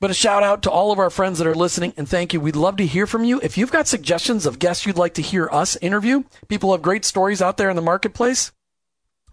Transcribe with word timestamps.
But 0.00 0.10
a 0.10 0.14
shout 0.14 0.42
out 0.42 0.62
to 0.64 0.70
all 0.70 0.92
of 0.92 0.98
our 0.98 1.10
friends 1.10 1.38
that 1.38 1.46
are 1.46 1.54
listening 1.54 1.94
and 1.96 2.08
thank 2.08 2.32
you. 2.32 2.40
We'd 2.40 2.56
love 2.56 2.76
to 2.76 2.86
hear 2.86 3.06
from 3.06 3.24
you. 3.24 3.40
If 3.42 3.56
you've 3.56 3.72
got 3.72 3.86
suggestions 3.86 4.44
of 4.44 4.58
guests 4.58 4.84
you'd 4.84 4.98
like 4.98 5.14
to 5.14 5.22
hear 5.22 5.48
us 5.50 5.76
interview, 5.76 6.24
people 6.48 6.72
have 6.72 6.82
great 6.82 7.04
stories 7.04 7.40
out 7.40 7.56
there 7.56 7.70
in 7.70 7.76
the 7.76 7.82
marketplace. 7.82 8.52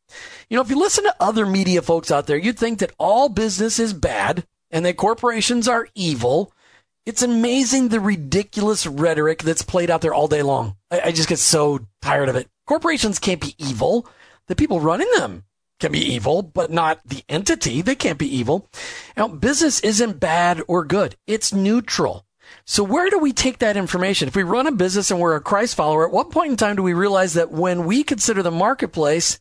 You 0.50 0.58
know, 0.58 0.62
if 0.62 0.70
you 0.70 0.80
listen 0.80 1.04
to 1.04 1.16
other 1.20 1.46
media 1.46 1.82
folks 1.82 2.12
out 2.12 2.28
there, 2.28 2.38
you'd 2.38 2.58
think 2.58 2.80
that 2.80 2.94
all 2.98 3.30
business 3.30 3.80
is 3.80 3.94
bad 3.94 4.46
and 4.72 4.86
that 4.86 4.98
corporations 4.98 5.68
are 5.68 5.88
evil 5.94 6.54
it's 7.06 7.22
amazing 7.22 7.90
the 7.90 8.00
ridiculous 8.00 8.88
rhetoric 8.88 9.44
that's 9.44 9.62
played 9.62 9.92
out 9.92 10.02
there 10.02 10.14
all 10.14 10.28
day 10.28 10.42
long. 10.42 10.76
I, 10.90 11.02
I 11.06 11.12
just 11.12 11.30
get 11.30 11.40
so 11.40 11.86
tired 12.02 12.30
of 12.30 12.36
it. 12.36 12.50
Corporations 12.66 13.20
can't 13.20 13.42
be 13.42 13.56
evil. 13.58 14.08
The 14.48 14.56
people 14.56 14.80
running 14.80 15.10
them 15.18 15.44
can 15.80 15.92
be 15.92 16.00
evil, 16.00 16.42
but 16.42 16.72
not 16.72 17.02
the 17.06 17.24
entity. 17.30 17.82
They 17.82 17.96
can't 17.96 18.18
be 18.18 18.36
evil. 18.36 18.70
Now, 19.16 19.28
business 19.28 19.80
isn't 19.82 20.20
bad 20.20 20.62
or 20.68 20.86
good. 20.86 21.16
It's 21.28 21.54
neutral. 21.54 22.26
So 22.66 22.84
where 22.84 23.10
do 23.10 23.20
we 23.20 23.34
take 23.34 23.60
that 23.60 23.78
information? 23.78 24.28
If 24.28 24.36
we 24.36 24.44
run 24.44 24.68
a 24.68 24.72
business 24.72 25.12
and 25.12 25.20
we're 25.20 25.36
a 25.36 25.42
Christ 25.42 25.76
follower, 25.76 26.06
at 26.06 26.14
what 26.14 26.32
point 26.32 26.52
in 26.52 26.58
time 26.58 26.76
do 26.76 26.84
we 26.84 26.94
realize 26.94 27.34
that 27.34 27.52
when 27.52 27.86
we 27.86 28.04
consider 28.04 28.42
the 28.42 28.52
marketplace, 28.52 29.40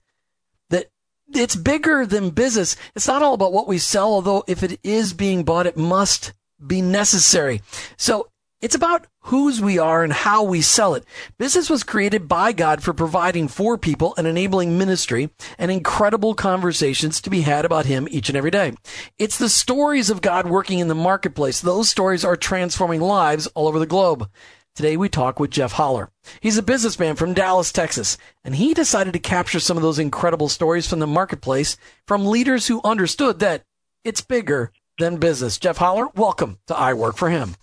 that 0.70 0.90
it's 1.32 1.56
bigger 1.56 2.06
than 2.06 2.30
business? 2.30 2.76
It's 2.94 3.06
not 3.06 3.22
all 3.22 3.34
about 3.34 3.52
what 3.52 3.68
we 3.68 3.78
sell, 3.78 4.12
although 4.12 4.44
if 4.46 4.62
it 4.62 4.80
is 4.82 5.12
being 5.12 5.44
bought, 5.44 5.66
it 5.66 5.76
must 5.76 6.32
be 6.66 6.82
necessary. 6.82 7.62
So 7.96 8.28
it's 8.64 8.74
about 8.74 9.06
whose 9.20 9.60
we 9.60 9.78
are 9.78 10.02
and 10.02 10.12
how 10.12 10.42
we 10.42 10.62
sell 10.62 10.94
it. 10.94 11.04
Business 11.38 11.68
was 11.68 11.82
created 11.82 12.26
by 12.26 12.52
God 12.52 12.82
for 12.82 12.94
providing 12.94 13.46
for 13.46 13.76
people 13.76 14.14
and 14.16 14.26
enabling 14.26 14.78
ministry 14.78 15.28
and 15.58 15.70
incredible 15.70 16.34
conversations 16.34 17.20
to 17.20 17.28
be 17.28 17.42
had 17.42 17.66
about 17.66 17.84
Him 17.84 18.08
each 18.10 18.30
and 18.30 18.38
every 18.38 18.50
day. 18.50 18.72
It's 19.18 19.36
the 19.36 19.50
stories 19.50 20.08
of 20.08 20.22
God 20.22 20.46
working 20.46 20.78
in 20.78 20.88
the 20.88 20.94
marketplace. 20.94 21.60
Those 21.60 21.90
stories 21.90 22.24
are 22.24 22.36
transforming 22.36 23.02
lives 23.02 23.46
all 23.48 23.68
over 23.68 23.78
the 23.78 23.86
globe. 23.86 24.30
Today 24.74 24.96
we 24.96 25.10
talk 25.10 25.38
with 25.38 25.50
Jeff 25.50 25.72
Holler. 25.72 26.10
He's 26.40 26.56
a 26.56 26.62
businessman 26.62 27.16
from 27.16 27.34
Dallas, 27.34 27.70
Texas, 27.70 28.16
and 28.44 28.56
he 28.56 28.72
decided 28.72 29.12
to 29.12 29.18
capture 29.18 29.60
some 29.60 29.76
of 29.76 29.82
those 29.82 29.98
incredible 29.98 30.48
stories 30.48 30.88
from 30.88 31.00
the 31.00 31.06
marketplace 31.06 31.76
from 32.06 32.26
leaders 32.26 32.66
who 32.66 32.80
understood 32.82 33.40
that 33.40 33.62
it's 34.04 34.22
bigger 34.22 34.72
than 34.98 35.16
business. 35.16 35.58
Jeff 35.58 35.78
Holler, 35.78 36.08
welcome 36.14 36.58
to 36.66 36.76
I 36.76 36.94
Work 36.94 37.16
for 37.16 37.30
Him. 37.30 37.56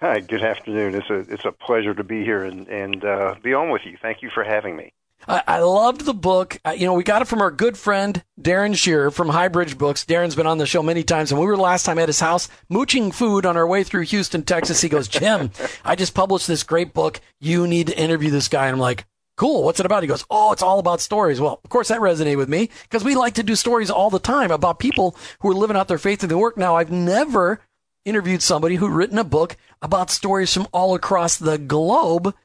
Hi, 0.00 0.18
good 0.20 0.42
afternoon. 0.42 0.96
It's 0.96 1.10
a 1.10 1.18
it's 1.32 1.44
a 1.44 1.52
pleasure 1.52 1.94
to 1.94 2.02
be 2.02 2.24
here 2.24 2.42
and 2.42 2.66
and 2.66 3.04
uh, 3.04 3.36
be 3.40 3.54
on 3.54 3.70
with 3.70 3.82
you. 3.84 3.96
Thank 4.02 4.20
you 4.20 4.30
for 4.34 4.42
having 4.42 4.74
me. 4.74 4.92
I, 5.28 5.42
I 5.46 5.58
loved 5.60 6.00
the 6.00 6.14
book. 6.14 6.58
Uh, 6.64 6.70
you 6.70 6.86
know, 6.86 6.94
we 6.94 7.04
got 7.04 7.22
it 7.22 7.28
from 7.28 7.40
our 7.40 7.52
good 7.52 7.78
friend 7.78 8.22
Darren 8.40 8.76
Shearer 8.76 9.12
from 9.12 9.28
Highbridge 9.28 9.78
Books. 9.78 10.04
Darren's 10.04 10.34
been 10.34 10.48
on 10.48 10.58
the 10.58 10.66
show 10.66 10.82
many 10.82 11.04
times, 11.04 11.30
and 11.30 11.40
we 11.40 11.46
were 11.46 11.56
last 11.56 11.84
time 11.84 12.00
at 12.00 12.08
his 12.08 12.18
house 12.18 12.48
mooching 12.68 13.12
food 13.12 13.46
on 13.46 13.56
our 13.56 13.66
way 13.66 13.84
through 13.84 14.02
Houston, 14.02 14.42
Texas. 14.42 14.80
He 14.80 14.88
goes, 14.88 15.06
"Jim, 15.06 15.50
I 15.84 15.94
just 15.94 16.14
published 16.14 16.48
this 16.48 16.64
great 16.64 16.92
book. 16.92 17.20
You 17.38 17.68
need 17.68 17.86
to 17.86 17.96
interview 17.98 18.30
this 18.30 18.48
guy." 18.48 18.66
And 18.66 18.74
I'm 18.74 18.80
like, 18.80 19.04
Cool. 19.42 19.64
What's 19.64 19.80
it 19.80 19.86
about? 19.86 20.04
He 20.04 20.06
goes, 20.06 20.24
Oh, 20.30 20.52
it's 20.52 20.62
all 20.62 20.78
about 20.78 21.00
stories. 21.00 21.40
Well, 21.40 21.58
of 21.64 21.68
course 21.68 21.88
that 21.88 21.98
resonated 21.98 22.36
with 22.36 22.48
me 22.48 22.70
because 22.84 23.02
we 23.02 23.16
like 23.16 23.34
to 23.34 23.42
do 23.42 23.56
stories 23.56 23.90
all 23.90 24.08
the 24.08 24.20
time 24.20 24.52
about 24.52 24.78
people 24.78 25.16
who 25.40 25.50
are 25.50 25.54
living 25.54 25.76
out 25.76 25.88
their 25.88 25.98
faith 25.98 26.22
in 26.22 26.28
the 26.28 26.38
work. 26.38 26.56
Now, 26.56 26.76
I've 26.76 26.92
never 26.92 27.60
interviewed 28.04 28.40
somebody 28.40 28.76
who'd 28.76 28.92
written 28.92 29.18
a 29.18 29.24
book 29.24 29.56
about 29.82 30.10
stories 30.10 30.54
from 30.54 30.68
all 30.72 30.94
across 30.94 31.38
the 31.38 31.58
globe. 31.58 32.36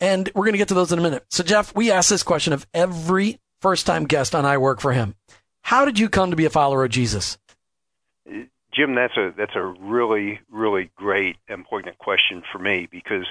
And 0.00 0.32
we're 0.34 0.42
going 0.42 0.54
to 0.54 0.58
get 0.58 0.66
to 0.66 0.74
those 0.74 0.90
in 0.90 0.98
a 0.98 1.02
minute. 1.02 1.24
So, 1.30 1.44
Jeff, 1.44 1.72
we 1.76 1.92
ask 1.92 2.10
this 2.10 2.24
question 2.24 2.52
of 2.52 2.66
every 2.74 3.38
first 3.60 3.86
time 3.86 4.06
guest 4.06 4.34
on 4.34 4.44
I 4.44 4.58
Work 4.58 4.80
for 4.80 4.90
Him. 4.90 5.14
How 5.60 5.84
did 5.84 6.00
you 6.00 6.08
come 6.08 6.30
to 6.30 6.36
be 6.36 6.46
a 6.46 6.50
follower 6.50 6.84
of 6.84 6.90
Jesus? 6.90 7.38
Jim, 8.72 8.96
that's 8.96 9.16
a 9.16 9.32
that's 9.36 9.54
a 9.54 9.62
really 9.62 10.40
really 10.50 10.90
great 10.96 11.36
and 11.46 11.64
poignant 11.64 11.98
question 11.98 12.42
for 12.50 12.58
me 12.58 12.88
because 12.90 13.26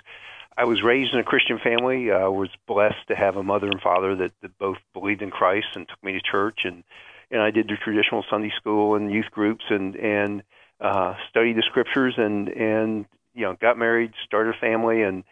I 0.57 0.66
was 0.66 0.84
raised 0.84 1.13
in 1.13 1.19
a 1.19 1.23
Christian 1.23 1.59
family. 1.59 2.12
I 2.12 2.28
was 2.28 2.50
blessed 2.67 3.07
to 3.07 3.16
have 3.16 3.38
a 3.38 3.44
mother 3.44 3.67
and 3.67 3.81
father 3.81 4.16
that, 4.16 4.34
that 4.41 4.57
both 4.57 4.78
believed 4.94 5.22
in 5.22 5.31
Christ 5.31 5.67
and 5.75 5.88
took 5.88 6.03
me 6.03 6.13
to 6.13 6.22
church, 6.22 6.66
and 6.66 6.84
and 7.29 7.41
I 7.41 7.51
did 7.51 7.69
the 7.69 7.78
traditional 7.78 8.25
Sunday 8.29 8.51
school 8.57 8.95
and 8.95 9.11
youth 9.11 9.31
groups, 9.31 9.63
and 9.69 9.95
and 9.95 10.44
uh, 10.79 11.16
studied 11.29 11.56
the 11.56 11.63
scriptures, 11.63 12.16
and 12.17 12.50
and 12.50 13.06
you 13.34 13.44
know 13.44 13.53
got 13.53 13.78
married, 13.78 14.13
started 14.25 14.56
a 14.56 14.59
family, 14.59 15.03
and 15.03 15.23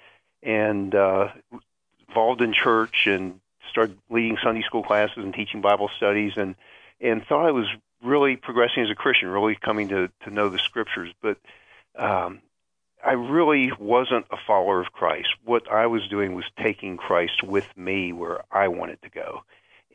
and 0.41 0.95
uh, 0.95 1.29
involved 2.07 2.41
in 2.41 2.53
church, 2.53 3.05
and 3.05 3.41
started 3.69 3.97
leading 4.09 4.37
Sunday 4.41 4.61
school 4.61 4.83
classes 4.83 5.17
and 5.17 5.33
teaching 5.33 5.59
Bible 5.59 5.89
studies, 5.97 6.33
and 6.37 6.55
and 7.01 7.25
thought 7.25 7.45
I 7.45 7.51
was 7.51 7.67
really 8.01 8.37
progressing 8.37 8.83
as 8.83 8.89
a 8.89 8.95
Christian, 8.95 9.27
really 9.27 9.55
coming 9.55 9.89
to 9.89 10.09
to 10.23 10.31
know 10.31 10.47
the 10.47 10.59
scriptures, 10.59 11.13
but 11.21 11.37
um, 11.97 12.41
I 13.05 13.13
really 13.13 13.71
wasn't 13.79 14.25
a 14.31 14.37
follower 14.45 14.81
of 14.81 14.91
Christ. 14.91 15.29
What 15.45 15.71
I 15.71 15.87
was 15.87 16.07
doing 16.09 16.35
was 16.35 16.45
taking 16.61 16.97
Christ 16.97 17.43
with 17.43 17.65
me 17.77 18.11
where 18.13 18.43
I 18.51 18.67
wanted 18.67 19.01
to 19.03 19.09
go. 19.09 19.43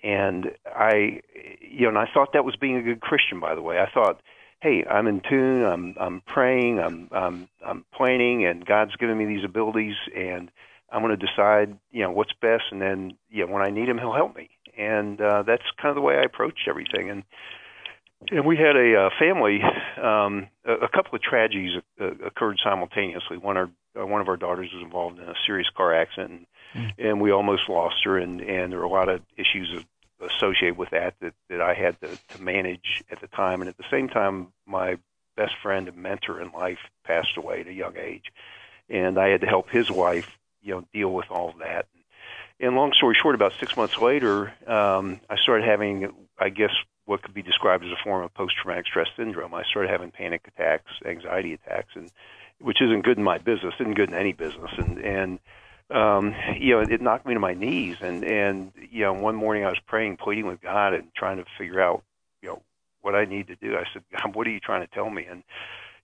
And 0.02 0.52
I, 0.66 1.20
you 1.60 1.82
know, 1.82 1.88
and 1.88 1.98
I 1.98 2.08
thought 2.12 2.32
that 2.32 2.44
was 2.44 2.56
being 2.56 2.76
a 2.76 2.82
good 2.82 3.00
Christian. 3.00 3.40
By 3.40 3.54
the 3.54 3.62
way, 3.62 3.78
I 3.78 3.90
thought, 3.90 4.20
hey, 4.60 4.84
I'm 4.84 5.06
in 5.06 5.20
tune. 5.20 5.64
I'm 5.64 5.94
I'm 5.98 6.20
praying. 6.22 6.78
I'm 6.78 7.08
I'm 7.12 7.48
I'm 7.64 7.84
planning, 7.94 8.44
and 8.44 8.64
God's 8.64 8.96
given 8.96 9.16
me 9.16 9.26
these 9.26 9.44
abilities, 9.44 9.96
and 10.14 10.50
I'm 10.90 11.02
going 11.02 11.18
to 11.18 11.26
decide, 11.26 11.78
you 11.90 12.02
know, 12.02 12.10
what's 12.10 12.32
best. 12.40 12.64
And 12.70 12.80
then, 12.80 13.16
you 13.30 13.46
know, 13.46 13.52
when 13.52 13.62
I 13.62 13.70
need 13.70 13.88
Him, 13.88 13.98
He'll 13.98 14.12
help 14.12 14.36
me. 14.36 14.50
And 14.76 15.20
uh, 15.20 15.42
that's 15.42 15.64
kind 15.80 15.90
of 15.90 15.94
the 15.94 16.00
way 16.00 16.16
I 16.16 16.22
approached 16.22 16.66
everything. 16.68 17.10
And 17.10 17.24
and 18.30 18.46
we 18.46 18.56
had 18.56 18.76
a 18.76 19.06
uh, 19.06 19.10
family. 19.18 19.62
Um, 20.00 20.48
a, 20.64 20.72
a 20.72 20.88
couple 20.88 21.14
of 21.14 21.22
tragedies 21.22 21.80
uh, 22.00 22.12
occurred 22.24 22.58
simultaneously. 22.62 23.36
One, 23.36 23.56
our 23.56 23.70
uh, 23.98 24.06
one 24.06 24.20
of 24.20 24.28
our 24.28 24.36
daughters 24.36 24.70
was 24.72 24.82
involved 24.82 25.18
in 25.18 25.28
a 25.28 25.34
serious 25.46 25.68
car 25.76 25.94
accident, 25.94 26.46
and, 26.74 26.86
mm. 26.86 27.10
and 27.10 27.20
we 27.20 27.30
almost 27.30 27.68
lost 27.68 27.96
her. 28.04 28.18
And 28.18 28.40
and 28.40 28.72
there 28.72 28.78
were 28.78 28.84
a 28.84 28.88
lot 28.88 29.08
of 29.08 29.20
issues 29.36 29.84
associated 30.20 30.78
with 30.78 30.90
that 30.90 31.14
that 31.20 31.34
that 31.48 31.60
I 31.60 31.74
had 31.74 32.00
to, 32.00 32.08
to 32.36 32.42
manage 32.42 33.02
at 33.10 33.20
the 33.20 33.28
time. 33.28 33.60
And 33.60 33.68
at 33.68 33.76
the 33.76 33.84
same 33.90 34.08
time, 34.08 34.48
my 34.66 34.98
best 35.36 35.54
friend 35.62 35.88
and 35.88 35.96
mentor 35.96 36.40
in 36.40 36.52
life 36.52 36.78
passed 37.04 37.36
away 37.36 37.60
at 37.60 37.66
a 37.66 37.72
young 37.72 37.96
age, 37.96 38.32
and 38.88 39.18
I 39.18 39.28
had 39.28 39.40
to 39.42 39.46
help 39.46 39.70
his 39.70 39.90
wife, 39.90 40.38
you 40.62 40.74
know, 40.74 40.84
deal 40.92 41.12
with 41.12 41.30
all 41.30 41.50
of 41.50 41.58
that. 41.58 41.86
And 42.60 42.76
long 42.76 42.92
story 42.92 43.16
short, 43.20 43.34
about 43.34 43.52
six 43.58 43.76
months 43.76 43.98
later, 43.98 44.54
um, 44.66 45.20
I 45.28 45.36
started 45.36 45.66
having, 45.66 46.12
I 46.38 46.50
guess, 46.50 46.70
what 47.06 47.22
could 47.22 47.34
be 47.34 47.42
described 47.42 47.84
as 47.84 47.90
a 47.90 48.02
form 48.02 48.24
of 48.24 48.32
post-traumatic 48.34 48.86
stress 48.86 49.08
syndrome. 49.16 49.54
I 49.54 49.62
started 49.64 49.90
having 49.90 50.10
panic 50.10 50.42
attacks, 50.48 50.90
anxiety 51.04 51.52
attacks, 51.52 51.94
and 51.94 52.10
which 52.60 52.80
isn't 52.80 53.02
good 53.02 53.18
in 53.18 53.24
my 53.24 53.38
business, 53.38 53.74
isn't 53.78 53.94
good 53.94 54.08
in 54.08 54.14
any 54.14 54.32
business, 54.32 54.70
and 54.78 54.98
and 54.98 55.38
um, 55.90 56.34
you 56.56 56.74
know 56.74 56.80
it 56.80 57.00
knocked 57.00 57.26
me 57.26 57.34
to 57.34 57.40
my 57.40 57.54
knees. 57.54 57.96
And 58.00 58.24
and 58.24 58.72
you 58.90 59.02
know 59.02 59.12
one 59.12 59.34
morning 59.34 59.64
I 59.64 59.68
was 59.68 59.80
praying, 59.86 60.16
pleading 60.16 60.46
with 60.46 60.60
God, 60.62 60.94
and 60.94 61.12
trying 61.14 61.38
to 61.38 61.44
figure 61.58 61.80
out 61.80 62.02
you 62.42 62.48
know 62.48 62.62
what 63.02 63.14
I 63.14 63.24
need 63.24 63.48
to 63.48 63.56
do. 63.56 63.76
I 63.76 63.84
said, 63.92 64.02
God, 64.12 64.34
what 64.34 64.46
are 64.46 64.50
you 64.50 64.60
trying 64.60 64.86
to 64.86 64.92
tell 64.92 65.10
me? 65.10 65.26
And 65.26 65.42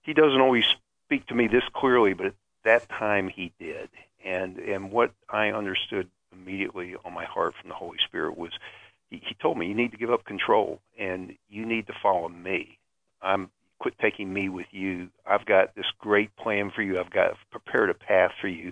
He 0.03 0.13
doesn't 0.13 0.41
always 0.41 0.65
speak 1.05 1.25
to 1.27 1.35
me 1.35 1.47
this 1.47 1.63
clearly, 1.73 2.13
but 2.13 2.27
at 2.27 2.35
that 2.63 2.89
time 2.89 3.27
He 3.27 3.51
did. 3.59 3.89
And 4.23 4.57
and 4.59 4.91
what 4.91 5.11
I 5.29 5.49
understood 5.51 6.09
immediately 6.31 6.95
on 7.03 7.13
my 7.13 7.25
heart 7.25 7.55
from 7.59 7.69
the 7.69 7.75
Holy 7.75 7.97
Spirit 8.05 8.37
was 8.37 8.51
he, 9.11 9.21
he 9.23 9.35
told 9.35 9.57
me 9.57 9.67
you 9.67 9.75
need 9.75 9.91
to 9.91 9.97
give 9.97 10.09
up 10.09 10.25
control 10.25 10.79
and 10.97 11.35
you 11.49 11.65
need 11.65 11.85
to 11.87 11.93
follow 12.01 12.29
me. 12.29 12.79
I'm 13.21 13.51
quit 13.79 13.93
taking 13.99 14.31
me 14.33 14.49
with 14.49 14.67
you. 14.71 15.09
I've 15.25 15.45
got 15.45 15.75
this 15.75 15.87
great 15.99 16.35
plan 16.35 16.71
for 16.73 16.81
you. 16.81 16.99
I've 16.99 17.11
got 17.11 17.35
prepared 17.51 17.89
a 17.89 17.93
path 17.93 18.31
for 18.39 18.47
you. 18.47 18.71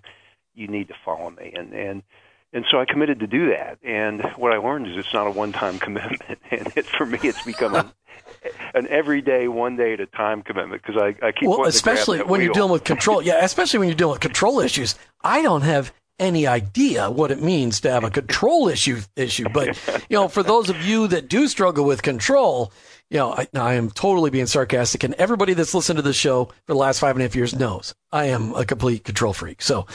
you 0.56 0.68
need 0.68 0.88
to 0.88 0.96
follow 1.06 1.30
me. 1.30 1.54
And 1.56 1.74
and 1.74 2.04
and 2.52 2.66
so 2.72 2.80
I 2.80 2.86
committed 2.86 3.20
to 3.20 3.28
do 3.28 3.50
that. 3.50 3.78
And 3.84 4.24
what 4.36 4.54
I 4.54 4.58
learned 4.58 4.88
is 4.88 4.98
it's 4.98 5.14
not 5.14 5.28
a 5.28 5.32
one-time 5.32 5.78
commitment, 5.86 6.22
and 6.50 6.72
it, 6.76 6.86
for 6.86 7.06
me, 7.06 7.20
it's 7.22 7.44
become 7.44 7.76
a, 7.76 7.94
an 8.74 8.88
everyday, 8.88 9.48
one 9.48 9.76
day 9.76 9.94
at 9.94 10.00
a 10.00 10.08
time 10.08 10.42
commitment 10.42 10.82
because 10.84 11.00
I, 11.00 11.28
I 11.28 11.32
keep 11.32 11.48
well, 11.48 11.66
especially 11.66 12.20
when 12.20 12.28
wheel. 12.28 12.42
you're 12.42 12.54
dealing 12.54 12.72
with 12.72 12.84
control. 12.84 13.22
yeah, 13.22 13.44
especially 13.44 13.80
when 13.80 13.88
you're 13.88 13.96
dealing 13.96 14.14
with 14.14 14.22
control 14.22 14.60
issues. 14.60 14.96
I 15.24 15.42
don't 15.42 15.62
have 15.62 15.94
any 16.20 16.46
idea 16.48 17.10
what 17.10 17.32
it 17.32 17.42
means 17.42 17.82
to 17.82 17.92
have 17.92 18.04
a 18.04 18.10
control 18.10 18.68
issue 18.68 19.02
issue, 19.16 19.48
but 19.54 19.78
you 20.10 20.18
know, 20.18 20.28
for 20.28 20.44
those 20.44 20.70
of 20.70 20.86
you 20.86 21.08
that 21.08 21.30
do 21.30 21.48
struggle 21.48 21.86
with 21.86 22.02
control, 22.02 22.72
you 23.10 23.18
know, 23.18 23.34
I, 23.34 23.48
I, 23.56 23.74
am 23.74 23.90
totally 23.90 24.30
being 24.30 24.46
sarcastic, 24.46 25.04
and 25.04 25.14
everybody 25.16 25.54
that's 25.54 25.74
listened 25.74 25.98
to 25.98 26.04
this 26.04 26.16
show 26.16 26.46
for 26.46 26.74
the 26.74 26.76
last 26.76 27.00
five 27.00 27.16
and 27.16 27.22
a 27.22 27.26
half 27.26 27.36
years 27.36 27.56
knows 27.56 27.96
I 28.12 28.26
am 28.26 28.54
a 28.54 28.66
complete 28.66 29.04
control 29.04 29.34
freak. 29.34 29.62
So, 29.62 29.88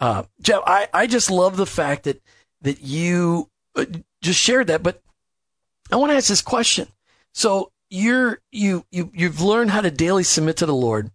uh, 0.00 0.24
Jeff, 0.40 0.62
I, 0.66 0.88
I 0.92 1.06
just 1.06 1.30
love 1.30 1.56
the 1.56 1.66
fact 1.66 2.04
that 2.04 2.22
that 2.62 2.80
you 2.80 3.50
uh, 3.76 3.84
just 4.22 4.40
shared 4.40 4.68
that. 4.68 4.82
But 4.82 5.02
I 5.90 5.96
want 5.96 6.12
to 6.12 6.16
ask 6.16 6.28
this 6.28 6.42
question. 6.42 6.88
So 7.32 7.70
you're 7.90 8.40
you 8.50 8.86
you 8.90 9.10
you've 9.12 9.40
learned 9.40 9.70
how 9.70 9.82
to 9.82 9.90
daily 9.90 10.24
submit 10.24 10.56
to 10.58 10.66
the 10.66 10.74
Lord, 10.74 11.10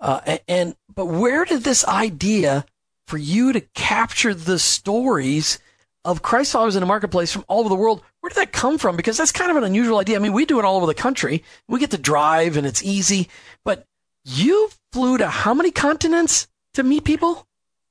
uh, 0.00 0.38
and 0.48 0.74
but 0.94 1.06
where 1.06 1.44
did 1.44 1.64
this 1.64 1.86
idea 1.86 2.64
for 3.06 3.18
you 3.18 3.52
to 3.52 3.60
capture 3.74 4.34
the 4.34 4.58
stories 4.58 5.58
of 6.04 6.22
Christ 6.22 6.52
followers 6.52 6.76
in 6.76 6.80
the 6.80 6.86
marketplace 6.86 7.32
from 7.32 7.44
all 7.48 7.60
over 7.60 7.68
the 7.68 7.74
world. 7.74 8.02
Where 8.20 8.28
did 8.28 8.36
that 8.36 8.52
come 8.52 8.78
from? 8.78 8.96
Because 8.96 9.16
that's 9.16 9.32
kind 9.32 9.50
of 9.50 9.56
an 9.56 9.64
unusual 9.64 9.98
idea. 9.98 10.16
I 10.16 10.18
mean, 10.18 10.32
we 10.32 10.44
do 10.44 10.58
it 10.58 10.64
all 10.64 10.76
over 10.76 10.86
the 10.86 10.94
country. 10.94 11.42
We 11.68 11.80
get 11.80 11.90
to 11.92 11.98
drive 11.98 12.56
and 12.56 12.66
it's 12.66 12.82
easy, 12.82 13.28
but 13.64 13.86
you 14.24 14.70
flew 14.92 15.18
to 15.18 15.28
how 15.28 15.54
many 15.54 15.70
continents 15.70 16.48
to 16.74 16.82
meet 16.82 17.04
people? 17.04 17.46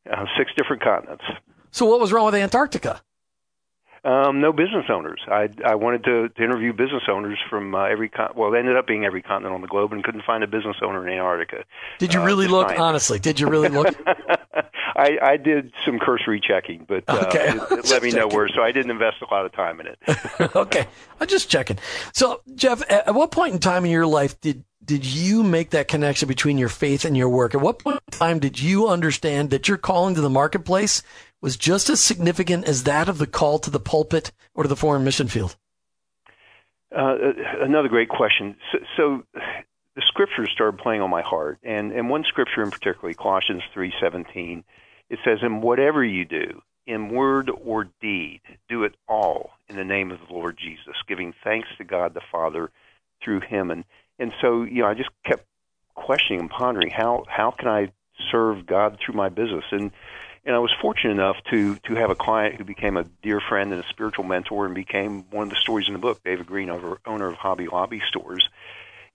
Uh, 0.10 0.26
six 0.38 0.52
different 0.56 0.84
continents. 0.84 1.24
So 1.72 1.86
what 1.86 2.00
was 2.00 2.12
wrong 2.12 2.26
with 2.26 2.36
Antarctica? 2.36 3.02
Um, 4.06 4.42
no 4.42 4.52
business 4.52 4.86
owners. 4.90 5.22
I 5.30 5.50
I 5.66 5.76
wanted 5.76 6.04
to, 6.04 6.28
to 6.28 6.44
interview 6.44 6.74
business 6.74 7.04
owners 7.08 7.40
from 7.50 7.74
uh, 7.74 7.86
every 7.86 8.10
con- 8.10 8.34
well, 8.36 8.54
it 8.54 8.60
ended 8.60 8.76
up 8.76 8.86
being 8.86 9.06
every 9.06 9.22
continent 9.22 9.56
on 9.56 9.62
the 9.62 9.68
globe, 9.68 9.94
and 9.94 10.04
couldn't 10.04 10.26
find 10.26 10.44
a 10.44 10.48
business 10.48 10.76
owner 10.82 11.08
in 11.08 11.14
Antarctica. 11.14 11.64
Did 12.00 12.14
you 12.14 12.22
uh, 12.22 12.26
really 12.26 12.48
look? 12.48 12.78
Honestly, 12.78 13.18
did 13.18 13.40
you 13.40 13.48
really 13.48 13.70
look? 13.70 13.96
I, 14.96 15.18
I 15.22 15.38
did 15.38 15.72
some 15.86 16.00
cursory 16.00 16.40
checking, 16.40 16.86
but 16.88 17.04
uh, 17.08 17.26
okay. 17.28 17.50
it, 17.50 17.80
it 17.80 17.90
let 17.90 18.04
me 18.04 18.12
know 18.12 18.28
where, 18.28 18.48
so 18.50 18.62
I 18.62 18.72
didn't 18.72 18.92
invest 18.92 19.18
a 19.22 19.34
lot 19.34 19.46
of 19.46 19.54
time 19.54 19.80
in 19.80 19.88
it. 19.88 20.00
okay, 20.56 20.86
I'm 21.20 21.28
just 21.28 21.50
checking. 21.50 21.80
So, 22.14 22.42
Jeff, 22.56 22.84
at 22.90 23.16
what 23.16 23.32
point 23.32 23.54
in 23.54 23.60
time 23.60 23.86
in 23.86 23.92
your 23.92 24.06
life 24.06 24.40
did 24.42 24.64
did 24.84 25.06
you 25.06 25.44
make 25.44 25.70
that 25.70 25.88
connection 25.88 26.28
between 26.28 26.58
your 26.58 26.68
faith 26.68 27.06
and 27.06 27.16
your 27.16 27.30
work? 27.30 27.56
At 27.56 27.62
what 27.62 27.80
point 27.80 28.02
in 28.12 28.20
time 28.20 28.40
did 28.40 28.60
you 28.60 28.90
understand 28.90 29.50
that 29.52 29.70
your 29.70 29.78
calling 29.78 30.16
to 30.16 30.22
the 30.22 30.30
marketplace 30.30 31.04
was 31.44 31.58
just 31.58 31.90
as 31.90 32.02
significant 32.02 32.66
as 32.66 32.84
that 32.84 33.10
of 33.10 33.18
the 33.18 33.28
call 33.28 33.60
to 33.60 33.70
the 33.70 33.80
pulpit 33.80 34.32
or 34.56 34.64
to 34.64 34.70
the 34.70 34.78
foreign 34.78 35.04
mission 35.04 35.28
field? 35.28 35.58
Uh, 36.96 37.18
another 37.60 37.90
great 37.90 38.08
question. 38.08 38.56
So, 38.72 38.78
so, 38.96 39.24
the 39.96 40.02
scriptures 40.08 40.50
started 40.54 40.80
playing 40.80 41.02
on 41.02 41.10
my 41.10 41.22
heart, 41.22 41.60
and, 41.62 41.92
and 41.92 42.10
one 42.10 42.24
scripture 42.24 42.64
in 42.64 42.72
particular, 42.72 43.14
Colossians 43.14 43.62
three 43.74 43.94
seventeen, 44.02 44.64
it 45.10 45.20
says, 45.26 45.40
"In 45.44 45.62
whatever 45.62 46.04
you 46.04 46.24
do, 46.24 46.62
in 46.88 47.10
word 47.10 47.52
or 47.64 47.90
deed, 48.02 48.42
do 48.70 48.84
it 48.84 48.96
all 49.08 49.52
in 49.68 49.76
the 49.76 49.84
name 49.84 50.12
of 50.12 50.20
the 50.20 50.34
Lord 50.34 50.58
Jesus, 50.58 50.96
giving 51.08 51.34
thanks 51.44 51.68
to 51.78 51.84
God 51.84 52.14
the 52.14 52.22
Father 52.32 52.72
through 53.24 53.42
Him." 53.42 53.70
And 53.70 53.84
and 54.18 54.32
so 54.40 54.64
you 54.64 54.84
know, 54.84 54.88
I 54.88 54.94
just 54.94 55.10
kept 55.26 55.46
questioning 55.96 56.40
and 56.40 56.50
pondering 56.50 56.90
how 56.90 57.26
how 57.28 57.52
can 57.52 57.68
I 57.68 57.92
serve 58.32 58.66
God 58.66 58.98
through 59.04 59.16
my 59.16 59.30
business 59.30 59.66
and 59.72 59.92
and 60.46 60.56
I 60.56 60.60
was 60.60 60.72
fortunate 60.82 61.12
enough 61.12 61.38
to 61.52 61.76
to 61.88 61.96
have 61.96 62.10
a 62.10 62.16
client 62.16 62.56
who 62.56 62.64
became 62.64 62.98
a 62.98 63.04
dear 63.22 63.40
friend 63.40 63.72
and 63.72 63.84
a 63.84 63.88
spiritual 63.88 64.26
mentor, 64.26 64.66
and 64.66 64.76
became 64.76 65.26
one 65.32 65.44
of 65.44 65.50
the 65.50 65.56
stories 65.56 65.88
in 65.88 65.94
the 65.94 66.00
book. 66.00 66.24
David 66.24 66.48
Green, 66.48 66.70
owner 66.70 67.28
of 67.28 67.36
Hobby 67.36 67.68
Lobby 67.68 68.02
stores, 68.08 68.48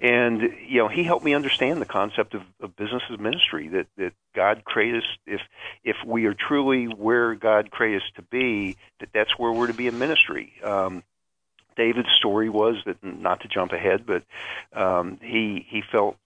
and 0.00 0.40
you 0.66 0.78
know 0.78 0.88
he 0.88 1.04
helped 1.04 1.24
me 1.24 1.34
understand 1.34 1.80
the 1.80 1.86
concept 1.86 2.34
of, 2.34 2.42
of 2.60 2.76
business 2.76 3.02
as 3.10 3.18
ministry. 3.18 3.68
That 3.68 3.86
that 3.96 4.12
God 4.34 4.64
created 4.64 5.02
us 5.02 5.08
if 5.26 5.40
if 5.84 5.96
we 6.04 6.26
are 6.26 6.34
truly 6.34 6.86
where 6.86 7.34
God 7.34 7.70
created 7.70 8.02
us 8.02 8.08
to 8.16 8.22
be, 8.22 8.76
that 9.00 9.10
that's 9.12 9.38
where 9.38 9.52
we're 9.52 9.66
to 9.66 9.74
be 9.74 9.86
in 9.86 9.98
ministry. 9.98 10.54
Um, 10.62 11.02
David's 11.76 12.10
story 12.18 12.48
was 12.48 12.76
that 12.86 13.02
not 13.04 13.40
to 13.42 13.48
jump 13.48 13.72
ahead, 13.72 14.04
but 14.06 14.24
um, 14.72 15.18
he 15.22 15.66
he 15.68 15.82
felt 15.92 16.16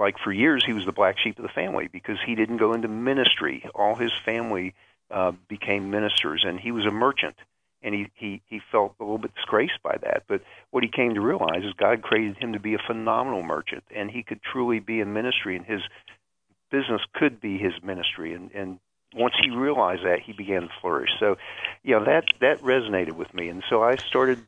like 0.00 0.16
for 0.24 0.32
years 0.32 0.64
he 0.66 0.72
was 0.72 0.86
the 0.86 0.92
black 0.92 1.16
sheep 1.22 1.38
of 1.38 1.42
the 1.42 1.50
family 1.50 1.88
because 1.92 2.16
he 2.24 2.34
didn't 2.34 2.56
go 2.56 2.72
into 2.72 2.88
ministry. 2.88 3.64
All 3.74 3.94
his 3.94 4.12
family 4.24 4.74
uh, 5.10 5.32
became 5.46 5.90
ministers, 5.90 6.42
and 6.46 6.58
he 6.58 6.72
was 6.72 6.86
a 6.86 6.90
merchant, 6.90 7.36
and 7.82 7.94
he, 7.94 8.10
he 8.14 8.42
he 8.46 8.60
felt 8.72 8.94
a 8.98 9.04
little 9.04 9.18
bit 9.18 9.34
disgraced 9.34 9.82
by 9.82 9.96
that. 10.02 10.24
But 10.26 10.40
what 10.70 10.82
he 10.82 10.88
came 10.88 11.14
to 11.14 11.20
realize 11.20 11.64
is 11.64 11.74
God 11.74 12.02
created 12.02 12.38
him 12.38 12.54
to 12.54 12.58
be 12.58 12.74
a 12.74 12.78
phenomenal 12.78 13.42
merchant, 13.42 13.84
and 13.94 14.10
he 14.10 14.22
could 14.22 14.42
truly 14.42 14.80
be 14.80 15.00
in 15.00 15.12
ministry, 15.12 15.54
and 15.54 15.66
his 15.66 15.82
business 16.70 17.02
could 17.14 17.40
be 17.40 17.58
his 17.58 17.74
ministry, 17.82 18.32
and 18.32 18.50
and 18.52 18.78
once 19.14 19.34
he 19.42 19.50
realized 19.50 20.04
that, 20.04 20.20
he 20.20 20.32
began 20.32 20.62
to 20.62 20.68
flourish. 20.80 21.10
So, 21.18 21.36
you 21.82 21.98
know, 21.98 22.04
that 22.04 22.24
that 22.40 22.60
resonated 22.60 23.12
with 23.12 23.34
me, 23.34 23.48
and 23.48 23.62
so 23.68 23.82
I 23.82 23.96
started 23.96 24.38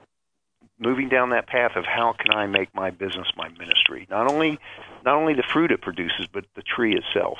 moving 0.82 1.08
down 1.08 1.30
that 1.30 1.46
path 1.46 1.72
of 1.76 1.84
how 1.84 2.14
can 2.18 2.32
I 2.32 2.46
make 2.46 2.74
my 2.74 2.90
business 2.90 3.28
my 3.36 3.48
ministry. 3.50 4.06
Not 4.10 4.30
only 4.30 4.58
not 5.04 5.14
only 5.14 5.34
the 5.34 5.42
fruit 5.42 5.70
it 5.70 5.80
produces, 5.80 6.26
but 6.32 6.44
the 6.54 6.62
tree 6.62 6.96
itself. 6.96 7.38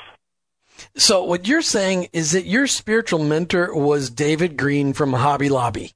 So 0.95 1.23
what 1.23 1.47
you're 1.47 1.61
saying 1.61 2.09
is 2.13 2.31
that 2.31 2.45
your 2.45 2.67
spiritual 2.67 3.23
mentor 3.23 3.75
was 3.75 4.09
David 4.09 4.57
Green 4.57 4.93
from 4.93 5.13
Hobby 5.13 5.49
Lobby. 5.49 5.93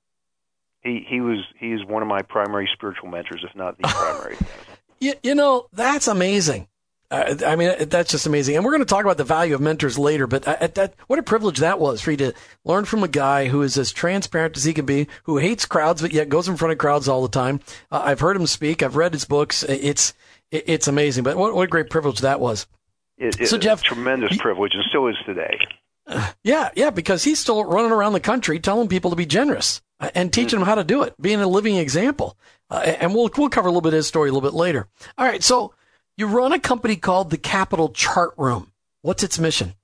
He 0.82 1.06
he 1.08 1.22
was 1.22 1.40
he 1.60 1.72
is 1.72 1.84
one 1.86 2.02
of 2.02 2.08
my 2.08 2.22
primary 2.22 2.70
spiritual 2.72 3.10
mentors, 3.10 3.44
if 3.48 3.56
not 3.56 3.78
the 3.78 3.88
primary. 3.88 4.38
you, 5.00 5.14
you 5.24 5.36
know 5.36 5.68
that's 5.74 6.08
amazing. 6.08 6.68
Uh, 7.10 7.36
I 7.46 7.56
mean, 7.56 7.74
that's 7.88 8.12
just 8.12 8.26
amazing. 8.26 8.56
And 8.56 8.66
we're 8.66 8.72
going 8.72 8.82
to 8.82 8.86
talk 8.86 9.06
about 9.06 9.18
the 9.18 9.24
value 9.24 9.56
of 9.56 9.62
mentors 9.62 9.98
later, 9.98 10.28
but 10.28 10.46
uh, 10.46 10.68
that, 10.76 10.94
what 11.08 11.20
a 11.20 11.24
privilege 11.24 11.60
that 11.60 11.80
was 11.80 12.02
for 12.02 12.12
you 12.12 12.18
to 12.18 12.34
learn 12.66 12.84
from 12.84 13.02
a 13.02 13.08
guy 13.08 13.48
who 13.48 13.62
is 13.62 13.78
as 13.78 13.94
transparent 13.94 14.58
as 14.58 14.66
he 14.66 14.74
can 14.74 14.86
be, 14.86 15.08
who 15.24 15.38
hates 15.38 15.66
crowds, 15.66 16.02
but 16.02 16.12
yet 16.12 16.28
goes 16.28 16.50
in 16.50 16.58
front 16.58 16.74
of 16.74 16.78
crowds 16.78 17.08
all 17.08 17.22
the 17.22 17.30
time. 17.30 17.62
Uh, 17.90 18.02
I've 18.04 18.20
heard 18.20 18.36
him 18.36 18.46
speak. 18.46 18.84
I've 18.84 18.98
read 18.98 19.14
his 19.14 19.24
books. 19.24 19.64
It's, 19.64 20.14
it's 20.52 20.90
amazing. 20.90 21.24
But 21.24 21.38
what, 21.38 21.56
what 21.56 21.64
a 21.64 21.68
great 21.68 21.90
privilege 21.90 22.20
that 22.20 22.42
was. 22.42 22.68
It, 23.18 23.40
it, 23.40 23.48
so, 23.48 23.58
Jeff, 23.58 23.84
tremendous 23.84 24.34
he, 24.34 24.40
privilege 24.40 24.74
and 24.74 24.84
still 24.84 25.08
is 25.08 25.16
today. 25.26 25.58
yeah, 26.44 26.70
yeah, 26.76 26.90
because 26.90 27.24
he's 27.24 27.40
still 27.40 27.64
running 27.64 27.92
around 27.92 28.14
the 28.14 28.20
country 28.20 28.60
telling 28.60 28.90
people 28.90 29.12
to 29.12 29.16
be 29.16 29.26
generous 29.26 29.82
uh, 30.02 30.10
and 30.14 30.34
teaching 30.34 30.60
mm-hmm. 30.60 30.60
them 30.60 30.68
how 30.68 30.76
to 30.76 30.84
do 30.84 31.04
it, 31.04 31.16
being 31.22 31.40
a 31.40 31.48
living 31.48 31.78
example. 31.78 32.38
Uh, 32.70 32.96
and 33.00 33.16
we'll, 33.16 33.30
we'll 33.38 33.50
cover 33.50 33.70
a 33.70 33.72
little 33.72 33.82
bit 33.82 33.94
of 33.94 33.98
his 33.98 34.08
story 34.08 34.30
a 34.30 34.34
little 34.34 34.48
bit 34.48 34.56
later. 34.56 34.88
All 35.18 35.26
right. 35.26 35.42
So, 35.42 35.74
you 36.18 36.26
run 36.28 36.52
a 36.52 36.60
company 36.60 36.96
called 36.96 37.30
the 37.30 37.38
Capital 37.38 37.90
Chart 37.90 38.34
Room. 38.38 38.72
What's 39.02 39.24
its 39.24 39.40
mission? 39.40 39.76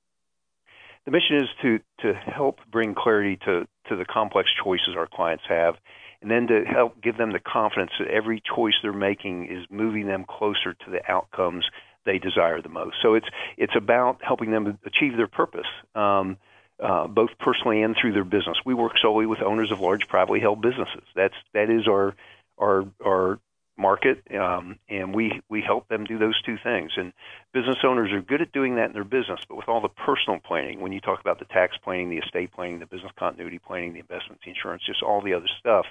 The 1.05 1.11
mission 1.11 1.37
is 1.37 1.49
to, 1.61 1.79
to 2.01 2.13
help 2.13 2.59
bring 2.71 2.95
clarity 2.95 3.37
to, 3.45 3.67
to 3.89 3.95
the 3.95 4.05
complex 4.05 4.49
choices 4.63 4.95
our 4.97 5.07
clients 5.07 5.43
have, 5.47 5.75
and 6.21 6.31
then 6.31 6.47
to 6.47 6.63
help 6.65 7.01
give 7.01 7.17
them 7.17 7.33
the 7.33 7.39
confidence 7.39 7.91
that 7.99 8.07
every 8.07 8.41
choice 8.55 8.73
they're 8.81 8.93
making 8.93 9.45
is 9.45 9.65
moving 9.69 10.07
them 10.07 10.25
closer 10.27 10.73
to 10.73 10.91
the 10.91 10.99
outcomes 11.09 11.65
they 12.05 12.17
desire 12.17 12.61
the 12.61 12.69
most. 12.69 12.95
So 13.01 13.13
it's 13.13 13.27
it's 13.57 13.75
about 13.77 14.21
helping 14.21 14.51
them 14.51 14.77
achieve 14.85 15.15
their 15.15 15.27
purpose, 15.27 15.67
um, 15.95 16.37
uh, 16.81 17.07
both 17.07 17.29
personally 17.39 17.81
and 17.81 17.95
through 17.99 18.13
their 18.13 18.25
business. 18.25 18.57
We 18.65 18.73
work 18.73 18.93
solely 19.01 19.25
with 19.25 19.41
owners 19.41 19.71
of 19.71 19.79
large 19.79 20.07
privately 20.09 20.39
held 20.39 20.61
businesses. 20.61 21.03
That's 21.15 21.35
that 21.53 21.69
is 21.69 21.87
our 21.87 22.15
our 22.57 22.85
our 23.05 23.39
market, 23.77 24.21
um, 24.37 24.77
and 24.89 25.15
we 25.15 25.41
we 25.49 25.61
help 25.61 25.87
them 25.87 26.05
do 26.05 26.17
those 26.17 26.39
two 26.43 26.57
things. 26.63 26.91
And 26.95 27.13
business 27.53 27.77
owners 27.83 28.11
are 28.11 28.21
good 28.21 28.41
at 28.41 28.51
doing 28.51 28.75
that 28.75 28.87
in 28.87 28.93
their 28.93 29.03
business, 29.03 29.39
but 29.47 29.55
with 29.55 29.67
all 29.67 29.81
the 29.81 29.89
personal 29.89 30.39
planning, 30.39 30.79
when 30.79 30.91
you 30.91 30.99
talk 30.99 31.19
about 31.19 31.39
the 31.39 31.45
tax 31.45 31.75
planning, 31.83 32.09
the 32.09 32.17
estate 32.17 32.51
planning, 32.51 32.79
the 32.79 32.85
business 32.85 33.11
continuity 33.17 33.59
planning, 33.59 33.93
the 33.93 33.99
investments, 33.99 34.43
the 34.45 34.51
insurance, 34.51 34.83
just 34.85 35.01
all 35.01 35.21
the 35.21 35.33
other 35.33 35.49
stuff, 35.59 35.85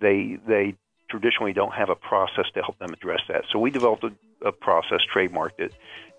they 0.00 0.38
they 0.46 0.74
traditionally 1.08 1.52
don't 1.52 1.74
have 1.74 1.90
a 1.90 1.94
process 1.94 2.46
to 2.54 2.62
help 2.62 2.78
them 2.78 2.92
address 2.92 3.20
that. 3.28 3.44
So 3.52 3.58
we 3.58 3.70
developed 3.70 4.04
a, 4.04 4.12
a 4.46 4.52
process, 4.52 5.00
trademarked 5.14 5.60
it, 5.60 5.72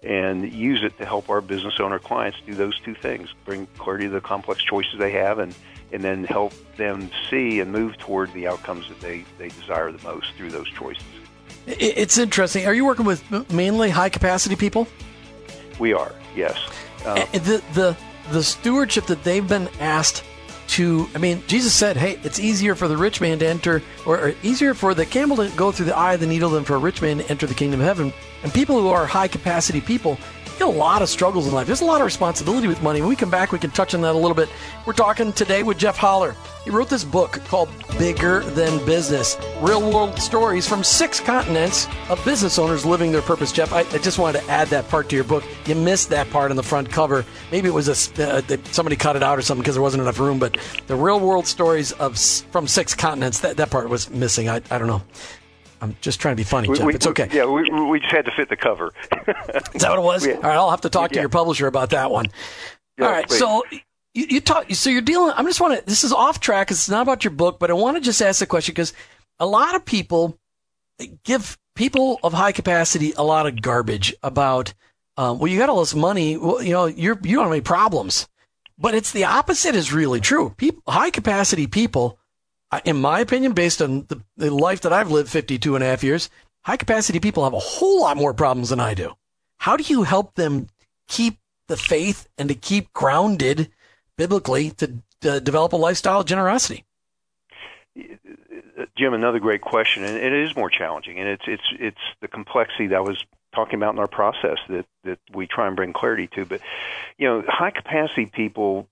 and 0.03 0.53
use 0.53 0.83
it 0.83 0.97
to 0.99 1.05
help 1.05 1.29
our 1.29 1.41
business 1.41 1.79
owner 1.79 1.99
clients 1.99 2.37
do 2.45 2.55
those 2.55 2.79
two 2.79 2.95
things: 2.95 3.33
bring 3.43 3.67
clarity 3.77 4.05
to 4.05 4.11
the 4.11 4.21
complex 4.21 4.63
choices 4.63 4.99
they 4.99 5.11
have, 5.11 5.39
and 5.39 5.53
and 5.93 6.03
then 6.03 6.23
help 6.25 6.53
them 6.75 7.09
see 7.29 7.59
and 7.59 7.71
move 7.71 7.97
toward 7.99 8.33
the 8.33 8.47
outcomes 8.47 8.89
that 8.89 8.99
they, 8.99 9.23
they 9.37 9.49
desire 9.49 9.91
the 9.91 10.03
most 10.03 10.33
through 10.35 10.49
those 10.49 10.69
choices. 10.71 11.03
It's 11.67 12.17
interesting. 12.17 12.65
Are 12.65 12.73
you 12.73 12.83
working 12.83 13.05
with 13.05 13.23
mainly 13.51 13.89
high 13.89 14.09
capacity 14.09 14.57
people? 14.57 14.87
We 15.79 15.93
are, 15.93 16.11
yes. 16.35 16.57
Uh, 17.05 17.25
the, 17.31 17.63
the, 17.73 17.97
the 18.31 18.43
stewardship 18.43 19.05
that 19.05 19.23
they've 19.23 19.47
been 19.47 19.69
asked 19.79 20.23
to, 20.69 21.07
I 21.13 21.19
mean, 21.19 21.43
Jesus 21.47 21.73
said, 21.73 21.95
hey, 21.95 22.19
it's 22.23 22.39
easier 22.39 22.73
for 22.73 22.87
the 22.87 22.97
rich 22.97 23.21
man 23.21 23.39
to 23.39 23.47
enter, 23.47 23.81
or, 24.05 24.19
or 24.19 24.33
easier 24.43 24.73
for 24.73 24.93
the 24.93 25.05
camel 25.05 25.37
to 25.37 25.49
go 25.55 25.71
through 25.71 25.85
the 25.85 25.95
eye 25.95 26.15
of 26.15 26.19
the 26.19 26.27
needle 26.27 26.49
than 26.49 26.63
for 26.63 26.75
a 26.75 26.79
rich 26.79 27.01
man 27.01 27.19
to 27.19 27.29
enter 27.29 27.45
the 27.45 27.53
kingdom 27.53 27.79
of 27.79 27.85
heaven. 27.85 28.11
And 28.43 28.53
people 28.53 28.81
who 28.81 28.89
are 28.89 29.05
high 29.05 29.27
capacity 29.27 29.81
people, 29.81 30.17
a 30.61 30.65
lot 30.65 31.01
of 31.01 31.09
struggles 31.09 31.47
in 31.47 31.53
life. 31.53 31.67
There's 31.67 31.81
a 31.81 31.85
lot 31.85 32.01
of 32.01 32.05
responsibility 32.05 32.67
with 32.67 32.81
money. 32.81 33.01
When 33.01 33.09
we 33.09 33.15
come 33.15 33.29
back, 33.29 33.51
we 33.51 33.59
can 33.59 33.71
touch 33.71 33.93
on 33.93 34.01
that 34.01 34.15
a 34.15 34.17
little 34.17 34.35
bit. 34.35 34.49
We're 34.85 34.93
talking 34.93 35.33
today 35.33 35.63
with 35.63 35.77
Jeff 35.77 35.97
Holler. 35.97 36.35
He 36.63 36.69
wrote 36.69 36.89
this 36.89 37.03
book 37.03 37.41
called 37.45 37.69
Bigger 37.99 38.39
Than 38.41 38.83
Business 38.85 39.37
Real 39.59 39.81
World 39.91 40.17
Stories 40.17 40.67
from 40.67 40.83
Six 40.83 41.19
Continents 41.19 41.87
of 42.09 42.23
Business 42.23 42.57
Owners 42.57 42.85
Living 42.85 43.11
Their 43.11 43.21
Purpose. 43.21 43.51
Jeff, 43.51 43.73
I, 43.73 43.79
I 43.79 43.97
just 43.97 44.17
wanted 44.17 44.41
to 44.41 44.49
add 44.49 44.69
that 44.69 44.87
part 44.87 45.09
to 45.09 45.15
your 45.15 45.25
book. 45.25 45.43
You 45.65 45.75
missed 45.75 46.09
that 46.09 46.29
part 46.29 46.51
on 46.51 46.57
the 46.57 46.63
front 46.63 46.89
cover. 46.89 47.25
Maybe 47.51 47.67
it 47.67 47.73
was 47.73 47.89
a, 47.89 48.23
uh, 48.23 48.41
somebody 48.71 48.95
cut 48.95 49.15
it 49.15 49.23
out 49.23 49.37
or 49.37 49.41
something 49.41 49.61
because 49.61 49.75
there 49.75 49.81
wasn't 49.81 50.03
enough 50.03 50.19
room, 50.19 50.39
but 50.39 50.57
the 50.87 50.95
real 50.95 51.19
world 51.19 51.47
stories 51.47 51.91
of 51.93 52.17
from 52.17 52.67
six 52.67 52.95
continents, 52.95 53.41
that, 53.41 53.57
that 53.57 53.69
part 53.69 53.89
was 53.89 54.09
missing. 54.09 54.47
I, 54.47 54.61
I 54.71 54.77
don't 54.77 54.87
know. 54.87 55.03
I'm 55.83 55.97
just 55.99 56.21
trying 56.21 56.31
to 56.31 56.37
be 56.37 56.45
funny, 56.45 56.69
Jeff. 56.69 56.85
We, 56.85 56.95
it's 56.95 57.05
okay. 57.07 57.27
Yeah, 57.29 57.43
we, 57.43 57.69
we 57.69 57.99
just 57.99 58.13
had 58.13 58.23
to 58.23 58.31
fit 58.31 58.47
the 58.47 58.55
cover. 58.55 58.93
Is 59.73 59.81
that 59.81 59.89
what 59.89 59.99
it 59.99 60.01
was? 60.01 60.25
Yeah. 60.33 60.35
All 60.35 60.41
right, 60.43 60.55
I'll 60.55 60.69
have 60.71 60.81
to 60.81 60.89
talk 60.89 61.09
to 61.09 61.15
yeah. 61.15 61.23
your 61.23 61.29
publisher 61.29 61.67
about 61.67 61.89
that 61.89 62.09
one. 62.09 62.27
Yeah, 62.97 63.05
All 63.05 63.11
right, 63.11 63.27
please. 63.27 63.39
so 63.39 63.63
you, 64.13 64.25
you 64.29 64.39
talk. 64.39 64.71
So 64.71 64.89
you're 64.89 65.01
dealing. 65.01 65.33
I'm 65.35 65.45
just 65.45 65.59
want 65.59 65.77
to. 65.77 65.85
This 65.85 66.05
is 66.05 66.13
off 66.13 66.39
track. 66.39 66.67
Because 66.67 66.77
it's 66.77 66.89
not 66.89 67.01
about 67.01 67.25
your 67.25 67.31
book, 67.31 67.59
but 67.59 67.69
I 67.69 67.73
want 67.73 67.97
to 67.97 68.01
just 68.01 68.21
ask 68.21 68.39
the 68.39 68.45
question 68.45 68.71
because 68.71 68.93
a 69.41 69.45
lot 69.45 69.75
of 69.75 69.83
people 69.83 70.39
give 71.25 71.57
people 71.75 72.19
of 72.23 72.31
high 72.31 72.53
capacity 72.53 73.11
a 73.17 73.23
lot 73.23 73.45
of 73.45 73.61
garbage 73.61 74.15
about. 74.23 74.73
Um, 75.17 75.37
well, 75.37 75.51
you 75.51 75.59
got 75.59 75.67
all 75.67 75.81
this 75.81 75.93
money. 75.93 76.37
Well, 76.37 76.63
you 76.63 76.71
know, 76.71 76.85
you're 76.85 77.19
you 77.23 77.35
don't 77.35 77.43
have 77.43 77.51
any 77.51 77.61
problems. 77.61 78.29
But 78.77 78.95
it's 78.95 79.11
the 79.11 79.25
opposite 79.25 79.75
is 79.75 79.91
really 79.91 80.21
true. 80.21 80.51
People, 80.55 80.81
high 80.87 81.09
capacity 81.09 81.67
people 81.67 82.17
in 82.85 82.97
my 82.97 83.19
opinion, 83.19 83.53
based 83.53 83.81
on 83.81 84.05
the, 84.07 84.21
the 84.37 84.53
life 84.53 84.81
that 84.81 84.93
I've 84.93 85.11
lived 85.11 85.29
52 85.29 85.75
and 85.75 85.83
a 85.83 85.87
half 85.87 86.03
years, 86.03 86.29
high 86.61 86.77
capacity 86.77 87.19
people 87.19 87.43
have 87.43 87.53
a 87.53 87.59
whole 87.59 88.01
lot 88.01 88.17
more 88.17 88.33
problems 88.33 88.69
than 88.69 88.79
I 88.79 88.93
do. 88.93 89.13
How 89.57 89.77
do 89.77 89.83
you 89.83 90.03
help 90.03 90.35
them 90.35 90.67
keep 91.07 91.37
the 91.67 91.77
faith 91.77 92.27
and 92.37 92.49
to 92.49 92.55
keep 92.55 92.91
grounded 92.93 93.71
biblically 94.17 94.71
to, 94.71 95.01
develop 95.21 95.71
a 95.71 95.77
lifestyle 95.77 96.19
of 96.19 96.25
generosity? 96.25 96.83
Jim, 98.97 99.13
another 99.13 99.39
great 99.39 99.61
question, 99.61 100.03
and 100.03 100.17
it 100.17 100.33
is 100.33 100.53
more 100.53 100.69
challenging, 100.69 101.17
and 101.17 101.29
it's 101.29 101.43
it's 101.47 101.63
it's 101.79 102.01
the 102.19 102.27
complexity 102.27 102.87
that 102.87 103.05
was 103.05 103.23
talking 103.53 103.75
about 103.75 103.93
in 103.93 103.99
our 103.99 104.07
process 104.07 104.57
that 104.69 104.85
that 105.03 105.19
we 105.33 105.47
try 105.47 105.67
and 105.67 105.75
bring 105.75 105.93
clarity 105.93 106.27
to. 106.35 106.45
But 106.45 106.61
you 107.17 107.27
know, 107.27 107.43
high 107.47 107.71
capacity 107.71 108.25
people, 108.25 108.87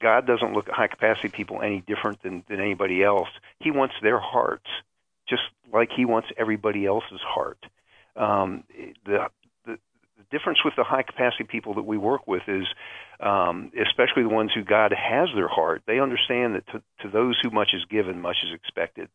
God 0.00 0.26
doesn't 0.26 0.52
look 0.52 0.68
at 0.68 0.74
high 0.74 0.88
capacity 0.88 1.28
people 1.28 1.62
any 1.62 1.80
different 1.80 2.22
than 2.22 2.44
than 2.48 2.60
anybody 2.60 3.02
else. 3.02 3.28
He 3.60 3.70
wants 3.70 3.94
their 4.02 4.18
hearts 4.18 4.68
just 5.28 5.42
like 5.72 5.90
He 5.94 6.04
wants 6.04 6.28
everybody 6.36 6.86
else's 6.86 7.20
heart. 7.20 7.58
Um, 8.16 8.64
the, 9.04 9.28
the 9.66 9.78
difference 10.30 10.58
with 10.64 10.74
the 10.76 10.84
high 10.84 11.02
capacity 11.02 11.44
people 11.44 11.74
that 11.74 11.82
we 11.82 11.98
work 11.98 12.26
with 12.26 12.42
is, 12.46 12.66
um, 13.20 13.72
especially 13.80 14.22
the 14.22 14.28
ones 14.28 14.52
who 14.54 14.62
God 14.62 14.92
has 14.92 15.28
their 15.34 15.48
heart, 15.48 15.82
they 15.86 15.98
understand 15.98 16.54
that 16.54 16.66
to, 16.68 16.82
to 17.00 17.08
those 17.08 17.38
who 17.42 17.50
much 17.50 17.70
is 17.74 17.84
given, 17.86 18.20
much 18.20 18.36
is 18.44 18.52
expected, 18.54 19.08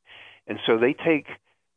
and 0.47 0.59
so 0.65 0.77
they 0.77 0.93
take 0.93 1.27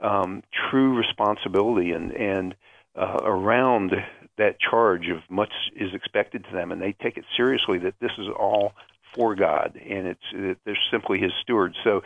um, 0.00 0.43
true 0.71 0.97
responsibility 0.97 1.93
and 1.93 2.12
and 2.12 2.55
uh, 2.97 3.19
around 3.23 3.93
that 4.39 4.59
charge 4.59 5.09
of 5.09 5.19
much 5.29 5.53
is 5.77 5.95
expected 5.95 6.45
to 6.45 6.53
them, 6.53 6.73
and 6.73 6.81
they 6.81 6.93
take 6.93 7.17
it 7.17 7.25
seriously 7.37 7.79
that 7.79 7.95
this 8.01 8.13
is 8.19 8.27
all 8.29 8.73
for 9.15 9.35
God, 9.35 9.77
and 9.77 10.07
it's 10.07 10.21
it, 10.33 10.59
they're 10.65 10.79
simply 10.91 11.19
His 11.19 11.33
stewards. 11.43 11.77
So 11.85 12.03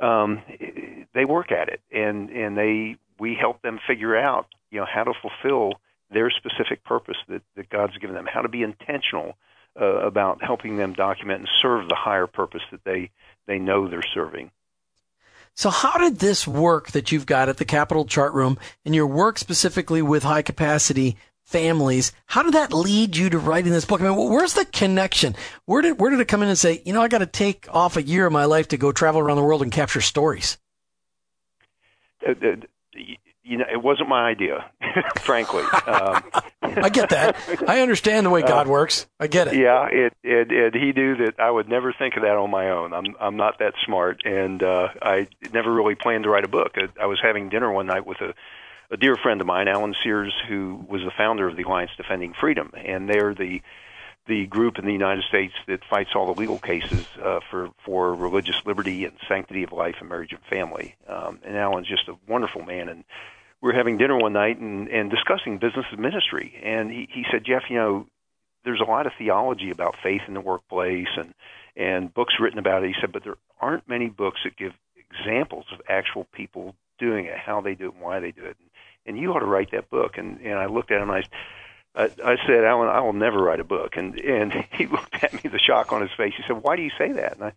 um, 0.00 0.42
they 1.14 1.24
work 1.24 1.52
at 1.52 1.68
it, 1.68 1.80
and 1.92 2.30
and 2.30 2.56
they 2.56 2.96
we 3.18 3.34
help 3.34 3.62
them 3.62 3.78
figure 3.86 4.16
out 4.16 4.46
you 4.70 4.80
know 4.80 4.86
how 4.86 5.04
to 5.04 5.12
fulfill 5.20 5.80
their 6.10 6.30
specific 6.30 6.84
purpose 6.84 7.18
that, 7.28 7.42
that 7.56 7.68
God's 7.68 7.96
given 7.98 8.16
them, 8.16 8.26
how 8.26 8.40
to 8.40 8.48
be 8.48 8.62
intentional 8.62 9.36
uh, 9.80 9.84
about 9.84 10.42
helping 10.42 10.76
them 10.76 10.94
document 10.94 11.40
and 11.40 11.48
serve 11.60 11.88
the 11.88 11.94
higher 11.94 12.26
purpose 12.26 12.62
that 12.70 12.84
they 12.84 13.10
they 13.46 13.58
know 13.58 13.88
they're 13.88 14.02
serving. 14.14 14.50
So 15.58 15.70
how 15.70 15.98
did 15.98 16.20
this 16.20 16.46
work 16.46 16.92
that 16.92 17.10
you've 17.10 17.26
got 17.26 17.48
at 17.48 17.56
the 17.56 17.64
Capital 17.64 18.04
Chart 18.04 18.32
Room 18.32 18.60
and 18.84 18.94
your 18.94 19.08
work 19.08 19.38
specifically 19.38 20.00
with 20.00 20.22
high 20.22 20.42
capacity 20.42 21.16
families, 21.42 22.12
how 22.26 22.44
did 22.44 22.54
that 22.54 22.72
lead 22.72 23.16
you 23.16 23.28
to 23.28 23.40
writing 23.40 23.72
this 23.72 23.84
book? 23.84 24.00
I 24.00 24.04
mean, 24.04 24.30
where's 24.30 24.54
the 24.54 24.66
connection? 24.66 25.34
Where 25.64 25.82
did, 25.82 25.98
where 25.98 26.10
did 26.10 26.20
it 26.20 26.28
come 26.28 26.44
in 26.44 26.48
and 26.48 26.56
say, 26.56 26.80
you 26.84 26.92
know, 26.92 27.02
I 27.02 27.08
got 27.08 27.18
to 27.18 27.26
take 27.26 27.66
off 27.74 27.96
a 27.96 28.02
year 28.04 28.26
of 28.26 28.32
my 28.32 28.44
life 28.44 28.68
to 28.68 28.76
go 28.76 28.92
travel 28.92 29.20
around 29.20 29.36
the 29.36 29.42
world 29.42 29.62
and 29.62 29.72
capture 29.72 30.00
stories? 30.00 30.58
Uh, 32.24 32.30
uh, 32.30 32.54
you 33.42 33.58
know, 33.58 33.64
it 33.68 33.82
wasn't 33.82 34.08
my 34.08 34.28
idea, 34.28 34.70
frankly. 35.22 35.64
Um, 35.88 36.22
I 36.84 36.88
get 36.88 37.10
that. 37.10 37.36
I 37.66 37.80
understand 37.80 38.26
the 38.26 38.30
way 38.30 38.42
God 38.42 38.66
uh, 38.66 38.70
works. 38.70 39.06
I 39.18 39.26
get 39.26 39.48
it. 39.48 39.56
Yeah, 39.56 39.86
it, 39.86 40.14
it, 40.22 40.52
it, 40.52 40.74
he 40.74 40.92
knew 40.92 41.16
that 41.16 41.38
I 41.38 41.50
would 41.50 41.68
never 41.68 41.92
think 41.92 42.16
of 42.16 42.22
that 42.22 42.36
on 42.36 42.50
my 42.50 42.70
own. 42.70 42.92
I'm, 42.92 43.16
I'm 43.20 43.36
not 43.36 43.58
that 43.58 43.74
smart, 43.84 44.22
and 44.24 44.62
uh, 44.62 44.88
I 45.00 45.28
never 45.52 45.72
really 45.72 45.94
planned 45.94 46.24
to 46.24 46.30
write 46.30 46.44
a 46.44 46.48
book. 46.48 46.76
I, 46.76 46.88
I 47.02 47.06
was 47.06 47.18
having 47.22 47.48
dinner 47.48 47.70
one 47.72 47.86
night 47.86 48.06
with 48.06 48.20
a, 48.20 48.34
a 48.90 48.96
dear 48.96 49.16
friend 49.16 49.40
of 49.40 49.46
mine, 49.46 49.68
Alan 49.68 49.94
Sears, 50.02 50.34
who 50.48 50.84
was 50.88 51.02
the 51.02 51.12
founder 51.16 51.46
of 51.46 51.56
the 51.56 51.62
Alliance 51.62 51.90
Defending 51.96 52.34
Freedom, 52.38 52.72
and 52.74 53.08
they're 53.08 53.34
the 53.34 53.62
the 54.26 54.46
group 54.46 54.78
in 54.78 54.84
the 54.84 54.92
United 54.92 55.24
States 55.24 55.54
that 55.66 55.82
fights 55.88 56.10
all 56.14 56.26
the 56.26 56.38
legal 56.38 56.58
cases 56.58 57.06
uh, 57.22 57.40
for 57.50 57.70
for 57.84 58.14
religious 58.14 58.60
liberty 58.66 59.04
and 59.06 59.16
sanctity 59.26 59.62
of 59.62 59.72
life 59.72 59.96
and 60.00 60.08
marriage 60.08 60.32
and 60.32 60.42
family. 60.50 60.94
Um, 61.08 61.40
and 61.44 61.56
Alan's 61.56 61.88
just 61.88 62.08
a 62.08 62.16
wonderful 62.28 62.62
man, 62.62 62.88
and 62.88 63.04
we 63.60 63.66
were 63.68 63.76
having 63.76 63.98
dinner 63.98 64.16
one 64.16 64.32
night 64.32 64.58
and, 64.58 64.88
and 64.88 65.10
discussing 65.10 65.58
business 65.58 65.86
and 65.90 66.00
ministry, 66.00 66.60
and 66.62 66.90
he, 66.90 67.08
he 67.12 67.24
said, 67.30 67.44
Jeff, 67.44 67.64
you 67.68 67.76
know, 67.76 68.06
there's 68.64 68.80
a 68.80 68.90
lot 68.90 69.06
of 69.06 69.12
theology 69.18 69.70
about 69.70 69.96
faith 70.02 70.22
in 70.28 70.34
the 70.34 70.40
workplace 70.40 71.08
and 71.16 71.34
and 71.76 72.12
books 72.12 72.34
written 72.40 72.58
about 72.58 72.82
it. 72.82 72.88
He 72.88 72.94
said, 73.00 73.12
but 73.12 73.22
there 73.22 73.36
aren't 73.60 73.88
many 73.88 74.08
books 74.08 74.40
that 74.42 74.56
give 74.56 74.72
examples 75.10 75.64
of 75.72 75.80
actual 75.88 76.26
people 76.32 76.74
doing 76.98 77.26
it, 77.26 77.38
how 77.38 77.60
they 77.60 77.74
do 77.74 77.86
it, 77.86 77.94
and 77.94 78.02
why 78.02 78.18
they 78.18 78.32
do 78.32 78.44
it. 78.44 78.56
And, 78.58 78.70
and 79.06 79.18
you 79.18 79.32
ought 79.32 79.40
to 79.40 79.46
write 79.46 79.70
that 79.70 79.88
book. 79.88 80.18
And 80.18 80.40
and 80.40 80.58
I 80.58 80.66
looked 80.66 80.90
at 80.90 81.00
him 81.00 81.10
and 81.10 81.24
I, 81.94 82.02
I, 82.02 82.32
I 82.32 82.36
said, 82.46 82.64
Alan, 82.64 82.88
I 82.88 83.00
will 83.00 83.12
never 83.12 83.40
write 83.40 83.60
a 83.60 83.64
book. 83.64 83.96
And 83.96 84.18
and 84.18 84.52
he 84.72 84.86
looked 84.86 85.22
at 85.22 85.32
me, 85.32 85.50
the 85.50 85.58
shock 85.58 85.92
on 85.92 86.02
his 86.02 86.10
face. 86.16 86.34
He 86.36 86.42
said, 86.46 86.62
Why 86.62 86.76
do 86.76 86.82
you 86.82 86.90
say 86.98 87.12
that? 87.12 87.34
And 87.34 87.44
I 87.44 87.52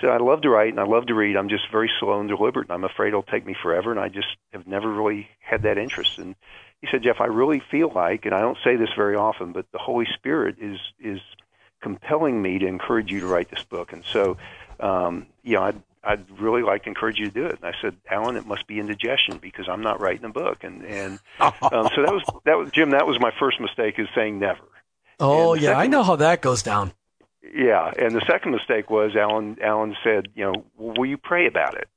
so 0.00 0.08
I 0.08 0.18
love 0.18 0.42
to 0.42 0.50
write 0.50 0.70
and 0.70 0.80
I 0.80 0.84
love 0.84 1.06
to 1.06 1.14
read. 1.14 1.36
I'm 1.36 1.48
just 1.48 1.70
very 1.70 1.90
slow 2.00 2.18
and 2.18 2.28
deliberate, 2.28 2.68
and 2.68 2.72
I'm 2.72 2.84
afraid 2.84 3.08
it'll 3.08 3.22
take 3.22 3.46
me 3.46 3.54
forever. 3.62 3.90
And 3.90 4.00
I 4.00 4.08
just 4.08 4.28
have 4.52 4.66
never 4.66 4.90
really 4.90 5.28
had 5.40 5.62
that 5.62 5.78
interest. 5.78 6.18
And 6.18 6.34
he 6.80 6.88
said, 6.90 7.02
Jeff, 7.02 7.20
I 7.20 7.26
really 7.26 7.62
feel 7.70 7.90
like, 7.94 8.26
and 8.26 8.34
I 8.34 8.40
don't 8.40 8.58
say 8.64 8.76
this 8.76 8.90
very 8.96 9.16
often, 9.16 9.52
but 9.52 9.66
the 9.72 9.78
Holy 9.78 10.06
Spirit 10.14 10.56
is 10.60 10.78
is 10.98 11.20
compelling 11.80 12.40
me 12.40 12.58
to 12.58 12.66
encourage 12.66 13.10
you 13.10 13.20
to 13.20 13.26
write 13.26 13.50
this 13.50 13.64
book. 13.64 13.92
And 13.92 14.04
so, 14.04 14.36
um, 14.80 15.26
you 15.42 15.54
know, 15.54 15.62
I'd 15.62 15.82
I'd 16.04 16.40
really 16.40 16.62
like 16.62 16.82
to 16.84 16.88
encourage 16.88 17.18
you 17.18 17.26
to 17.26 17.32
do 17.32 17.46
it. 17.46 17.60
And 17.62 17.64
I 17.64 17.74
said, 17.80 17.96
Alan, 18.10 18.36
it 18.36 18.46
must 18.46 18.66
be 18.66 18.80
indigestion 18.80 19.38
because 19.38 19.68
I'm 19.68 19.82
not 19.82 20.00
writing 20.00 20.24
a 20.24 20.30
book. 20.30 20.64
And 20.64 20.84
and 20.84 21.18
um, 21.38 21.52
so 21.94 22.02
that 22.02 22.12
was 22.12 22.22
that 22.44 22.58
was 22.58 22.70
Jim. 22.72 22.90
That 22.90 23.06
was 23.06 23.20
my 23.20 23.32
first 23.38 23.60
mistake 23.60 23.98
is 23.98 24.08
saying 24.14 24.38
never. 24.38 24.64
Oh 25.20 25.54
yeah, 25.54 25.78
I 25.78 25.86
know 25.86 26.02
how 26.02 26.16
that 26.16 26.40
goes 26.40 26.62
down. 26.62 26.92
Yeah, 27.54 27.92
and 27.98 28.14
the 28.14 28.22
second 28.26 28.52
mistake 28.52 28.88
was 28.88 29.14
Alan. 29.14 29.58
Alan 29.62 29.94
said, 30.02 30.28
you 30.34 30.44
know, 30.44 30.64
will 30.78 31.04
you 31.04 31.18
pray 31.18 31.46
about 31.46 31.76
it? 31.76 31.88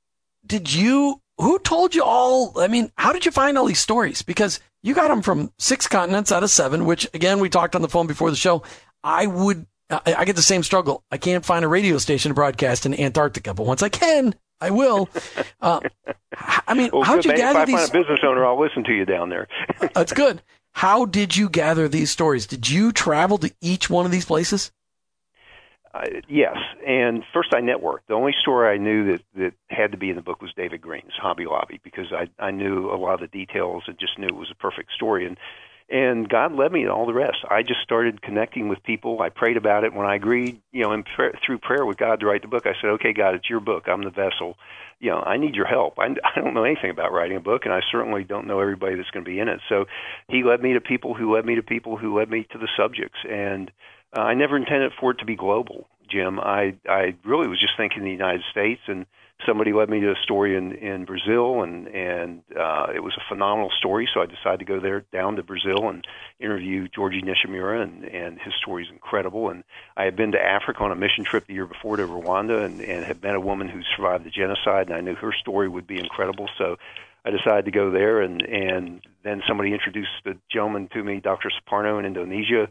did 0.45 0.73
you? 0.73 1.21
Who 1.37 1.57
told 1.59 1.95
you 1.95 2.03
all? 2.03 2.59
I 2.59 2.67
mean, 2.67 2.91
how 2.97 3.13
did 3.13 3.25
you 3.25 3.31
find 3.31 3.57
all 3.57 3.65
these 3.65 3.79
stories? 3.79 4.21
Because 4.21 4.59
you 4.83 4.93
got 4.93 5.07
them 5.07 5.21
from 5.21 5.53
six 5.57 5.87
continents 5.87 6.33
out 6.33 6.43
of 6.43 6.49
seven, 6.49 6.85
which 6.85 7.07
again 7.13 7.39
we 7.39 7.49
talked 7.49 7.75
on 7.75 7.81
the 7.81 7.87
phone 7.87 8.07
before 8.07 8.29
the 8.29 8.35
show. 8.35 8.63
I 9.03 9.25
would 9.25 9.65
I, 9.89 10.15
I, 10.19 10.25
get 10.25 10.35
the 10.35 10.41
same 10.41 10.63
struggle. 10.63 11.03
I 11.11 11.17
can't 11.17 11.45
find 11.45 11.65
a 11.65 11.67
radio 11.67 11.97
station 11.97 12.29
to 12.29 12.35
broadcast 12.35 12.85
in 12.85 12.93
Antarctica, 12.93 13.53
but 13.53 13.65
once 13.65 13.81
I 13.81 13.89
can, 13.89 14.35
I 14.61 14.71
will. 14.71 15.09
Uh, 15.61 15.81
I 16.67 16.73
mean, 16.73 16.89
well, 16.93 17.03
how'd 17.03 17.25
you 17.25 17.35
gather 17.35 17.59
if 17.59 17.63
I 17.63 17.65
these? 17.65 17.75
find 17.75 17.89
a 17.89 17.93
business 17.93 18.19
owner, 18.23 18.45
I'll 18.45 18.59
listen 18.59 18.83
to 18.85 18.93
you 18.93 19.05
down 19.05 19.29
there. 19.29 19.47
That's 19.93 20.13
good. 20.13 20.41
How 20.73 21.05
did 21.05 21.35
you 21.35 21.49
gather 21.49 21.87
these 21.87 22.11
stories? 22.11 22.47
Did 22.47 22.69
you 22.69 22.91
travel 22.91 23.37
to 23.39 23.51
each 23.61 23.89
one 23.89 24.05
of 24.05 24.11
these 24.11 24.25
places? 24.25 24.71
Uh, 25.93 26.05
yes, 26.27 26.55
and 26.85 27.23
first 27.33 27.53
I 27.53 27.61
networked. 27.61 28.05
The 28.07 28.13
only 28.13 28.33
story 28.39 28.73
I 28.73 28.77
knew 28.77 29.11
that 29.11 29.21
that 29.35 29.53
had 29.69 29.91
to 29.91 29.97
be 29.97 30.09
in 30.11 30.15
the 30.15 30.21
book 30.21 30.41
was 30.41 30.53
David 30.55 30.81
Green's 30.81 31.17
Hobby 31.19 31.45
Lobby 31.45 31.79
because 31.83 32.13
I 32.13 32.27
I 32.37 32.51
knew 32.51 32.91
a 32.91 32.95
lot 32.95 33.15
of 33.15 33.19
the 33.21 33.27
details 33.27 33.83
and 33.87 33.97
just 33.99 34.19
knew 34.19 34.27
it 34.27 34.35
was 34.35 34.51
a 34.51 34.55
perfect 34.55 34.91
story. 34.91 35.25
And 35.25 35.37
and 35.91 36.29
God 36.29 36.53
led 36.53 36.71
me 36.71 36.83
to 36.83 36.89
all 36.89 37.05
the 37.05 37.13
rest. 37.13 37.37
I 37.49 37.63
just 37.63 37.81
started 37.81 38.21
connecting 38.21 38.69
with 38.69 38.83
people. 38.83 39.21
I 39.21 39.29
prayed 39.29 39.57
about 39.57 39.83
it. 39.83 39.93
When 39.93 40.05
I 40.05 40.15
agreed, 40.15 40.61
you 40.71 40.83
know, 40.83 40.93
in 40.93 41.03
prayer, 41.03 41.33
through 41.45 41.59
prayer 41.59 41.85
with 41.85 41.97
God 41.97 42.19
to 42.19 42.27
write 42.27 42.43
the 42.43 42.47
book, 42.47 42.65
I 42.65 42.73
said, 42.79 42.91
"Okay, 42.91 43.13
God, 43.13 43.35
it's 43.35 43.49
your 43.49 43.59
book. 43.59 43.87
I'm 43.87 44.03
the 44.03 44.11
vessel. 44.11 44.57
You 44.99 45.11
know, 45.11 45.19
I 45.19 45.37
need 45.37 45.55
your 45.55 45.65
help. 45.65 45.97
I, 45.97 46.05
I 46.35 46.39
don't 46.39 46.53
know 46.53 46.63
anything 46.63 46.91
about 46.91 47.11
writing 47.11 47.37
a 47.37 47.41
book, 47.41 47.65
and 47.65 47.73
I 47.73 47.81
certainly 47.91 48.23
don't 48.23 48.47
know 48.47 48.59
everybody 48.59 48.95
that's 48.95 49.09
going 49.09 49.25
to 49.25 49.29
be 49.29 49.39
in 49.39 49.47
it." 49.47 49.61
So, 49.67 49.85
He 50.27 50.43
led 50.43 50.61
me 50.61 50.73
to 50.73 50.81
people 50.81 51.15
who 51.15 51.33
led 51.33 51.45
me 51.45 51.55
to 51.55 51.63
people 51.63 51.97
who 51.97 52.17
led 52.17 52.29
me 52.29 52.45
to 52.51 52.57
the 52.57 52.69
subjects, 52.77 53.19
and 53.27 53.71
uh, 54.15 54.21
I 54.21 54.35
never 54.35 54.57
intended 54.57 54.91
for 54.99 55.11
it 55.11 55.19
to 55.19 55.25
be 55.25 55.35
global, 55.35 55.87
Jim. 56.09 56.39
I 56.39 56.75
I 56.87 57.15
really 57.25 57.47
was 57.47 57.59
just 57.59 57.77
thinking 57.77 58.03
the 58.03 58.11
United 58.11 58.43
States 58.51 58.81
and 58.87 59.05
somebody 59.45 59.73
led 59.73 59.89
me 59.89 59.99
to 60.01 60.11
a 60.11 60.15
story 60.23 60.55
in 60.55 60.73
in 60.73 61.05
Brazil, 61.05 61.63
and 61.63 61.87
and 61.87 62.41
uh, 62.57 62.87
it 62.93 63.01
was 63.01 63.13
a 63.17 63.23
phenomenal 63.29 63.71
story. 63.77 64.07
So 64.13 64.21
I 64.21 64.25
decided 64.25 64.59
to 64.59 64.65
go 64.65 64.79
there 64.79 65.05
down 65.11 65.35
to 65.37 65.43
Brazil 65.43 65.89
and 65.89 66.05
interview 66.39 66.87
Jorge 66.95 67.21
Nishimura, 67.21 67.81
and 67.81 68.03
and 68.03 68.39
his 68.39 68.53
story 68.55 68.83
is 68.83 68.89
incredible. 68.91 69.49
And 69.49 69.63
I 69.95 70.03
had 70.03 70.15
been 70.15 70.31
to 70.33 70.41
Africa 70.41 70.83
on 70.83 70.91
a 70.91 70.95
mission 70.95 71.23
trip 71.23 71.47
the 71.47 71.53
year 71.53 71.67
before 71.67 71.97
to 71.97 72.07
Rwanda, 72.07 72.65
and 72.65 72.81
and 72.81 73.05
had 73.05 73.21
met 73.23 73.35
a 73.35 73.39
woman 73.39 73.69
who 73.69 73.81
survived 73.95 74.25
the 74.25 74.31
genocide, 74.31 74.87
and 74.87 74.95
I 74.95 75.01
knew 75.01 75.15
her 75.15 75.33
story 75.33 75.69
would 75.69 75.87
be 75.87 75.99
incredible. 75.99 76.49
So. 76.57 76.77
I 77.25 77.31
decided 77.31 77.65
to 77.65 77.71
go 77.71 77.91
there, 77.91 78.21
and 78.21 78.41
and 78.41 79.01
then 79.23 79.43
somebody 79.45 79.73
introduced 79.73 80.23
the 80.23 80.37
gentleman 80.49 80.87
to 80.93 81.03
me, 81.03 81.19
Dr. 81.19 81.51
Suparno 81.51 81.99
in 81.99 82.05
Indonesia, 82.05 82.69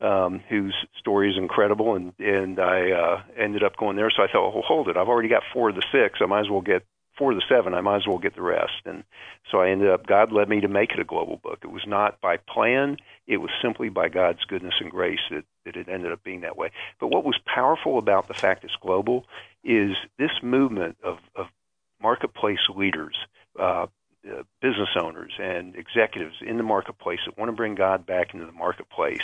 um, 0.00 0.40
whose 0.48 0.74
story 0.98 1.30
is 1.30 1.36
incredible, 1.36 1.94
and 1.94 2.12
and 2.18 2.58
I 2.58 2.90
uh, 2.90 3.22
ended 3.36 3.62
up 3.62 3.76
going 3.76 3.96
there. 3.96 4.10
So 4.14 4.22
I 4.22 4.26
thought, 4.30 4.54
well, 4.54 4.62
hold 4.66 4.88
it, 4.88 4.96
I've 4.96 5.08
already 5.08 5.28
got 5.28 5.42
four 5.52 5.70
of 5.70 5.74
the 5.74 5.84
six. 5.92 6.20
I 6.20 6.26
might 6.26 6.40
as 6.40 6.50
well 6.50 6.60
get 6.60 6.84
four 7.18 7.32
of 7.32 7.36
the 7.36 7.44
seven. 7.48 7.74
I 7.74 7.80
might 7.80 7.96
as 7.96 8.06
well 8.06 8.18
get 8.18 8.36
the 8.36 8.42
rest. 8.42 8.80
And 8.86 9.02
so 9.50 9.58
I 9.58 9.70
ended 9.70 9.90
up. 9.90 10.06
God 10.06 10.32
led 10.32 10.48
me 10.48 10.60
to 10.60 10.68
make 10.68 10.92
it 10.92 11.00
a 11.00 11.04
global 11.04 11.36
book. 11.36 11.58
It 11.62 11.70
was 11.70 11.82
not 11.86 12.20
by 12.20 12.36
plan. 12.36 12.96
It 13.26 13.38
was 13.38 13.50
simply 13.60 13.88
by 13.88 14.08
God's 14.08 14.44
goodness 14.44 14.74
and 14.80 14.90
grace 14.90 15.18
that 15.30 15.44
that 15.64 15.76
it 15.76 15.88
ended 15.88 16.12
up 16.12 16.22
being 16.22 16.42
that 16.42 16.56
way. 16.56 16.70
But 17.00 17.08
what 17.08 17.24
was 17.24 17.38
powerful 17.44 17.98
about 17.98 18.28
the 18.28 18.34
fact 18.34 18.64
it's 18.64 18.74
global 18.80 19.26
is 19.64 19.96
this 20.18 20.30
movement 20.42 20.96
of 21.02 21.18
of 21.34 21.46
marketplace 22.00 22.58
leaders. 22.74 23.16
Uh, 23.58 23.86
uh, 24.28 24.42
business 24.60 24.90
owners 25.00 25.32
and 25.38 25.76
executives 25.76 26.36
in 26.40 26.56
the 26.56 26.62
marketplace 26.62 27.20
that 27.26 27.38
want 27.38 27.48
to 27.48 27.56
bring 27.56 27.74
God 27.74 28.06
back 28.06 28.34
into 28.34 28.46
the 28.46 28.52
marketplace. 28.52 29.22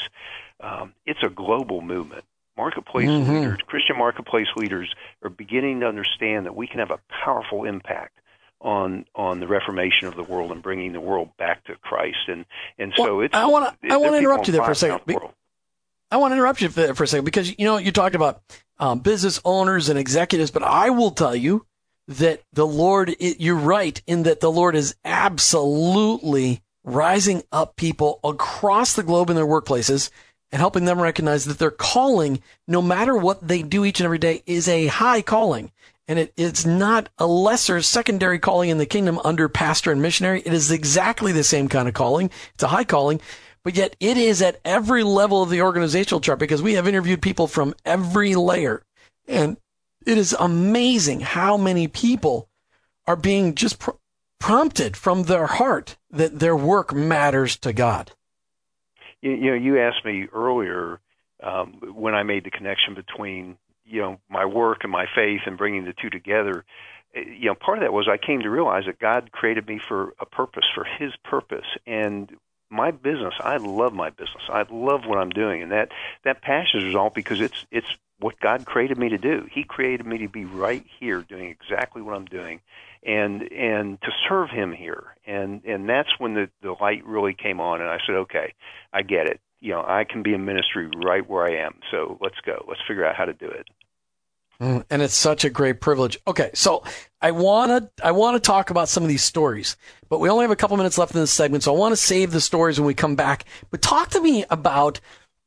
Um, 0.60 0.94
it's 1.06 1.22
a 1.22 1.28
global 1.28 1.80
movement. 1.80 2.24
Marketplace 2.56 3.08
mm-hmm. 3.08 3.32
leaders, 3.32 3.58
Christian 3.66 3.98
marketplace 3.98 4.46
leaders, 4.56 4.94
are 5.22 5.30
beginning 5.30 5.80
to 5.80 5.86
understand 5.86 6.46
that 6.46 6.54
we 6.54 6.68
can 6.68 6.78
have 6.78 6.92
a 6.92 7.00
powerful 7.24 7.64
impact 7.64 8.20
on 8.60 9.04
on 9.14 9.40
the 9.40 9.46
reformation 9.46 10.06
of 10.06 10.14
the 10.14 10.22
world 10.22 10.52
and 10.52 10.62
bringing 10.62 10.92
the 10.92 11.00
world 11.00 11.30
back 11.36 11.64
to 11.64 11.74
Christ. 11.76 12.28
And 12.28 12.46
and 12.78 12.92
so 12.96 13.16
well, 13.16 13.20
it's. 13.24 13.34
I 13.34 13.46
want 13.46 13.80
to 13.82 13.92
I 13.92 13.96
want 13.96 14.12
to 14.12 14.18
interrupt 14.18 14.46
you 14.46 14.52
there 14.52 14.62
for 14.62 14.70
a 14.70 14.76
second. 14.76 15.00
I 16.10 16.16
want 16.16 16.30
to 16.30 16.36
interrupt 16.36 16.60
you 16.60 16.68
for 16.68 17.02
a 17.02 17.06
second 17.08 17.24
because 17.24 17.58
you 17.58 17.64
know 17.64 17.76
you 17.76 17.90
talked 17.90 18.14
about 18.14 18.40
um, 18.78 19.00
business 19.00 19.40
owners 19.44 19.88
and 19.88 19.98
executives, 19.98 20.52
but 20.52 20.62
I 20.62 20.90
will 20.90 21.10
tell 21.10 21.34
you 21.34 21.66
that 22.08 22.42
the 22.52 22.66
Lord, 22.66 23.14
you're 23.18 23.56
right 23.56 24.00
in 24.06 24.24
that 24.24 24.40
the 24.40 24.50
Lord 24.50 24.76
is 24.76 24.94
absolutely 25.04 26.60
rising 26.84 27.42
up 27.50 27.76
people 27.76 28.20
across 28.22 28.92
the 28.94 29.02
globe 29.02 29.30
in 29.30 29.36
their 29.36 29.46
workplaces 29.46 30.10
and 30.52 30.60
helping 30.60 30.84
them 30.84 31.00
recognize 31.00 31.46
that 31.46 31.58
their 31.58 31.70
calling, 31.70 32.42
no 32.68 32.82
matter 32.82 33.16
what 33.16 33.46
they 33.46 33.62
do 33.62 33.84
each 33.84 34.00
and 34.00 34.04
every 34.04 34.18
day, 34.18 34.42
is 34.46 34.68
a 34.68 34.86
high 34.86 35.22
calling. 35.22 35.72
And 36.06 36.18
it, 36.18 36.34
it's 36.36 36.66
not 36.66 37.08
a 37.18 37.26
lesser 37.26 37.80
secondary 37.80 38.38
calling 38.38 38.68
in 38.68 38.78
the 38.78 38.86
kingdom 38.86 39.18
under 39.24 39.48
pastor 39.48 39.90
and 39.90 40.02
missionary. 40.02 40.42
It 40.44 40.52
is 40.52 40.70
exactly 40.70 41.32
the 41.32 41.42
same 41.42 41.68
kind 41.68 41.88
of 41.88 41.94
calling. 41.94 42.30
It's 42.52 42.62
a 42.62 42.68
high 42.68 42.84
calling, 42.84 43.20
but 43.64 43.74
yet 43.74 43.96
it 43.98 44.18
is 44.18 44.42
at 44.42 44.60
every 44.64 45.02
level 45.02 45.42
of 45.42 45.48
the 45.48 45.62
organizational 45.62 46.20
chart 46.20 46.38
because 46.38 46.62
we 46.62 46.74
have 46.74 46.86
interviewed 46.86 47.22
people 47.22 47.48
from 47.48 47.74
every 47.86 48.34
layer. 48.34 48.82
And 49.26 49.56
it 50.06 50.18
is 50.18 50.34
amazing 50.38 51.20
how 51.20 51.56
many 51.56 51.88
people 51.88 52.48
are 53.06 53.16
being 53.16 53.54
just 53.54 53.78
pr- 53.78 53.90
prompted 54.38 54.96
from 54.96 55.24
their 55.24 55.46
heart 55.46 55.96
that 56.10 56.38
their 56.38 56.56
work 56.56 56.92
matters 56.92 57.56
to 57.56 57.72
God. 57.72 58.12
You, 59.20 59.32
you 59.32 59.50
know, 59.50 59.56
you 59.56 59.80
asked 59.80 60.04
me 60.04 60.26
earlier 60.32 61.00
um, 61.42 61.80
when 61.94 62.14
I 62.14 62.22
made 62.22 62.44
the 62.44 62.50
connection 62.50 62.94
between 62.94 63.56
you 63.84 64.00
know 64.00 64.18
my 64.28 64.44
work 64.44 64.78
and 64.82 64.90
my 64.90 65.06
faith 65.14 65.42
and 65.46 65.58
bringing 65.58 65.84
the 65.84 65.94
two 66.00 66.10
together. 66.10 66.64
Eh, 67.14 67.24
you 67.38 67.46
know, 67.46 67.54
part 67.54 67.78
of 67.78 67.82
that 67.82 67.92
was 67.92 68.08
I 68.08 68.16
came 68.16 68.40
to 68.40 68.50
realize 68.50 68.84
that 68.86 68.98
God 68.98 69.30
created 69.32 69.66
me 69.66 69.80
for 69.86 70.14
a 70.20 70.26
purpose, 70.26 70.64
for 70.74 70.84
His 70.84 71.12
purpose, 71.24 71.66
and 71.86 72.30
my 72.74 72.90
business. 72.90 73.34
I 73.40 73.56
love 73.56 73.92
my 73.92 74.10
business. 74.10 74.42
I 74.48 74.64
love 74.70 75.02
what 75.06 75.18
I'm 75.18 75.30
doing, 75.30 75.62
and 75.62 75.72
that 75.72 75.88
that 76.24 76.42
passion 76.42 76.88
is 76.88 76.94
all 76.94 77.10
because 77.10 77.40
it's 77.40 77.64
it's 77.70 77.86
what 78.18 78.38
God 78.40 78.64
created 78.64 78.98
me 78.98 79.08
to 79.10 79.18
do. 79.18 79.46
He 79.52 79.64
created 79.64 80.06
me 80.06 80.18
to 80.18 80.28
be 80.28 80.44
right 80.44 80.84
here 81.00 81.22
doing 81.22 81.50
exactly 81.50 82.02
what 82.02 82.14
I'm 82.14 82.26
doing 82.26 82.60
and 83.04 83.42
and 83.52 84.00
to 84.02 84.08
serve 84.28 84.50
him 84.50 84.72
here. 84.72 85.16
And 85.26 85.64
and 85.64 85.88
that's 85.88 86.18
when 86.18 86.34
the 86.34 86.50
the 86.62 86.72
light 86.80 87.06
really 87.06 87.34
came 87.34 87.60
on 87.60 87.80
and 87.80 87.90
I 87.90 87.98
said, 88.06 88.16
"Okay, 88.16 88.54
I 88.92 89.02
get 89.02 89.26
it. 89.26 89.40
You 89.60 89.72
know, 89.72 89.84
I 89.86 90.04
can 90.04 90.22
be 90.22 90.34
in 90.34 90.44
ministry 90.44 90.90
right 91.04 91.28
where 91.28 91.46
I 91.46 91.64
am. 91.64 91.80
So 91.90 92.18
let's 92.20 92.40
go. 92.44 92.64
Let's 92.68 92.80
figure 92.86 93.04
out 93.04 93.16
how 93.16 93.24
to 93.24 93.32
do 93.32 93.46
it." 93.46 93.66
Mm, 94.60 94.84
and 94.88 95.02
it's 95.02 95.14
such 95.14 95.44
a 95.44 95.50
great 95.50 95.80
privilege. 95.80 96.18
Okay, 96.26 96.50
so 96.54 96.84
I 97.20 97.32
want 97.32 97.70
to 97.96 98.06
I 98.06 98.12
want 98.12 98.36
to 98.36 98.46
talk 98.46 98.70
about 98.70 98.88
some 98.88 99.02
of 99.02 99.08
these 99.08 99.24
stories, 99.24 99.76
but 100.08 100.20
we 100.20 100.28
only 100.28 100.44
have 100.44 100.50
a 100.50 100.56
couple 100.56 100.76
minutes 100.76 100.98
left 100.98 101.14
in 101.14 101.20
this 101.20 101.32
segment, 101.32 101.64
so 101.64 101.74
I 101.74 101.78
want 101.78 101.92
to 101.92 101.96
save 101.96 102.30
the 102.30 102.40
stories 102.40 102.78
when 102.78 102.86
we 102.86 102.94
come 102.94 103.16
back. 103.16 103.44
But 103.70 103.82
talk 103.82 104.10
to 104.10 104.20
me 104.20 104.44
about 104.50 105.00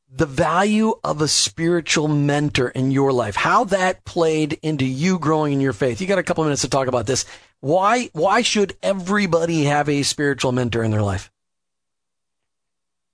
the 0.10 0.26
value 0.26 0.94
of 1.04 1.22
a 1.22 1.28
spiritual 1.28 2.08
mentor 2.08 2.70
in 2.70 2.92
your 2.92 3.12
life, 3.12 3.36
how 3.36 3.66
that 3.66 4.06
played 4.06 4.58
into 4.62 4.86
you 4.86 5.20
growing 5.20 5.54
in 5.54 5.62
your 5.62 5.74
faith. 5.74 6.00
You 6.00 6.08
got 6.08 6.20
a 6.20 6.24
couple 6.24 6.44
minutes 6.44 6.62
to 6.62 6.70
talk 6.70 6.88
about 6.88 7.06
this. 7.06 7.26
Why, 7.60 8.10
why 8.14 8.42
should 8.42 8.78
everybody 8.82 9.66
have 9.66 9.90
a 9.90 10.04
spiritual 10.04 10.52
mentor 10.52 10.84
in 10.84 10.92
their 10.92 11.02
life? 11.02 11.30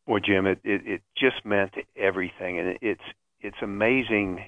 Well, 0.05 0.19
Jim, 0.19 0.45
it, 0.45 0.59
it, 0.63 0.81
it 0.85 1.01
just 1.17 1.45
meant 1.45 1.73
everything. 1.95 2.59
And 2.59 2.77
it's, 2.81 3.01
it's 3.41 3.57
amazing 3.61 4.45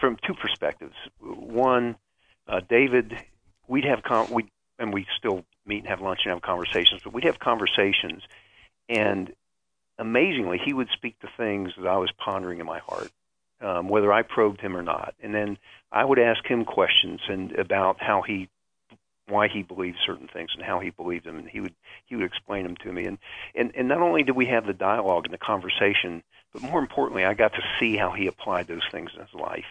from 0.00 0.16
two 0.26 0.34
perspectives. 0.34 0.94
One, 1.20 1.96
uh, 2.48 2.60
David, 2.68 3.16
we'd 3.68 3.84
have, 3.84 4.02
con- 4.02 4.28
we 4.30 4.50
and 4.78 4.92
we 4.92 5.06
still 5.16 5.44
meet 5.64 5.78
and 5.78 5.88
have 5.88 6.00
lunch 6.00 6.20
and 6.24 6.32
have 6.32 6.42
conversations, 6.42 7.00
but 7.02 7.12
we'd 7.12 7.24
have 7.24 7.38
conversations 7.38 8.22
and 8.88 9.32
amazingly, 9.98 10.58
he 10.62 10.72
would 10.72 10.88
speak 10.92 11.18
to 11.20 11.28
things 11.36 11.72
that 11.78 11.86
I 11.86 11.96
was 11.96 12.10
pondering 12.12 12.60
in 12.60 12.66
my 12.66 12.78
heart, 12.80 13.10
um, 13.60 13.88
whether 13.88 14.12
I 14.12 14.22
probed 14.22 14.60
him 14.60 14.76
or 14.76 14.82
not. 14.82 15.14
And 15.22 15.34
then 15.34 15.58
I 15.90 16.04
would 16.04 16.18
ask 16.18 16.44
him 16.46 16.64
questions 16.64 17.20
and 17.28 17.52
about 17.52 18.00
how 18.00 18.22
he, 18.22 18.48
why 19.28 19.48
he 19.48 19.62
believed 19.62 19.98
certain 20.04 20.28
things 20.28 20.50
and 20.54 20.64
how 20.64 20.78
he 20.78 20.90
believed 20.90 21.24
them, 21.26 21.38
and 21.38 21.48
he 21.48 21.60
would 21.60 21.74
he 22.06 22.16
would 22.16 22.24
explain 22.24 22.62
them 22.62 22.76
to 22.76 22.92
me. 22.92 23.06
And 23.06 23.18
and 23.54 23.72
and 23.74 23.88
not 23.88 24.02
only 24.02 24.22
did 24.22 24.36
we 24.36 24.46
have 24.46 24.66
the 24.66 24.72
dialogue 24.72 25.24
and 25.24 25.34
the 25.34 25.38
conversation, 25.38 26.22
but 26.52 26.62
more 26.62 26.80
importantly, 26.80 27.24
I 27.24 27.34
got 27.34 27.54
to 27.54 27.62
see 27.78 27.96
how 27.96 28.10
he 28.10 28.26
applied 28.26 28.66
those 28.66 28.86
things 28.90 29.10
in 29.14 29.20
his 29.20 29.34
life. 29.34 29.66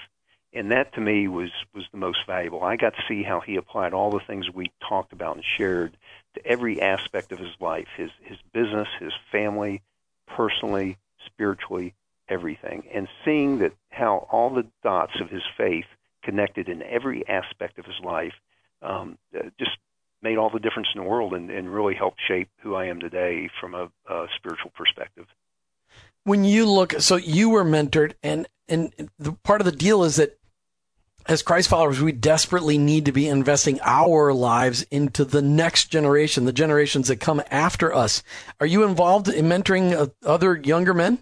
And 0.54 0.72
that 0.72 0.94
to 0.94 1.02
me 1.02 1.28
was 1.28 1.52
was 1.74 1.86
the 1.92 1.98
most 1.98 2.20
valuable. 2.26 2.64
I 2.64 2.76
got 2.76 2.96
to 2.96 3.04
see 3.08 3.24
how 3.24 3.40
he 3.40 3.56
applied 3.56 3.94
all 3.94 4.12
the 4.12 4.20
things 4.20 4.50
we 4.50 4.72
talked 4.88 5.14
about 5.14 5.36
and 5.36 5.46
shared 5.46 5.98
to 6.36 6.46
every 6.46 6.82
aspect 6.82 7.32
of 7.32 7.40
his 7.40 7.56
life, 7.60 7.88
his 7.98 8.12
his 8.22 8.38
business, 8.54 8.88
his 9.00 9.14
family, 9.32 9.82
personally, 10.28 10.98
spiritually, 11.26 11.94
everything, 12.30 12.84
and 12.94 13.08
seeing 13.24 13.60
that 13.60 13.74
how 13.90 14.28
all 14.32 14.50
the 14.50 14.66
dots 14.84 15.20
of 15.20 15.30
his 15.30 15.44
faith 15.58 15.86
connected 16.24 16.70
in 16.70 16.82
every 16.84 17.28
aspect 17.28 17.80
of 17.80 17.86
his 17.86 18.00
life. 18.04 18.34
Um, 18.82 19.18
just 19.60 19.78
made 20.22 20.38
all 20.38 20.50
the 20.50 20.60
difference 20.60 20.88
in 20.94 21.02
the 21.02 21.08
world 21.08 21.34
and, 21.34 21.50
and 21.50 21.74
really 21.74 21.96
helped 21.96 22.20
shape 22.28 22.50
who 22.62 22.76
I 22.76 22.86
am 22.86 23.00
today 23.00 23.50
from 23.60 23.76
a, 23.76 23.90
a 24.10 24.28
spiritual 24.38 24.72
perspective. 24.76 25.26
When 26.24 26.44
you 26.44 26.66
look, 26.66 26.94
so 27.00 27.16
you 27.16 27.50
were 27.50 27.64
mentored, 27.64 28.14
and 28.24 28.48
and 28.68 28.92
the 29.20 29.34
part 29.34 29.62
of 29.62 29.66
the 29.66 29.72
deal 29.72 30.04
is 30.04 30.16
that 30.16 30.40
as 31.28 31.42
Christ 31.42 31.70
followers, 31.70 32.02
we 32.02 32.12
desperately 32.12 32.78
need 32.78 33.06
to 33.06 33.12
be 33.12 33.28
investing 33.28 33.80
our 33.82 34.34
lives 34.34 34.84
into 34.92 35.26
the 35.26 35.42
next 35.42 35.86
generation, 35.86 36.46
the 36.46 36.54
generations 36.54 37.08
that 37.08 37.18
come 37.18 37.42
after 37.50 37.94
us. 37.94 38.22
Are 38.60 38.68
you 38.68 38.84
involved 38.84 39.28
in 39.28 39.46
mentoring 39.46 39.94
uh, 39.94 40.08
other 40.24 40.56
younger 40.56 40.94
men? 40.94 41.20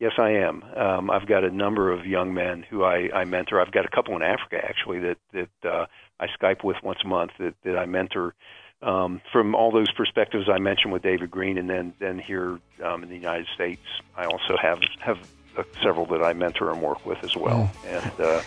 Yes, 0.00 0.12
I 0.18 0.30
am. 0.30 0.64
Um, 0.76 1.10
I've 1.10 1.26
got 1.26 1.44
a 1.44 1.50
number 1.50 1.92
of 1.92 2.04
young 2.06 2.34
men 2.34 2.64
who 2.68 2.82
I, 2.82 3.08
I 3.14 3.24
mentor. 3.24 3.60
I've 3.60 3.72
got 3.72 3.84
a 3.84 3.88
couple 3.88 4.16
in 4.16 4.22
Africa 4.22 4.58
actually 4.62 4.98
that 5.00 5.16
that 5.32 5.68
uh, 5.68 5.86
I 6.24 6.28
Skype 6.36 6.64
with 6.64 6.76
once 6.82 7.00
a 7.04 7.08
month 7.08 7.32
that, 7.38 7.54
that 7.64 7.76
I 7.76 7.86
mentor 7.86 8.34
um, 8.82 9.20
from 9.32 9.54
all 9.54 9.70
those 9.70 9.90
perspectives 9.92 10.48
I 10.48 10.58
mentioned 10.58 10.92
with 10.92 11.02
David 11.02 11.30
Green, 11.30 11.56
and 11.58 11.68
then 11.68 11.94
then 11.98 12.18
here 12.18 12.58
um, 12.82 13.02
in 13.02 13.08
the 13.08 13.16
United 13.16 13.46
States, 13.54 13.82
I 14.16 14.24
also 14.24 14.56
have 14.60 14.80
have 15.00 15.18
uh, 15.56 15.62
several 15.82 16.06
that 16.06 16.22
I 16.22 16.32
mentor 16.34 16.70
and 16.70 16.82
work 16.82 17.04
with 17.06 17.22
as 17.24 17.34
well, 17.36 17.70
mm. 17.84 17.96
and, 17.96 18.20
uh, 18.20 18.42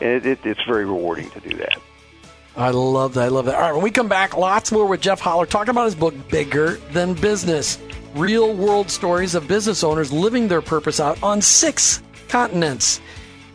it, 0.00 0.26
it, 0.26 0.46
it's 0.46 0.62
very 0.62 0.86
rewarding 0.86 1.28
to 1.30 1.40
do 1.40 1.56
that. 1.56 1.78
I 2.56 2.70
love 2.70 3.14
that. 3.14 3.24
I 3.24 3.28
love 3.28 3.46
that. 3.46 3.56
All 3.56 3.60
right, 3.60 3.72
when 3.72 3.82
we 3.82 3.90
come 3.90 4.08
back, 4.08 4.36
lots 4.36 4.70
more 4.70 4.86
with 4.86 5.00
Jeff 5.00 5.20
Holler 5.20 5.44
talking 5.44 5.70
about 5.70 5.86
his 5.86 5.96
book, 5.96 6.14
Bigger 6.28 6.76
Than 6.92 7.14
Business 7.14 7.78
Real 8.14 8.54
World 8.54 8.90
Stories 8.90 9.34
of 9.34 9.48
Business 9.48 9.82
Owners 9.82 10.12
Living 10.12 10.46
Their 10.48 10.62
Purpose 10.62 11.00
Out 11.00 11.20
on 11.22 11.42
Six 11.42 12.00
Continents. 12.28 13.00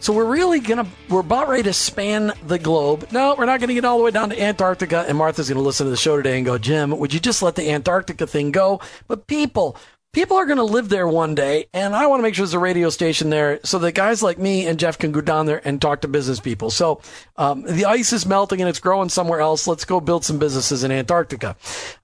So 0.02 0.14
we're 0.14 0.26
really 0.26 0.62
gonna 0.62 0.88
we're 1.10 1.20
about 1.20 1.50
ready 1.50 1.64
to 1.64 1.74
span 1.74 2.32
the 2.48 2.58
globe. 2.58 3.08
No, 3.12 3.36
we're 3.38 3.46
not 3.46 3.60
gonna 3.60 3.74
get 3.74 3.84
all 3.84 3.98
the 3.98 4.04
way 4.06 4.12
down 4.12 4.30
to 4.30 4.42
Antarctica. 4.42 5.04
And 5.08 5.18
Martha's 5.18 5.50
gonna 5.50 5.62
listen 5.62 5.86
to 5.88 5.92
the 5.92 5.98
show 5.98 6.16
today 6.16 6.38
and 6.38 6.46
go, 6.46 6.58
Jim, 6.58 6.98
would 6.98 7.14
you 7.14 7.20
just 7.20 7.42
let 7.42 7.56
the 7.56 7.70
Antarctica 7.70 8.26
thing 8.26 8.52
go? 8.52 8.80
But 9.08 9.28
people, 9.28 9.76
people 10.12 10.38
are 10.38 10.46
going 10.46 10.58
to 10.58 10.64
live 10.64 10.90
there 10.90 11.08
one 11.08 11.36
day, 11.36 11.68
and 11.74 11.96
I 11.96 12.08
want 12.08 12.20
to 12.20 12.24
make 12.24 12.36
sure 12.36 12.44
there's 12.44 12.54
a 12.54 12.60
radio 12.60 12.90
station 12.90 13.30
there 13.30 13.60
so 13.64 13.80
that 13.80 13.94
guys 13.94 14.24
like 14.24 14.40
me 14.40 14.66
and 14.66 14.80
Jeff 14.80 14.98
can 14.98 15.12
go 15.12 15.22
down 15.22 15.46
there 15.46 15.62
and 15.64 15.82
talk 15.82 16.02
to 16.02 16.08
business 16.08 16.40
people. 16.40 16.70
So 16.70 17.02
um, 17.38 17.62
the 17.64 17.86
ice 17.86 18.12
is 18.14 18.26
melting 18.26 18.62
and 18.62 18.70
it's 18.70 18.80
growing 18.80 19.10
somewhere 19.10 19.42
else. 19.42 19.68
Let's 19.68 19.86
go 19.86 20.00
build 20.00 20.26
some 20.26 20.40
businesses 20.40 20.84
in 20.84 20.92
Antarctica. 20.92 21.56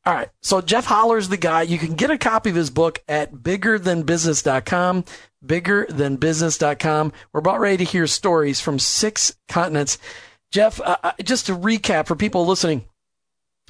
All 0.06 0.14
right. 0.14 0.30
So 0.42 0.62
Jeff 0.62 0.86
Holler's 0.86 1.30
the 1.30 1.38
guy. 1.38 1.64
You 1.64 1.78
can 1.78 1.96
get 1.96 2.12
a 2.12 2.18
copy 2.18 2.50
of 2.50 2.56
his 2.56 2.70
book 2.70 3.02
at 3.08 3.34
biggerthanbusiness.com. 3.34 5.06
Biggerthanbusiness.com. 5.46 7.14
We're 7.34 7.40
about 7.40 7.60
ready 7.60 7.78
to 7.78 7.92
hear 7.92 8.08
stories 8.08 8.62
from 8.62 8.80
six 8.80 9.36
continents. 9.48 9.98
Jeff, 10.52 10.80
uh, 10.80 10.98
uh 11.04 11.12
just 11.24 11.48
to 11.48 11.56
recap 11.56 12.08
for 12.08 12.16
people 12.16 12.46
listening, 12.46 12.86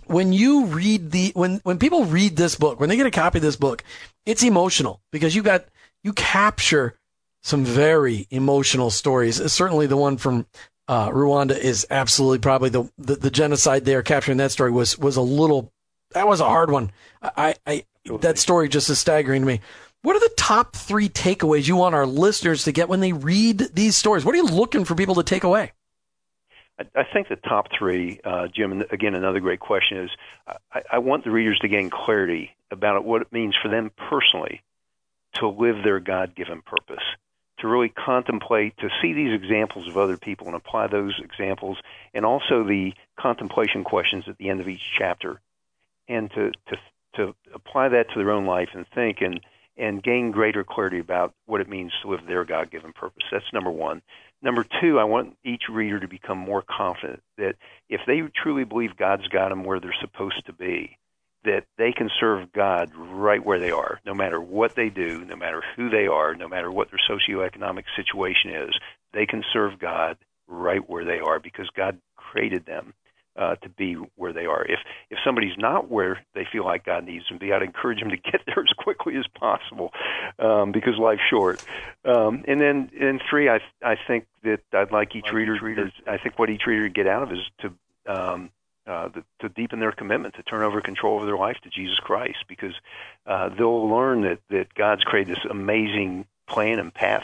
when 0.08 0.34
you 0.34 0.66
read 0.66 1.12
the 1.12 1.32
when 1.34 1.60
when 1.64 1.80
people 1.80 2.06
read 2.06 2.36
this 2.36 2.56
book, 2.56 2.80
when 2.80 2.90
they 2.90 2.96
get 2.96 3.08
a 3.08 3.12
copy 3.12 3.40
of 3.40 3.42
this 3.42 3.56
book, 3.56 3.84
it's 4.26 4.44
emotional 4.44 5.02
because 5.12 5.36
you 5.36 5.44
got 5.44 5.66
you 6.04 6.14
capture 6.14 6.98
some 7.44 7.64
very 7.64 8.28
emotional 8.32 8.90
stories. 8.90 9.52
Certainly, 9.52 9.88
the 9.88 9.98
one 9.98 10.18
from 10.18 10.48
uh, 10.88 11.10
Rwanda 11.10 11.58
is 11.58 11.86
absolutely 11.90 12.40
probably 12.40 12.70
the, 12.70 12.90
the, 12.98 13.16
the 13.16 13.32
genocide 13.32 13.86
there. 13.86 14.02
Capturing 14.02 14.38
that 14.38 14.52
story 14.52 14.72
was 14.72 14.98
was 14.98 15.16
a 15.18 15.22
little 15.22 15.72
that 16.12 16.28
was 16.28 16.40
a 16.40 16.46
hard 16.46 16.72
one. 16.72 16.92
I, 17.22 17.56
I 17.66 17.86
that 18.22 18.38
story 18.38 18.70
just 18.70 18.90
is 18.90 19.00
staggering 19.00 19.42
to 19.42 19.48
me. 19.48 19.62
What 20.02 20.16
are 20.16 20.20
the 20.20 20.34
top 20.38 20.76
three 20.76 21.10
takeaways 21.10 21.68
you 21.68 21.76
want 21.76 21.96
our 21.96 22.06
listeners 22.06 22.64
to 22.66 22.72
get 22.72 22.90
when 22.90 23.00
they 23.00 23.14
read 23.14 23.70
these 23.74 23.96
stories? 23.96 24.24
What 24.24 24.36
are 24.36 24.38
you 24.38 24.46
looking 24.46 24.86
for 24.86 24.94
people 24.94 25.16
to 25.16 25.24
take 25.24 25.44
away? 25.44 25.72
I 26.78 27.04
think 27.04 27.30
the 27.30 27.38
top 27.38 27.68
three, 27.78 28.20
uh, 28.24 28.48
Jim, 28.48 28.72
and 28.74 28.86
again, 28.92 29.16
another 29.16 29.40
great 29.40 29.62
question 29.62 29.98
is 29.98 30.10
I, 30.74 30.82
I 30.94 30.98
want 31.00 31.24
the 31.24 31.32
readers 31.32 31.58
to 31.60 31.70
gain 31.70 31.90
clarity 31.90 32.52
about 32.70 33.06
what 33.06 33.22
it 33.22 33.32
means 33.32 33.56
for 33.62 33.70
them 33.70 33.92
personally 34.10 34.62
to 35.36 35.48
live 35.48 35.84
their 35.84 36.00
God 36.02 36.36
given 36.36 36.62
purpose, 36.62 37.04
to 37.60 37.68
really 37.68 37.90
contemplate, 37.90 38.78
to 38.78 38.90
see 39.02 39.14
these 39.14 39.34
examples 39.34 39.88
of 39.88 39.98
other 39.98 40.18
people 40.18 40.48
and 40.48 40.56
apply 40.56 40.88
those 40.88 41.18
examples, 41.24 41.78
and 42.14 42.26
also 42.26 42.64
the 42.64 42.94
contemplation 43.18 43.84
questions 43.86 44.26
at 44.28 44.38
the 44.38 44.50
end 44.50 44.60
of 44.60 44.68
each 44.68 44.84
chapter, 44.98 45.40
and 46.10 46.30
to, 46.32 46.52
to, 46.68 46.78
to 47.16 47.36
apply 47.54 47.90
that 47.90 48.10
to 48.10 48.20
their 48.20 48.32
own 48.32 48.46
life 48.46 48.70
and 48.74 48.86
think. 48.94 49.22
And, 49.22 49.40
and 49.78 50.02
gain 50.02 50.32
greater 50.32 50.64
clarity 50.64 51.00
about 51.00 51.34
what 51.46 51.62
it 51.62 51.70
means 51.70 51.92
to 52.02 52.10
live 52.10 52.26
their 52.26 52.46
God 52.46 52.72
given 52.72 52.94
purpose. 52.94 53.24
That's 53.32 53.52
number 53.54 53.72
one. 53.72 54.02
Number 54.42 54.66
two, 54.82 55.00
I 55.00 55.06
want 55.06 55.38
each 55.44 55.64
reader 55.70 56.00
to 56.00 56.08
become 56.08 56.38
more 56.38 56.62
confident 56.62 57.22
that 57.38 57.56
if 57.90 58.02
they 58.06 58.22
truly 58.42 58.64
believe 58.64 58.98
God's 58.98 59.28
got 59.28 59.50
them 59.50 59.64
where 59.64 59.80
they're 59.80 59.96
supposed 60.02 60.46
to 60.46 60.54
be, 60.54 60.98
that 61.44 61.66
they 61.78 61.92
can 61.92 62.10
serve 62.20 62.52
God 62.52 62.92
right 62.96 63.44
where 63.44 63.60
they 63.60 63.72
are, 63.72 64.00
no 64.06 64.14
matter 64.14 64.42
what 64.42 64.76
they 64.76 64.90
do, 64.90 65.24
no 65.26 65.36
matter 65.36 65.64
who 65.76 65.90
they 65.90 66.08
are, 66.08 66.36
no 66.36 66.48
matter 66.48 66.72
what 66.72 66.90
their 66.90 67.00
socioeconomic 67.10 67.84
situation 67.96 68.52
is. 68.52 68.76
They 69.14 69.26
can 69.26 69.44
serve 69.54 69.80
God 69.80 70.18
right 70.48 70.88
where 70.90 71.06
they 71.06 71.20
are 71.20 71.40
because 71.40 71.70
God 71.76 72.00
created 72.16 72.66
them 72.66 72.94
uh, 73.38 73.56
to 73.56 73.70
be 73.70 73.96
where 74.16 74.34
they 74.34 74.46
are. 74.46 74.64
If 74.64 74.80
if 75.10 75.20
somebody's 75.24 75.58
not 75.58 75.90
where 75.90 76.22
they 76.34 76.46
feel 76.52 76.64
like 76.64 76.86
God 76.86 77.06
needs 77.06 77.28
them 77.28 77.40
to 77.40 77.46
be, 77.46 77.54
I'd 77.54 77.62
encourage 77.62 78.00
them 78.00 78.10
to 78.10 78.18
get 78.18 78.42
there 78.46 78.64
as 78.64 78.74
quickly 78.78 79.16
as 79.18 79.26
possible 79.28 79.92
um, 80.40 80.72
because 80.72 80.98
life's 80.98 81.22
short. 81.30 81.62
Um, 82.04 82.44
and 82.48 82.62
then 82.62 82.90
in 82.98 83.20
three, 83.30 83.50
I 83.50 83.60
I 83.84 83.96
think 84.08 84.26
that 84.44 84.62
I'd 84.74 84.92
like 84.92 85.16
each 85.16 85.26
like 85.26 85.34
reader. 85.34 85.56
Each 85.56 85.62
reader 85.62 85.92
I 86.08 86.18
think 86.18 86.40
what 86.40 86.50
each 86.50 86.66
reader 86.66 86.88
get 86.90 87.08
out 87.08 87.24
of 87.24 87.32
is 87.32 87.40
to 87.60 87.74
um, 88.08 88.52
uh, 88.88 89.10
the, 89.10 89.24
to 89.40 89.50
deepen 89.50 89.80
their 89.80 89.92
commitment 89.92 90.36
to 90.36 90.44
turn 90.44 90.64
over 90.64 90.80
control 90.82 91.20
of 91.20 91.26
their 91.26 91.38
life 91.38 91.58
to 91.64 91.70
Jesus 91.70 91.98
Christ, 92.00 92.46
because 92.48 92.74
uh, 93.26 93.50
they'll 93.50 93.90
learn 93.90 94.22
that 94.22 94.40
that 94.50 94.74
God's 94.76 95.04
created 95.04 95.36
this 95.36 95.46
amazing 95.50 96.26
plan 96.48 96.80
and 96.80 96.94
path 96.94 97.24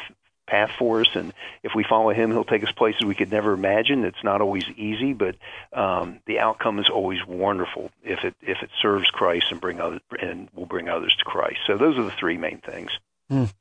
path 0.51 0.71
for 0.77 1.01
us. 1.01 1.07
And 1.15 1.33
if 1.63 1.71
we 1.73 1.83
follow 1.83 2.13
Him, 2.13 2.31
He'll 2.31 2.43
take 2.43 2.63
us 2.63 2.71
places 2.71 3.05
we 3.05 3.15
could 3.15 3.31
never 3.31 3.53
imagine. 3.53 4.03
It's 4.03 4.23
not 4.23 4.41
always 4.41 4.65
easy, 4.75 5.13
but 5.13 5.35
um, 5.73 6.19
the 6.27 6.39
outcome 6.39 6.79
is 6.79 6.89
always 6.93 7.19
wonderful 7.25 7.89
if 8.03 8.19
it 8.23 8.35
if 8.41 8.57
it 8.61 8.69
serves 8.81 9.09
Christ 9.09 9.45
and 9.51 9.61
bring 9.61 9.79
other 9.79 9.99
and 10.21 10.49
will 10.53 10.65
bring 10.65 10.89
others 10.89 11.15
to 11.17 11.25
Christ. 11.25 11.59
So 11.65 11.77
those 11.77 11.97
are 11.97 12.03
the 12.03 12.11
three 12.11 12.37
main 12.37 12.59
things. 12.59 12.91
Mm. 13.31 13.51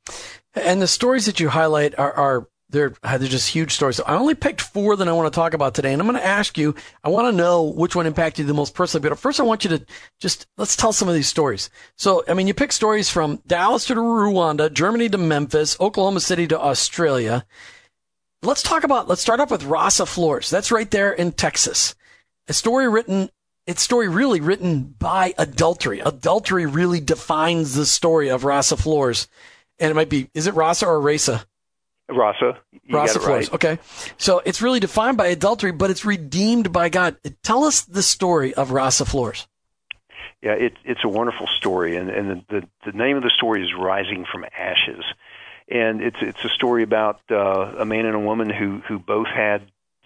And 0.53 0.81
the 0.81 0.87
stories 0.87 1.27
that 1.27 1.39
you 1.39 1.47
highlight 1.47 1.97
are, 1.97 2.11
are 2.11 2.47
they're 2.71 2.93
uh, 3.03 3.17
they're 3.17 3.27
just 3.27 3.49
huge 3.49 3.73
stories. 3.73 3.97
So 3.97 4.03
I 4.05 4.15
only 4.15 4.35
picked 4.35 4.61
four 4.61 4.95
that 4.95 5.07
I 5.07 5.11
want 5.11 5.31
to 5.31 5.35
talk 5.35 5.53
about 5.53 5.75
today, 5.75 5.93
and 5.93 6.01
I'm 6.01 6.07
going 6.07 6.19
to 6.19 6.25
ask 6.25 6.57
you. 6.57 6.73
I 7.03 7.09
want 7.09 7.27
to 7.27 7.37
know 7.37 7.63
which 7.63 7.95
one 7.95 8.07
impacted 8.07 8.39
you 8.39 8.45
the 8.45 8.53
most 8.53 8.73
personally. 8.73 9.07
But 9.07 9.17
first, 9.19 9.39
I 9.39 9.43
want 9.43 9.63
you 9.63 9.77
to 9.77 9.85
just 10.19 10.47
let's 10.57 10.75
tell 10.75 10.93
some 10.93 11.07
of 11.07 11.13
these 11.13 11.27
stories. 11.27 11.69
So, 11.97 12.23
I 12.27 12.33
mean, 12.33 12.47
you 12.47 12.53
pick 12.53 12.71
stories 12.71 13.09
from 13.09 13.41
Dallas 13.45 13.85
to 13.85 13.95
Rwanda, 13.95 14.71
Germany 14.71 15.09
to 15.09 15.17
Memphis, 15.17 15.77
Oklahoma 15.79 16.21
City 16.21 16.47
to 16.47 16.59
Australia. 16.59 17.45
Let's 18.41 18.63
talk 18.63 18.83
about. 18.83 19.07
Let's 19.07 19.21
start 19.21 19.39
off 19.39 19.51
with 19.51 19.63
Rasa 19.63 20.05
Flores. 20.05 20.49
That's 20.49 20.71
right 20.71 20.89
there 20.89 21.11
in 21.11 21.33
Texas. 21.33 21.95
A 22.47 22.53
story 22.53 22.89
written. 22.89 23.29
It's 23.67 23.83
story 23.83 24.07
really 24.07 24.41
written 24.41 24.95
by 24.97 25.35
adultery. 25.37 25.99
Adultery 25.99 26.65
really 26.65 26.99
defines 26.99 27.75
the 27.75 27.85
story 27.85 28.29
of 28.29 28.43
Rasa 28.43 28.75
Flores, 28.77 29.27
and 29.77 29.91
it 29.91 29.93
might 29.93 30.09
be. 30.09 30.29
Is 30.33 30.47
it 30.47 30.55
Rasa 30.55 30.87
or 30.87 30.99
Rasa? 30.99 31.45
Rasa. 32.11 32.57
Rasa 32.89 33.19
Flores. 33.19 33.49
Right. 33.49 33.55
Okay. 33.55 33.79
So 34.17 34.41
it's 34.45 34.61
really 34.61 34.79
defined 34.79 35.17
by 35.17 35.27
adultery, 35.27 35.71
but 35.71 35.89
it's 35.89 36.05
redeemed 36.05 36.71
by 36.71 36.89
God. 36.89 37.15
Tell 37.43 37.63
us 37.63 37.81
the 37.81 38.03
story 38.03 38.53
of 38.53 38.71
Rasa 38.71 39.05
Flores. 39.05 39.47
Yeah, 40.41 40.53
it, 40.53 40.73
it's 40.83 41.03
a 41.03 41.09
wonderful 41.09 41.47
story, 41.57 41.97
and, 41.97 42.09
and 42.09 42.29
the, 42.49 42.61
the, 42.61 42.91
the 42.91 42.97
name 42.97 43.15
of 43.15 43.21
the 43.21 43.29
story 43.29 43.63
is 43.63 43.69
Rising 43.77 44.25
from 44.31 44.43
Ashes. 44.57 45.03
And 45.69 46.01
it's 46.01 46.17
it's 46.19 46.43
a 46.43 46.49
story 46.49 46.83
about 46.83 47.21
uh, 47.29 47.75
a 47.79 47.85
man 47.85 48.05
and 48.05 48.15
a 48.15 48.19
woman 48.19 48.49
who 48.49 48.81
who 48.87 48.99
both 48.99 49.27
had 49.27 49.61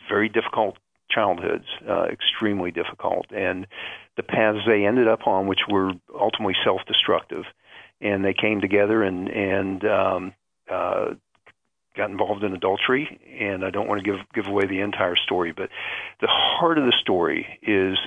very 0.08 0.30
difficult 0.30 0.78
childhoods, 1.10 1.66
uh, 1.90 2.04
extremely 2.04 2.70
difficult, 2.70 3.26
and 3.32 3.66
the 4.16 4.24
paths 4.24 4.60
they 4.68 4.86
ended 4.86 5.08
up 5.08 5.26
on, 5.26 5.48
which 5.48 5.62
were 5.68 5.94
ultimately 6.14 6.56
self-destructive, 6.64 7.46
and 8.00 8.24
they 8.24 8.34
came 8.34 8.62
together 8.62 9.02
and 9.02 9.30
and 9.30 9.86
um, 9.86 10.34
uh, 10.70 11.14
got 11.96 12.10
involved 12.10 12.44
in 12.44 12.54
adultery, 12.54 13.20
and 13.40 13.64
I 13.64 13.70
don't 13.70 13.88
want 13.88 14.04
to 14.04 14.12
give 14.12 14.20
give 14.34 14.48
away 14.48 14.66
the 14.66 14.82
entire 14.82 15.16
story, 15.16 15.52
but 15.52 15.70
the 16.22 16.28
heart 16.28 16.78
of 16.78 16.86
the 16.86 16.94
story 17.02 17.60
is 17.62 17.98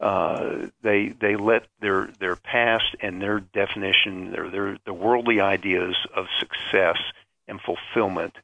uh, 0.00 0.68
they 0.82 1.08
they 1.20 1.36
let 1.36 1.66
their 1.80 2.10
their 2.20 2.36
past 2.36 2.94
and 3.00 3.20
their 3.20 3.40
definition, 3.40 4.30
their 4.30 4.50
their 4.50 4.78
the 4.84 4.92
worldly 4.92 5.40
ideas 5.40 5.96
of 6.14 6.26
success 6.38 6.98
and 7.48 7.60
fulfillment, 7.60 8.34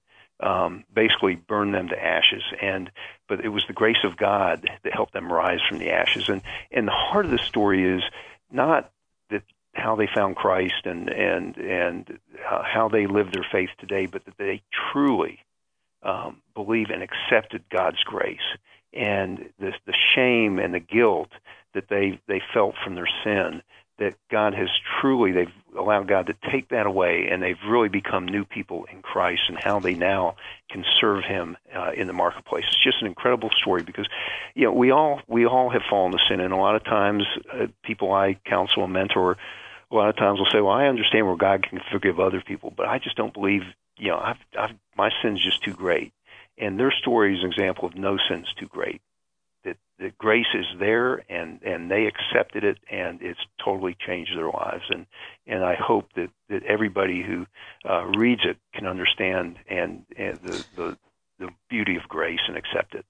um, 0.40 0.84
basically 0.92 1.36
burn 1.36 1.70
them 1.70 1.88
to 1.88 2.04
ashes. 2.04 2.42
And 2.60 2.90
but 3.28 3.44
it 3.44 3.48
was 3.48 3.64
the 3.66 3.72
grace 3.72 4.02
of 4.04 4.16
God 4.16 4.68
that 4.82 4.92
helped 4.92 5.12
them 5.12 5.32
rise 5.32 5.60
from 5.68 5.78
the 5.78 5.92
ashes. 5.92 6.28
And 6.28 6.42
and 6.72 6.88
the 6.88 6.92
heart 6.92 7.24
of 7.24 7.30
the 7.30 7.38
story 7.38 7.84
is 7.84 8.02
not 8.50 8.90
that 9.30 9.42
how 9.74 9.94
they 9.94 10.08
found 10.12 10.34
Christ 10.34 10.86
and 10.86 11.08
and 11.08 11.56
and 11.56 12.18
how 12.44 12.88
they 12.88 13.06
live 13.06 13.32
their 13.32 13.46
faith 13.50 13.70
today, 13.78 14.06
but 14.06 14.24
that 14.24 14.36
they 14.38 14.62
truly 14.92 15.40
um, 16.02 16.42
believe 16.54 16.90
and 16.90 17.02
accepted 17.02 17.64
God's 17.70 18.02
grace 18.04 18.38
and 18.92 19.50
the 19.58 19.72
the 19.86 19.94
shame 20.14 20.58
and 20.58 20.72
the 20.72 20.80
guilt 20.80 21.30
that 21.74 21.88
they 21.88 22.20
they 22.28 22.40
felt 22.52 22.74
from 22.82 22.94
their 22.94 23.08
sin 23.24 23.62
that 23.98 24.14
God 24.28 24.54
has 24.54 24.68
truly 25.00 25.32
they've 25.32 25.52
allowed 25.78 26.08
God 26.08 26.26
to 26.26 26.34
take 26.50 26.68
that 26.70 26.86
away 26.86 27.28
and 27.30 27.42
they've 27.42 27.56
really 27.68 27.88
become 27.88 28.26
new 28.26 28.44
people 28.44 28.86
in 28.92 29.02
Christ 29.02 29.42
and 29.48 29.58
how 29.62 29.78
they 29.78 29.94
now 29.94 30.34
can 30.68 30.84
serve 31.00 31.24
him 31.24 31.56
uh, 31.74 31.92
in 31.92 32.08
the 32.08 32.12
marketplace. 32.12 32.64
It's 32.68 32.82
just 32.82 33.00
an 33.02 33.06
incredible 33.06 33.50
story 33.56 33.82
because 33.82 34.06
you 34.54 34.64
know 34.64 34.72
we 34.72 34.90
all 34.90 35.20
we 35.26 35.46
all 35.46 35.70
have 35.70 35.82
fallen 35.88 36.12
to 36.12 36.18
sin 36.28 36.40
and 36.40 36.52
a 36.52 36.56
lot 36.56 36.76
of 36.76 36.84
times 36.84 37.24
uh, 37.52 37.66
people 37.82 38.12
I 38.12 38.34
counsel 38.44 38.84
and 38.84 38.92
mentor 38.92 39.36
a 39.90 39.94
lot 39.94 40.08
of 40.08 40.16
times 40.16 40.38
will 40.38 40.48
say, 40.52 40.60
"Well, 40.60 40.74
I 40.74 40.86
understand 40.86 41.26
where 41.26 41.36
God 41.36 41.66
can 41.68 41.80
forgive 41.92 42.20
other 42.20 42.40
people, 42.40 42.72
but 42.76 42.86
I 42.86 42.98
just 42.98 43.16
don't 43.16 43.34
believe, 43.34 43.62
you 43.98 44.08
know, 44.08 44.18
I've, 44.18 44.38
I've 44.58 44.76
my 44.96 45.10
sin's 45.22 45.42
just 45.42 45.62
too 45.62 45.74
great." 45.74 46.12
And 46.56 46.78
their 46.78 46.92
story 46.92 47.36
is 47.36 47.42
an 47.42 47.50
example 47.50 47.86
of 47.86 47.96
no 47.96 48.16
sin's 48.28 48.52
too 48.54 48.66
great 48.66 49.00
that 49.64 49.76
that 49.98 50.16
grace 50.18 50.46
is 50.54 50.66
there 50.78 51.22
and 51.28 51.62
and 51.62 51.90
they 51.90 52.06
accepted 52.06 52.64
it 52.64 52.78
and 52.90 53.20
it's 53.22 53.40
totally 53.62 53.96
changed 54.06 54.36
their 54.36 54.50
lives 54.50 54.84
and 54.90 55.06
and 55.46 55.64
I 55.64 55.74
hope 55.74 56.12
that 56.14 56.30
that 56.48 56.62
everybody 56.64 57.22
who 57.22 57.46
uh, 57.88 58.04
reads 58.04 58.42
it 58.44 58.56
can 58.72 58.86
understand 58.86 59.56
and, 59.68 60.04
and 60.16 60.38
the, 60.42 60.64
the 60.76 60.98
the 61.38 61.48
beauty 61.68 61.96
of 61.96 62.08
grace 62.08 62.40
and 62.46 62.56
accept 62.56 62.94
it. 62.94 63.04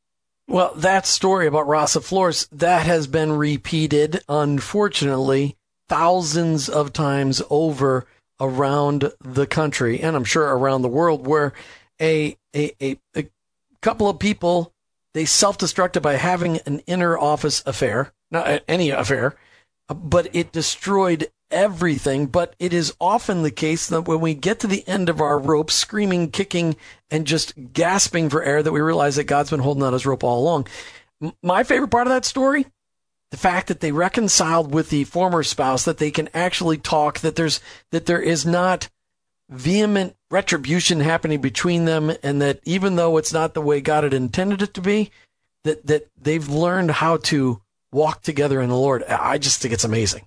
Well, 0.46 0.72
that 0.76 1.06
story 1.06 1.46
about 1.46 1.66
Rasa 1.66 2.00
Flores 2.00 2.46
that 2.52 2.86
has 2.86 3.06
been 3.06 3.32
repeated, 3.32 4.22
unfortunately, 4.28 5.56
thousands 5.88 6.68
of 6.68 6.92
times 6.92 7.42
over 7.50 8.06
around 8.40 9.12
the 9.20 9.46
country 9.46 10.00
and 10.00 10.16
I'm 10.16 10.24
sure 10.24 10.44
around 10.44 10.82
the 10.82 10.88
world, 10.88 11.26
where 11.26 11.52
a 12.00 12.36
a, 12.54 12.72
a, 12.80 12.98
a 13.16 13.28
couple 13.80 14.08
of 14.08 14.18
people 14.18 14.72
they 15.12 15.24
self-destructed 15.24 16.02
by 16.02 16.14
having 16.14 16.58
an 16.66 16.80
inner 16.86 17.16
office 17.16 17.62
affair, 17.66 18.12
not 18.30 18.62
any 18.66 18.90
affair, 18.90 19.36
but 19.88 20.28
it 20.34 20.50
destroyed 20.50 21.30
everything. 21.50 22.26
But 22.26 22.54
it 22.58 22.72
is 22.72 22.94
often 23.00 23.42
the 23.42 23.50
case 23.52 23.86
that 23.88 24.02
when 24.02 24.20
we 24.20 24.34
get 24.34 24.60
to 24.60 24.66
the 24.66 24.86
end 24.88 25.08
of 25.08 25.20
our 25.20 25.38
rope, 25.38 25.70
screaming, 25.70 26.32
kicking, 26.32 26.76
and 27.10 27.26
just 27.26 27.54
gasping 27.72 28.28
for 28.28 28.42
air, 28.42 28.62
that 28.62 28.72
we 28.72 28.80
realize 28.80 29.16
that 29.16 29.24
God's 29.24 29.50
been 29.50 29.60
holding 29.60 29.84
on 29.84 29.92
his 29.92 30.04
rope 30.04 30.24
all 30.24 30.40
along. 30.40 30.66
My 31.42 31.62
favorite 31.62 31.92
part 31.92 32.08
of 32.08 32.12
that 32.12 32.24
story, 32.24 32.66
the 33.34 33.40
fact 33.40 33.66
that 33.66 33.80
they 33.80 33.90
reconciled 33.90 34.72
with 34.72 34.90
the 34.90 35.02
former 35.02 35.42
spouse, 35.42 35.84
that 35.86 35.98
they 35.98 36.12
can 36.12 36.28
actually 36.34 36.78
talk, 36.78 37.18
that 37.18 37.34
there's, 37.34 37.60
that 37.90 38.06
there 38.06 38.22
is 38.22 38.46
not 38.46 38.88
vehement 39.48 40.14
retribution 40.30 41.00
happening 41.00 41.40
between 41.40 41.84
them 41.84 42.12
and 42.22 42.40
that 42.40 42.60
even 42.62 42.94
though 42.94 43.16
it's 43.16 43.32
not 43.32 43.52
the 43.52 43.60
way 43.60 43.80
God 43.80 44.04
had 44.04 44.14
intended 44.14 44.62
it 44.62 44.72
to 44.74 44.80
be, 44.80 45.10
that, 45.64 45.84
that 45.84 46.06
they've 46.16 46.48
learned 46.48 46.92
how 46.92 47.16
to 47.16 47.60
walk 47.90 48.22
together 48.22 48.60
in 48.60 48.68
the 48.68 48.76
Lord. 48.76 49.02
I 49.02 49.38
just 49.38 49.60
think 49.60 49.74
it's 49.74 49.82
amazing. 49.82 50.26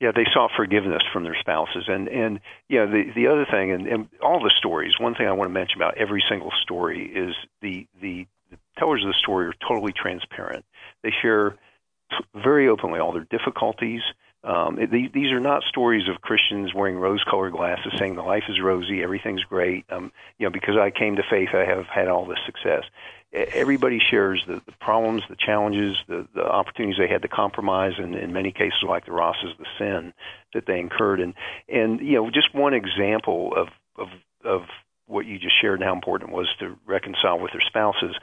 Yeah, 0.00 0.12
they 0.14 0.26
sought 0.32 0.52
forgiveness 0.56 1.02
from 1.12 1.24
their 1.24 1.36
spouses, 1.40 1.84
and 1.88 2.06
and 2.08 2.40
yeah, 2.68 2.84
the 2.84 3.10
the 3.14 3.28
other 3.28 3.46
thing, 3.50 3.72
and, 3.72 3.86
and 3.86 4.08
all 4.22 4.38
the 4.38 4.52
stories. 4.58 4.92
One 5.00 5.14
thing 5.14 5.26
I 5.26 5.32
want 5.32 5.48
to 5.48 5.54
mention 5.54 5.78
about 5.78 5.96
every 5.96 6.22
single 6.28 6.52
story 6.62 7.06
is 7.06 7.34
the 7.62 7.86
the, 8.00 8.26
the 8.50 8.58
tellers 8.76 9.02
of 9.02 9.08
the 9.08 9.18
story 9.18 9.46
are 9.46 9.54
totally 9.66 9.92
transparent. 9.92 10.64
They 11.02 11.12
share 11.22 11.56
very 12.34 12.68
openly 12.68 13.00
all 13.00 13.12
their 13.12 13.26
difficulties, 13.30 14.02
um, 14.44 14.78
it, 14.78 14.90
these 14.90 15.32
are 15.32 15.40
not 15.40 15.62
stories 15.62 16.06
of 16.08 16.20
Christians 16.20 16.74
wearing 16.74 16.96
rose-colored 16.96 17.52
glasses, 17.52 17.92
saying 17.98 18.14
the 18.14 18.22
life 18.22 18.44
is 18.48 18.60
rosy, 18.60 19.02
everything's 19.02 19.42
great. 19.44 19.86
Um, 19.90 20.12
you 20.38 20.46
know, 20.46 20.50
because 20.50 20.76
I 20.76 20.90
came 20.90 21.16
to 21.16 21.22
faith, 21.28 21.48
I 21.54 21.64
have 21.64 21.86
had 21.86 22.08
all 22.08 22.26
this 22.26 22.38
success. 22.44 22.84
Everybody 23.32 23.98
shares 23.98 24.44
the, 24.46 24.62
the 24.66 24.72
problems, 24.80 25.22
the 25.28 25.36
challenges, 25.36 25.96
the, 26.06 26.28
the 26.34 26.44
opportunities 26.44 26.98
they 26.98 27.08
had 27.08 27.22
to 27.22 27.28
compromise, 27.28 27.94
and 27.98 28.14
in 28.14 28.32
many 28.32 28.52
cases, 28.52 28.84
like 28.86 29.06
the 29.06 29.12
Rosses, 29.12 29.54
the 29.58 29.66
sin 29.78 30.12
that 30.52 30.66
they 30.66 30.78
incurred. 30.78 31.20
And 31.20 31.34
and 31.68 32.00
you 32.00 32.12
know, 32.12 32.30
just 32.30 32.54
one 32.54 32.74
example 32.74 33.52
of 33.56 33.68
of 33.96 34.08
of 34.44 34.62
what 35.06 35.26
you 35.26 35.38
just 35.38 35.60
shared 35.60 35.82
how 35.82 35.92
important 35.92 36.30
it 36.30 36.36
was 36.36 36.48
to 36.60 36.76
reconcile 36.86 37.40
with 37.40 37.52
their 37.52 37.62
spouses 37.66 38.14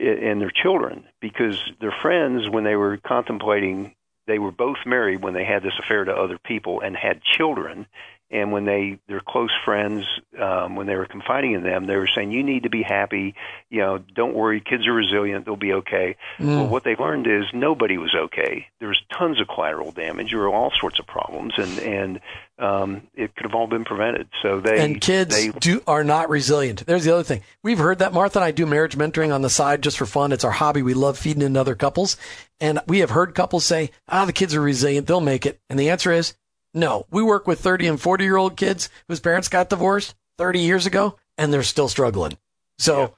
and 0.00 0.40
their 0.40 0.50
children 0.50 1.04
because 1.20 1.60
their 1.80 1.94
friends 2.02 2.48
when 2.48 2.64
they 2.64 2.76
were 2.76 2.98
contemplating 2.98 3.94
they 4.26 4.38
were 4.38 4.52
both 4.52 4.78
married 4.86 5.22
when 5.22 5.34
they 5.34 5.44
had 5.44 5.62
this 5.62 5.78
affair 5.78 6.04
to 6.04 6.14
other 6.14 6.38
people 6.38 6.80
and 6.80 6.96
had 6.96 7.22
children 7.22 7.86
and 8.30 8.52
when 8.52 8.64
they 8.64 8.98
their 9.08 9.20
close 9.20 9.50
friends 9.64 10.04
um 10.38 10.76
when 10.76 10.86
they 10.86 10.96
were 10.96 11.06
confiding 11.06 11.52
in 11.52 11.62
them 11.62 11.86
they 11.86 11.96
were 11.96 12.08
saying 12.14 12.30
you 12.30 12.42
need 12.42 12.64
to 12.64 12.70
be 12.70 12.82
happy. 12.82 13.34
You 13.70 13.80
know 13.80 13.98
don't 13.98 14.34
worry. 14.34 14.60
Kids 14.60 14.86
are 14.86 14.92
resilient. 14.92 15.44
They'll 15.44 15.56
be 15.56 15.72
okay. 15.74 16.16
Mm. 16.38 16.56
well 16.56 16.68
what 16.68 16.84
they 16.84 16.96
learned 16.96 17.26
is 17.26 17.44
nobody 17.52 17.96
was 17.96 18.14
okay. 18.14 18.66
There 18.80 18.88
was 18.88 19.00
tons 19.16 19.40
of 19.40 19.48
collateral 19.48 19.92
damage. 19.92 20.30
There 20.30 20.40
were 20.40 20.48
all 20.48 20.72
sorts 20.78 20.98
of 20.98 21.06
problems 21.06 21.54
and 21.56 21.78
and 21.78 22.20
um 22.58 23.02
it 23.14 23.34
could 23.34 23.44
have 23.44 23.54
all 23.54 23.66
been 23.66 23.84
prevented. 23.84 24.28
So 24.42 24.60
they 24.60 24.84
and 24.84 25.00
kids 25.00 25.34
they, 25.34 25.48
do 25.48 25.82
are 25.86 26.04
not 26.04 26.28
resilient. 26.28 26.84
There's 26.86 27.04
the 27.04 27.14
other 27.14 27.22
thing. 27.22 27.42
We've 27.62 27.78
heard 27.78 28.00
that 28.00 28.12
martha 28.12 28.38
and 28.38 28.44
i 28.44 28.50
do 28.50 28.66
marriage 28.66 28.96
mentoring 28.96 29.34
on 29.34 29.42
the 29.42 29.50
side 29.50 29.82
just 29.82 29.96
for 29.96 30.06
fun. 30.06 30.32
It's 30.32 30.44
our 30.44 30.50
hobby. 30.50 30.82
We 30.82 30.94
love 30.94 31.18
feeding 31.18 31.42
into 31.42 31.60
other 31.60 31.74
couples. 31.74 32.16
And 32.60 32.80
we 32.86 32.98
have 32.98 33.10
heard 33.10 33.34
couples 33.34 33.64
say 33.64 33.90
ah 34.08 34.26
the 34.26 34.32
kids 34.32 34.54
are 34.54 34.60
resilient. 34.60 35.06
They'll 35.06 35.20
make 35.20 35.46
it. 35.46 35.60
And 35.70 35.78
the 35.78 35.90
answer 35.90 36.12
is 36.12 36.34
no, 36.74 37.06
we 37.10 37.22
work 37.22 37.46
with 37.46 37.60
30 37.60 37.86
and 37.88 38.00
40 38.00 38.24
year 38.24 38.36
old 38.36 38.56
kids 38.56 38.88
whose 39.08 39.20
parents 39.20 39.48
got 39.48 39.70
divorced 39.70 40.14
30 40.36 40.60
years 40.60 40.86
ago 40.86 41.16
and 41.36 41.52
they're 41.52 41.62
still 41.62 41.88
struggling. 41.88 42.36
So, 42.78 43.00
yeah. 43.00 43.08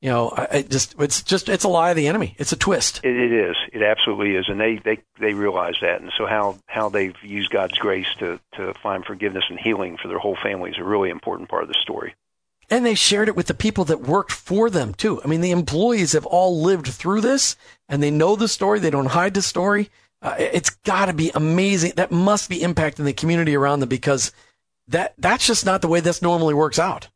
you 0.00 0.10
know, 0.10 0.32
I, 0.36 0.62
just, 0.62 0.94
it's 0.98 1.22
just, 1.22 1.48
it's 1.48 1.64
a 1.64 1.68
lie 1.68 1.90
of 1.90 1.96
the 1.96 2.08
enemy. 2.08 2.34
It's 2.38 2.52
a 2.52 2.56
twist. 2.56 3.00
It, 3.02 3.16
it 3.16 3.32
is. 3.32 3.56
It 3.72 3.82
absolutely 3.82 4.36
is. 4.36 4.48
And 4.48 4.60
they, 4.60 4.76
they, 4.76 4.98
they 5.18 5.34
realize 5.34 5.76
that. 5.80 6.00
And 6.00 6.12
so 6.16 6.26
how, 6.26 6.58
how 6.66 6.88
they've 6.88 7.16
used 7.22 7.50
God's 7.50 7.78
grace 7.78 8.08
to, 8.18 8.38
to 8.54 8.74
find 8.74 9.04
forgiveness 9.04 9.44
and 9.48 9.58
healing 9.58 9.96
for 9.96 10.08
their 10.08 10.18
whole 10.18 10.36
family 10.36 10.70
is 10.70 10.78
a 10.78 10.84
really 10.84 11.10
important 11.10 11.48
part 11.48 11.62
of 11.62 11.68
the 11.68 11.78
story. 11.80 12.14
And 12.70 12.84
they 12.84 12.94
shared 12.94 13.28
it 13.28 13.36
with 13.36 13.46
the 13.46 13.54
people 13.54 13.84
that 13.86 14.02
worked 14.02 14.32
for 14.32 14.68
them 14.68 14.92
too. 14.92 15.22
I 15.24 15.26
mean, 15.26 15.40
the 15.40 15.52
employees 15.52 16.12
have 16.12 16.26
all 16.26 16.60
lived 16.60 16.88
through 16.88 17.22
this 17.22 17.56
and 17.88 18.02
they 18.02 18.10
know 18.10 18.36
the 18.36 18.48
story. 18.48 18.78
They 18.78 18.90
don't 18.90 19.06
hide 19.06 19.34
the 19.34 19.42
story. 19.42 19.88
Uh, 20.20 20.34
it's 20.38 20.70
got 20.70 21.06
to 21.06 21.12
be 21.12 21.30
amazing. 21.34 21.92
That 21.96 22.10
must 22.10 22.48
be 22.48 22.60
impacting 22.60 23.04
the 23.04 23.12
community 23.12 23.54
around 23.54 23.80
them 23.80 23.88
because 23.88 24.32
that 24.88 25.14
that's 25.18 25.46
just 25.46 25.64
not 25.64 25.82
the 25.82 25.88
way 25.88 26.00
this 26.00 26.22
normally 26.22 26.54
works 26.54 26.78
out. 26.78 27.08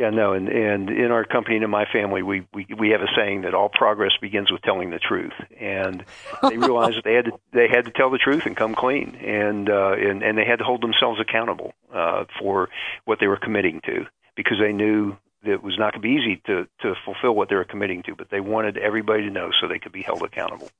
Yeah, 0.00 0.08
no, 0.08 0.32
and 0.32 0.48
and 0.48 0.88
in 0.88 1.10
our 1.10 1.26
company 1.26 1.56
and 1.56 1.64
in 1.64 1.68
my 1.68 1.84
family, 1.84 2.22
we 2.22 2.46
we 2.54 2.66
we 2.78 2.88
have 2.88 3.02
a 3.02 3.08
saying 3.14 3.42
that 3.42 3.52
all 3.52 3.68
progress 3.68 4.12
begins 4.18 4.50
with 4.50 4.62
telling 4.62 4.88
the 4.88 4.98
truth, 4.98 5.34
and 5.60 6.02
they 6.42 6.56
realized 6.56 6.96
that 6.96 7.04
they 7.04 7.12
had 7.12 7.26
to 7.26 7.32
they 7.52 7.68
had 7.68 7.84
to 7.84 7.90
tell 7.90 8.08
the 8.08 8.16
truth 8.16 8.46
and 8.46 8.56
come 8.56 8.74
clean, 8.74 9.14
and 9.16 9.68
uh, 9.68 9.92
and 9.92 10.22
and 10.22 10.38
they 10.38 10.46
had 10.46 10.60
to 10.60 10.64
hold 10.64 10.80
themselves 10.80 11.20
accountable 11.20 11.74
uh, 11.92 12.24
for 12.40 12.70
what 13.04 13.20
they 13.20 13.26
were 13.26 13.36
committing 13.36 13.82
to 13.84 14.06
because 14.36 14.56
they 14.58 14.72
knew 14.72 15.18
that 15.42 15.52
it 15.52 15.62
was 15.62 15.78
not 15.78 15.92
going 15.92 16.00
to 16.00 16.08
be 16.08 16.14
easy 16.14 16.40
to 16.46 16.66
to 16.80 16.94
fulfill 17.04 17.34
what 17.34 17.50
they 17.50 17.56
were 17.56 17.66
committing 17.66 18.02
to, 18.04 18.14
but 18.16 18.30
they 18.30 18.40
wanted 18.40 18.78
everybody 18.78 19.24
to 19.24 19.30
know 19.30 19.50
so 19.60 19.68
they 19.68 19.78
could 19.78 19.92
be 19.92 20.00
held 20.00 20.22
accountable. 20.22 20.70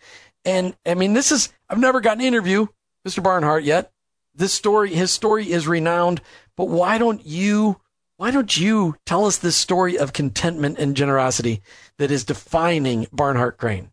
And 0.44 0.76
I 0.86 0.94
mean, 0.94 1.14
this 1.14 1.32
is, 1.32 1.52
I've 1.68 1.78
never 1.78 2.00
gotten 2.00 2.20
an 2.20 2.26
interview, 2.26 2.66
Mr. 3.06 3.22
Barnhart 3.22 3.64
yet. 3.64 3.92
This 4.34 4.52
story, 4.52 4.94
his 4.94 5.10
story 5.10 5.50
is 5.50 5.66
renowned, 5.66 6.20
but 6.56 6.68
why 6.68 6.98
don't 6.98 7.24
you, 7.26 7.80
why 8.16 8.30
don't 8.30 8.56
you 8.56 8.96
tell 9.06 9.26
us 9.26 9.38
this 9.38 9.56
story 9.56 9.98
of 9.98 10.12
contentment 10.12 10.78
and 10.78 10.96
generosity 10.96 11.62
that 11.98 12.10
is 12.10 12.24
defining 12.24 13.06
Barnhart 13.12 13.58
Crane? 13.58 13.90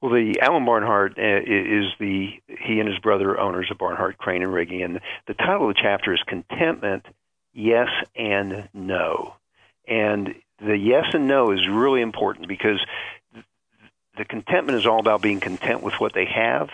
Well, 0.00 0.12
the 0.12 0.40
Alan 0.40 0.64
Barnhart 0.64 1.18
uh, 1.18 1.40
is 1.44 1.86
the 1.98 2.40
he 2.46 2.78
and 2.78 2.88
his 2.88 2.98
brother 3.00 3.38
owners 3.38 3.68
of 3.70 3.78
Barnhart 3.78 4.16
Crane 4.16 4.42
and 4.42 4.52
Rigging, 4.52 4.82
and 4.82 5.00
the 5.26 5.34
title 5.34 5.68
of 5.68 5.74
the 5.74 5.80
chapter 5.82 6.14
is 6.14 6.22
"Contentment: 6.26 7.04
Yes 7.52 7.88
and 8.14 8.68
No." 8.72 9.34
And 9.88 10.34
the 10.60 10.76
yes 10.76 11.06
and 11.14 11.26
no 11.26 11.50
is 11.50 11.66
really 11.68 12.02
important 12.02 12.46
because 12.46 12.80
the 14.16 14.24
contentment 14.24 14.78
is 14.78 14.86
all 14.86 15.00
about 15.00 15.22
being 15.22 15.40
content 15.40 15.82
with 15.82 15.94
what 15.94 16.12
they 16.12 16.26
have 16.26 16.68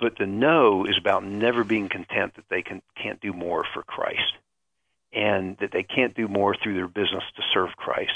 but 0.00 0.16
the 0.18 0.26
no 0.26 0.86
is 0.86 0.96
about 0.98 1.24
never 1.24 1.62
being 1.62 1.88
content 1.88 2.34
that 2.34 2.48
they 2.48 2.62
can 2.62 2.82
can't 3.00 3.20
do 3.20 3.32
more 3.32 3.64
for 3.74 3.82
Christ, 3.82 4.32
and 5.12 5.56
that 5.58 5.70
they 5.72 5.82
can't 5.82 6.14
do 6.14 6.26
more 6.26 6.56
through 6.56 6.74
their 6.74 6.88
business 6.88 7.22
to 7.36 7.42
serve 7.52 7.76
Christ. 7.76 8.12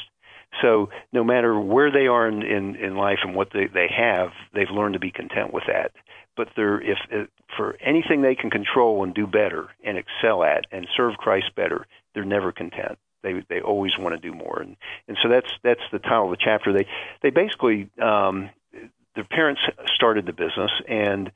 So 0.62 0.90
no 1.12 1.25
matter 1.25 1.59
where 1.59 1.90
they 1.90 2.07
are 2.07 2.29
in, 2.29 2.43
in, 2.43 2.77
in 2.77 2.97
life 2.97 3.19
and 3.23 3.35
what 3.35 3.49
they, 3.53 3.67
they 3.67 3.88
have, 3.88 4.31
they've 4.53 4.71
learned 4.71 4.95
to 4.95 5.01
be 5.01 5.11
content 5.11 5.53
with 5.53 5.64
that. 5.67 5.93
But 6.37 6.49
they're, 6.57 6.81
if, 6.81 6.99
if 7.11 7.29
for 7.57 7.77
anything 7.81 8.23
they 8.23 8.35
can 8.35 8.51
control 8.51 9.05
and 9.05 9.14
do 9.14 9.27
better 9.27 9.69
and 9.85 9.99
excel 9.99 10.43
at 10.43 10.67
and 10.73 10.88
serve 10.97 11.17
Christ 11.17 11.55
better, 11.55 11.87
they're 12.14 12.25
never 12.25 12.53
content. 12.53 12.99
They 13.23 13.43
they 13.49 13.61
always 13.61 13.97
want 13.99 14.14
to 14.14 14.21
do 14.21 14.37
more, 14.37 14.61
and 14.61 14.77
and 15.09 15.17
so 15.23 15.31
that's 15.31 15.51
that's 15.62 15.81
the 15.90 15.99
title 15.99 16.27
of 16.27 16.31
the 16.31 16.37
chapter. 16.45 16.75
They 16.75 16.87
they 17.23 17.31
basically 17.31 17.88
um, 17.99 18.51
their 19.14 19.25
parents 19.25 19.62
started 19.95 20.27
the 20.27 20.33
business 20.33 20.71
and 20.88 21.33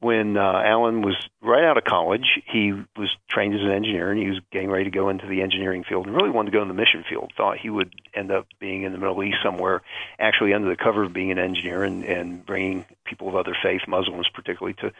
when 0.00 0.38
uh, 0.38 0.62
Alan 0.64 1.02
was 1.02 1.14
right 1.42 1.62
out 1.62 1.76
of 1.76 1.84
college, 1.84 2.40
he 2.46 2.72
was 2.96 3.14
trained 3.28 3.54
as 3.54 3.60
an 3.60 3.70
engineer, 3.70 4.10
and 4.10 4.18
he 4.18 4.28
was 4.28 4.40
getting 4.50 4.70
ready 4.70 4.84
to 4.84 4.90
go 4.90 5.10
into 5.10 5.26
the 5.26 5.42
engineering 5.42 5.84
field, 5.84 6.06
and 6.06 6.16
really 6.16 6.30
wanted 6.30 6.50
to 6.50 6.56
go 6.56 6.62
in 6.62 6.68
the 6.68 6.74
mission 6.74 7.04
field. 7.08 7.32
Thought 7.36 7.58
he 7.58 7.68
would 7.68 7.92
end 8.14 8.30
up 8.30 8.46
being 8.58 8.84
in 8.84 8.92
the 8.92 8.98
Middle 8.98 9.22
East 9.22 9.38
somewhere, 9.42 9.82
actually 10.18 10.54
under 10.54 10.68
the 10.68 10.76
cover 10.76 11.04
of 11.04 11.12
being 11.12 11.30
an 11.30 11.38
engineer 11.38 11.84
and, 11.84 12.02
and 12.04 12.44
bringing 12.44 12.86
people 13.04 13.28
of 13.28 13.36
other 13.36 13.54
faith, 13.62 13.82
Muslims 13.86 14.28
particularly, 14.32 14.74
to 14.80 14.90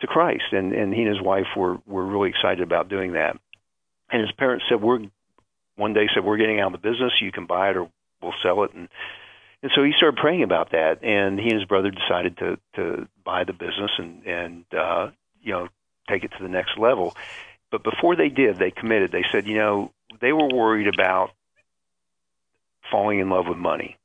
to 0.00 0.06
Christ. 0.08 0.52
And 0.52 0.72
and 0.72 0.92
he 0.92 1.02
and 1.02 1.14
his 1.14 1.22
wife 1.22 1.46
were 1.56 1.78
were 1.86 2.04
really 2.04 2.30
excited 2.30 2.60
about 2.60 2.88
doing 2.88 3.12
that. 3.12 3.38
And 4.10 4.22
his 4.22 4.32
parents 4.32 4.64
said, 4.68 4.82
"We're 4.82 5.00
one 5.76 5.92
day 5.92 6.08
said 6.12 6.24
we're 6.24 6.36
getting 6.36 6.58
out 6.58 6.74
of 6.74 6.82
the 6.82 6.90
business. 6.90 7.12
You 7.20 7.30
can 7.30 7.46
buy 7.46 7.70
it 7.70 7.76
or 7.76 7.88
we'll 8.20 8.34
sell 8.42 8.64
it." 8.64 8.72
And 8.74 8.88
and 9.62 9.72
so 9.74 9.82
he 9.82 9.92
started 9.96 10.20
praying 10.20 10.42
about 10.42 10.70
that, 10.70 11.02
and 11.02 11.38
he 11.38 11.50
and 11.50 11.60
his 11.60 11.64
brother 11.64 11.90
decided 11.90 12.38
to 12.38 12.58
to 12.74 13.08
buy 13.28 13.44
the 13.44 13.52
business 13.52 13.90
and 13.98 14.24
and 14.24 14.64
uh, 14.72 15.10
you 15.42 15.52
know 15.52 15.68
take 16.08 16.24
it 16.24 16.32
to 16.38 16.42
the 16.42 16.48
next 16.48 16.78
level. 16.78 17.14
But 17.70 17.82
before 17.84 18.16
they 18.16 18.30
did, 18.30 18.56
they 18.56 18.70
committed. 18.70 19.12
They 19.12 19.26
said, 19.30 19.46
you 19.46 19.56
know, 19.56 19.92
they 20.20 20.32
were 20.32 20.48
worried 20.48 20.88
about 20.88 21.32
falling 22.90 23.18
in 23.18 23.28
love 23.28 23.46
with 23.46 23.58
money, 23.58 23.98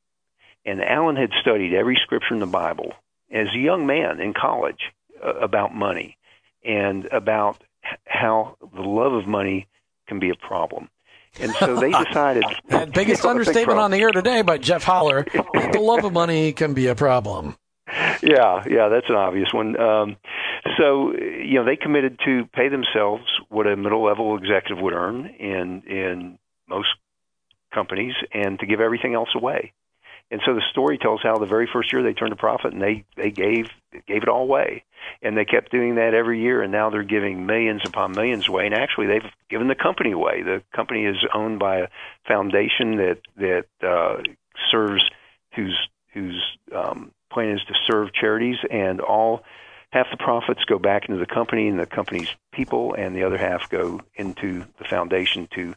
and 0.66 0.84
Alan 0.84 1.16
had 1.16 1.30
studied 1.40 1.74
every 1.74 1.98
scripture 2.04 2.34
in 2.34 2.42
the 2.42 2.46
Bible 2.46 2.92
as 3.32 3.48
a 3.54 3.58
young 3.58 3.86
man 3.88 4.20
in 4.20 4.34
college 4.34 4.92
uh, 5.24 5.34
about 5.36 5.74
money 5.74 6.18
and 6.66 7.06
about 7.06 7.64
how 8.06 8.58
the 8.76 8.82
love 8.82 9.14
of 9.14 9.26
money 9.26 9.68
can 10.08 10.20
be 10.20 10.30
a 10.32 10.36
problem. 10.36 10.90
And 11.40 11.54
so 11.54 11.78
they 11.78 11.92
decided. 12.06 12.44
That 12.68 12.92
biggest 12.94 13.26
understatement 13.34 13.80
on 13.80 13.92
the 13.92 13.98
air 13.98 14.12
today 14.12 14.42
by 14.42 14.58
Jeff 14.58 14.84
Holler. 14.84 15.26
the 15.34 15.80
love 15.82 16.04
of 16.04 16.12
money 16.12 16.52
can 16.52 16.74
be 16.74 16.88
a 16.88 16.96
problem. 16.96 17.56
Yeah, 18.24 18.64
yeah, 18.70 18.88
that's 18.88 19.10
an 19.10 19.16
obvious 19.16 19.52
one. 19.54 19.78
Um, 19.80 20.16
so 20.78 21.14
you 21.14 21.56
know 21.56 21.66
they 21.66 21.76
committed 21.76 22.20
to 22.26 22.46
pay 22.54 22.70
themselves 22.70 23.24
what 23.50 23.68
a 23.68 23.76
middle 23.76 24.04
level 24.04 24.38
executive 24.38 24.82
would 24.82 24.94
earn 24.94 25.26
in 25.26 25.82
in 25.88 26.40
most 26.70 26.88
companies, 27.74 28.14
and 28.34 28.58
to 28.60 28.66
give 28.66 28.80
everything 28.80 29.14
else 29.14 29.30
away. 29.36 29.74
And 30.32 30.42
so 30.46 30.54
the 30.56 30.64
story 30.72 30.98
tells 30.98 31.22
how 31.22 31.38
the 31.38 31.46
very 31.46 31.68
first 31.72 31.92
year 31.92 32.02
they 32.02 32.14
turned 32.14 32.32
a 32.32 32.38
profit 32.38 32.72
and 32.72 32.82
they 32.82 33.04
they 33.18 33.30
gave 33.30 33.68
gave 34.08 34.24
it 34.24 34.30
all 34.30 34.44
away, 34.44 34.86
and 35.22 35.38
they 35.38 35.44
kept 35.44 35.70
doing 35.72 35.96
that 35.96 36.14
every 36.14 36.40
year. 36.40 36.62
And 36.62 36.72
now 36.72 36.90
they're 36.90 37.04
giving 37.04 37.46
millions 37.46 37.82
upon 37.86 38.14
millions 38.14 38.48
away. 38.48 38.66
And 38.68 38.74
actually, 38.74 39.08
they've 39.08 39.32
given 39.50 39.68
the 39.68 39.76
company 39.76 40.12
away. 40.12 40.44
The 40.44 40.64
company 40.74 41.06
is 41.06 41.18
owned 41.34 41.60
by 41.60 41.80
a 41.80 41.88
foundation 42.26 42.96
that 42.98 43.18
that 43.36 43.66
uh, 43.86 44.22
serves 44.72 45.04
whose 45.56 45.78
whose 46.14 46.42
um, 46.74 47.12
plan 47.34 47.58
is 47.58 47.64
to 47.68 47.74
serve 47.88 48.14
charities, 48.14 48.58
and 48.70 49.02
all 49.02 49.44
half 49.92 50.08
the 50.12 50.18
profits 50.18 50.64
go 50.66 50.80
back 50.80 51.08
into 51.08 51.20
the 51.20 51.26
company 51.26 51.68
and 51.68 51.80
the 51.80 51.86
company's 51.86 52.30
people, 52.52 52.94
and 52.94 53.16
the 53.16 53.24
other 53.24 53.38
half 53.38 53.70
go 53.70 54.02
into 54.16 54.66
the 54.78 54.86
foundation 54.86 55.48
to 55.56 55.76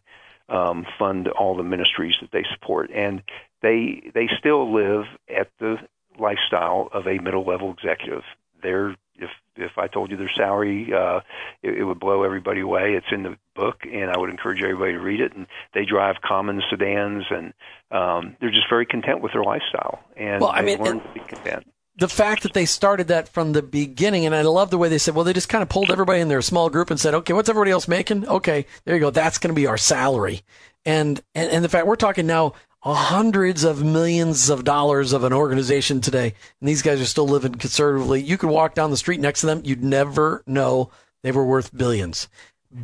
um, 0.49 0.87
fund 0.99 1.29
all 1.29 1.57
the 1.57 1.63
ministries 1.63 2.15
that 2.21 2.31
they 2.33 2.45
support. 2.55 2.91
And 2.95 3.23
they 3.63 4.11
they 4.15 4.29
still 4.39 4.73
live 4.73 5.05
at 5.35 5.51
the 5.59 5.77
lifestyle 6.19 6.89
of 6.93 7.07
a 7.07 7.19
middle 7.19 7.45
level 7.45 7.73
executive. 7.73 8.23
They're 8.63 8.97
if 9.19 9.31
if 9.57 9.79
I 9.79 9.89
told 9.89 10.11
you 10.11 10.17
their 10.17 10.31
salary, 10.37 10.93
uh, 10.93 11.21
it, 11.63 11.79
it 11.79 11.85
would 11.85 11.99
blow 11.99 12.23
everybody 12.23 12.61
away. 12.61 12.95
It's 12.95 13.07
in 13.11 13.23
the 13.23 13.37
book, 13.55 13.83
and 13.91 14.11
I 14.11 14.19
would 14.19 14.31
encourage 14.31 14.63
everybody 14.63 14.93
to 14.93 15.01
read 15.01 15.21
it. 15.21 15.35
And 15.35 15.47
they 15.73 15.85
drive 15.85 16.17
common 16.23 16.63
sedans, 16.71 17.25
and 17.31 17.53
um, 17.91 18.37
they're 18.41 18.51
just 18.51 18.69
very 18.69 18.87
content 18.87 19.23
with 19.23 19.33
their 19.33 19.45
lifestyle, 19.45 20.01
and 20.17 20.41
well, 20.41 20.51
I 20.51 20.63
mean, 20.63 20.79
learn 20.79 21.01
to 21.01 21.09
be 21.15 21.21
content. 21.21 21.67
The 21.99 22.09
fact 22.09 22.43
that 22.43 22.53
they 22.53 22.67
started 22.67 23.09
that 23.09 23.27
from 23.27 23.53
the 23.53 23.63
beginning, 23.63 24.27
and 24.27 24.35
I 24.35 24.43
love 24.43 24.69
the 24.71 24.77
way 24.77 24.91
they 24.91 24.99
said, 24.99 25.15
well, 25.15 25.25
they 25.25 25.33
just 25.33 25.49
kind 25.49 25.63
of 25.63 25.71
pulled 25.71 25.91
everybody 25.91 26.21
in 26.21 26.29
their 26.29 26.43
small 26.43 26.69
group 26.69 26.91
and 26.91 27.01
said, 27.01 27.15
okay, 27.15 27.33
what's 27.33 27.49
everybody 27.49 27.71
else 27.71 27.89
making? 27.89 28.29
Okay, 28.29 28.67
there 28.85 28.95
you 28.95 29.01
go. 29.01 29.09
That's 29.09 29.39
going 29.39 29.55
to 29.55 29.59
be 29.59 29.67
our 29.67 29.79
salary. 29.79 30.43
And, 30.85 31.23
and, 31.35 31.51
and 31.51 31.65
the 31.65 31.71
fact 31.71 31.87
we're 31.87 31.97
talking 31.97 32.27
now 32.27 32.53
hundreds 32.95 33.65
of 33.65 33.83
millions 33.83 34.49
of 34.49 34.65
dollars 34.65 35.13
of 35.13 35.25
an 35.25 35.33
organization 35.33 36.01
today, 36.01 36.35
and 36.61 36.69
these 36.69 36.83
guys 36.83 37.01
are 37.01 37.07
still 37.07 37.27
living 37.27 37.55
conservatively. 37.55 38.23
You 38.23 38.39
could 38.39 38.51
walk 38.51 38.75
down 38.75 38.91
the 38.91 38.97
street 38.97 39.21
next 39.21 39.41
to 39.41 39.47
them, 39.47 39.63
you'd 39.65 39.83
never 39.83 40.43
know 40.47 40.91
they 41.23 41.33
were 41.33 41.45
worth 41.45 41.77
billions. 41.77 42.29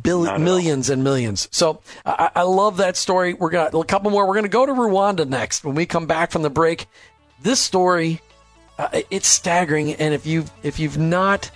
Bill- 0.01 0.39
millions 0.39 0.89
and 0.89 1.03
millions. 1.03 1.47
So 1.51 1.81
I, 2.05 2.31
I 2.35 2.41
love 2.43 2.77
that 2.77 2.97
story. 2.97 3.33
We're 3.33 3.51
gonna 3.51 3.77
a 3.77 3.85
couple 3.85 4.11
more. 4.11 4.27
We're 4.27 4.35
gonna 4.35 4.47
go 4.47 4.65
to 4.65 4.73
Rwanda 4.73 5.27
next 5.27 5.63
when 5.63 5.75
we 5.75 5.85
come 5.85 6.07
back 6.07 6.31
from 6.31 6.41
the 6.41 6.49
break. 6.49 6.87
This 7.41 7.59
story, 7.59 8.21
uh, 8.79 9.01
it's 9.11 9.27
staggering, 9.27 9.93
and 9.93 10.13
if 10.13 10.25
you 10.25 10.45
if 10.63 10.79
you've 10.79 10.97
not 10.97 11.51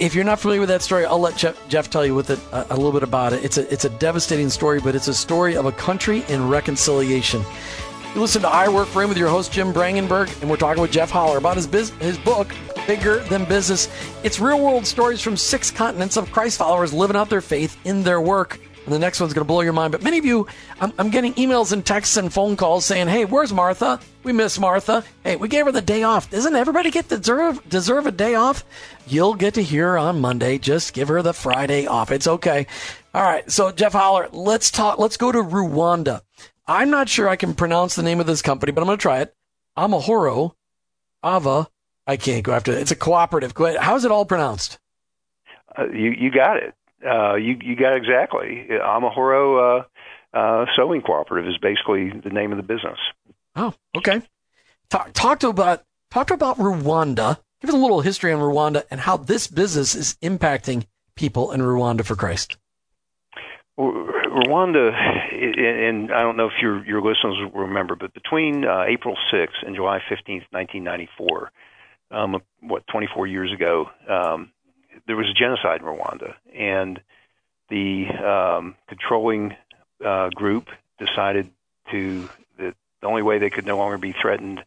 if 0.00 0.14
you're 0.14 0.24
not 0.24 0.40
familiar 0.40 0.60
with 0.60 0.68
that 0.70 0.82
story, 0.82 1.04
I'll 1.04 1.18
let 1.18 1.36
Jeff, 1.36 1.68
Jeff 1.68 1.90
tell 1.90 2.04
you 2.04 2.14
with 2.14 2.30
it 2.30 2.38
a, 2.52 2.74
a, 2.74 2.76
little 2.76 2.92
bit 2.92 3.02
about 3.02 3.32
it. 3.32 3.44
It's 3.44 3.58
a 3.58 3.72
it's 3.72 3.84
a 3.84 3.90
devastating 3.90 4.50
story, 4.50 4.80
but 4.80 4.94
it's 4.94 5.08
a 5.08 5.14
story 5.14 5.56
of 5.56 5.66
a 5.66 5.72
country 5.72 6.24
in 6.28 6.48
reconciliation. 6.48 7.42
You 8.14 8.20
listen 8.20 8.42
to 8.42 8.48
I 8.48 8.68
Work 8.68 8.88
for 8.88 9.02
Him 9.02 9.08
with 9.08 9.18
your 9.18 9.28
host 9.28 9.52
Jim 9.52 9.72
Brangenberg, 9.72 10.40
and 10.40 10.48
we're 10.48 10.56
talking 10.56 10.80
with 10.80 10.92
Jeff 10.92 11.10
Holler 11.10 11.36
about 11.36 11.56
his 11.56 11.66
biz, 11.66 11.90
his 12.00 12.16
book 12.16 12.54
Bigger 12.86 13.18
Than 13.24 13.44
Business. 13.44 13.88
It's 14.22 14.38
real 14.38 14.60
world 14.64 14.86
stories 14.86 15.20
from 15.20 15.36
six 15.36 15.70
continents 15.70 16.16
of 16.16 16.30
Christ 16.30 16.58
followers 16.58 16.92
living 16.92 17.16
out 17.16 17.28
their 17.28 17.40
faith 17.40 17.76
in 17.84 18.02
their 18.04 18.20
work. 18.20 18.60
And 18.84 18.92
the 18.92 18.98
next 18.98 19.20
one's 19.20 19.32
going 19.32 19.44
to 19.44 19.48
blow 19.48 19.62
your 19.62 19.72
mind. 19.72 19.92
But 19.92 20.02
many 20.02 20.18
of 20.18 20.26
you, 20.26 20.46
I'm, 20.80 20.92
I'm, 20.98 21.10
getting 21.10 21.32
emails 21.34 21.72
and 21.72 21.84
texts 21.84 22.16
and 22.16 22.32
phone 22.32 22.56
calls 22.56 22.84
saying, 22.84 23.08
"Hey, 23.08 23.24
where's 23.24 23.52
Martha? 23.52 23.98
We 24.22 24.32
miss 24.32 24.58
Martha. 24.58 25.04
Hey, 25.22 25.36
we 25.36 25.48
gave 25.48 25.64
her 25.64 25.72
the 25.72 25.80
day 25.80 26.02
off. 26.02 26.30
Doesn't 26.30 26.54
everybody 26.54 26.90
get 26.90 27.08
deserve 27.08 27.66
deserve 27.68 28.06
a 28.06 28.12
day 28.12 28.34
off? 28.34 28.64
You'll 29.06 29.34
get 29.34 29.54
to 29.54 29.62
hear 29.62 29.96
on 29.96 30.20
Monday. 30.20 30.58
Just 30.58 30.92
give 30.92 31.08
her 31.08 31.22
the 31.22 31.32
Friday 31.32 31.86
off. 31.86 32.10
It's 32.10 32.26
okay. 32.26 32.66
All 33.14 33.22
right. 33.22 33.50
So 33.50 33.72
Jeff 33.72 33.92
Holler, 33.92 34.28
let's 34.32 34.70
talk. 34.70 34.98
Let's 34.98 35.16
go 35.16 35.32
to 35.32 35.38
Rwanda. 35.38 36.20
I'm 36.66 36.90
not 36.90 37.08
sure 37.08 37.28
I 37.28 37.36
can 37.36 37.54
pronounce 37.54 37.94
the 37.94 38.02
name 38.02 38.20
of 38.20 38.26
this 38.26 38.42
company, 38.42 38.72
but 38.72 38.80
I'm 38.82 38.86
going 38.86 38.98
to 38.98 39.02
try 39.02 39.20
it. 39.20 39.34
Amahoro, 39.76 40.52
Ava. 41.24 41.68
I 42.06 42.16
can't 42.16 42.44
go 42.44 42.52
after 42.52 42.72
it. 42.72 42.78
It's 42.78 42.90
a 42.90 42.96
cooperative. 42.96 43.54
How's 43.80 44.04
it 44.04 44.10
all 44.10 44.26
pronounced? 44.26 44.78
Uh, 45.76 45.88
you 45.88 46.10
you 46.10 46.30
got 46.30 46.58
it 46.58 46.74
uh, 47.04 47.34
you 47.34 47.56
you 47.62 47.76
got 47.76 47.96
exactly. 47.96 48.66
Amahoro 48.70 49.80
uh, 49.80 50.36
uh, 50.36 50.66
Sewing 50.76 51.02
Cooperative 51.02 51.48
is 51.48 51.58
basically 51.58 52.10
the 52.10 52.30
name 52.30 52.52
of 52.52 52.56
the 52.56 52.62
business. 52.62 52.98
Oh, 53.56 53.74
okay. 53.96 54.22
Talk 54.90 55.12
talk 55.12 55.40
to 55.40 55.48
about 55.48 55.84
talk 56.10 56.28
to 56.28 56.34
about 56.34 56.58
Rwanda. 56.58 57.38
Give 57.60 57.70
us 57.70 57.74
a 57.74 57.78
little 57.78 58.00
history 58.00 58.32
on 58.32 58.40
Rwanda 58.40 58.84
and 58.90 59.00
how 59.00 59.16
this 59.16 59.46
business 59.46 59.94
is 59.94 60.16
impacting 60.22 60.86
people 61.14 61.52
in 61.52 61.60
Rwanda 61.60 62.04
for 62.04 62.16
Christ. 62.16 62.56
Rwanda, 63.78 64.92
and 64.92 66.12
I 66.12 66.22
don't 66.22 66.36
know 66.36 66.46
if 66.46 66.52
your 66.60 66.84
your 66.86 67.00
listeners 67.00 67.36
will 67.52 67.62
remember, 67.62 67.96
but 67.96 68.14
between 68.14 68.64
uh, 68.64 68.84
April 68.86 69.16
6th 69.32 69.66
and 69.66 69.74
July 69.74 69.98
15th, 70.10 70.44
1994, 70.50 71.50
um, 72.10 72.40
what 72.60 72.86
24 72.88 73.26
years 73.26 73.52
ago, 73.52 73.86
um, 74.08 74.50
there 75.06 75.16
was 75.16 75.28
a 75.28 75.34
genocide 75.34 75.80
in 75.80 75.86
Rwanda, 75.86 76.34
and 76.54 77.00
the 77.68 78.08
um, 78.08 78.76
controlling 78.88 79.56
uh, 80.04 80.28
group 80.30 80.68
decided 80.98 81.50
to 81.90 82.28
that 82.58 82.74
the 83.00 83.06
only 83.06 83.22
way 83.22 83.38
they 83.38 83.50
could 83.50 83.66
no 83.66 83.76
longer 83.76 83.98
be 83.98 84.12
threatened, 84.12 84.64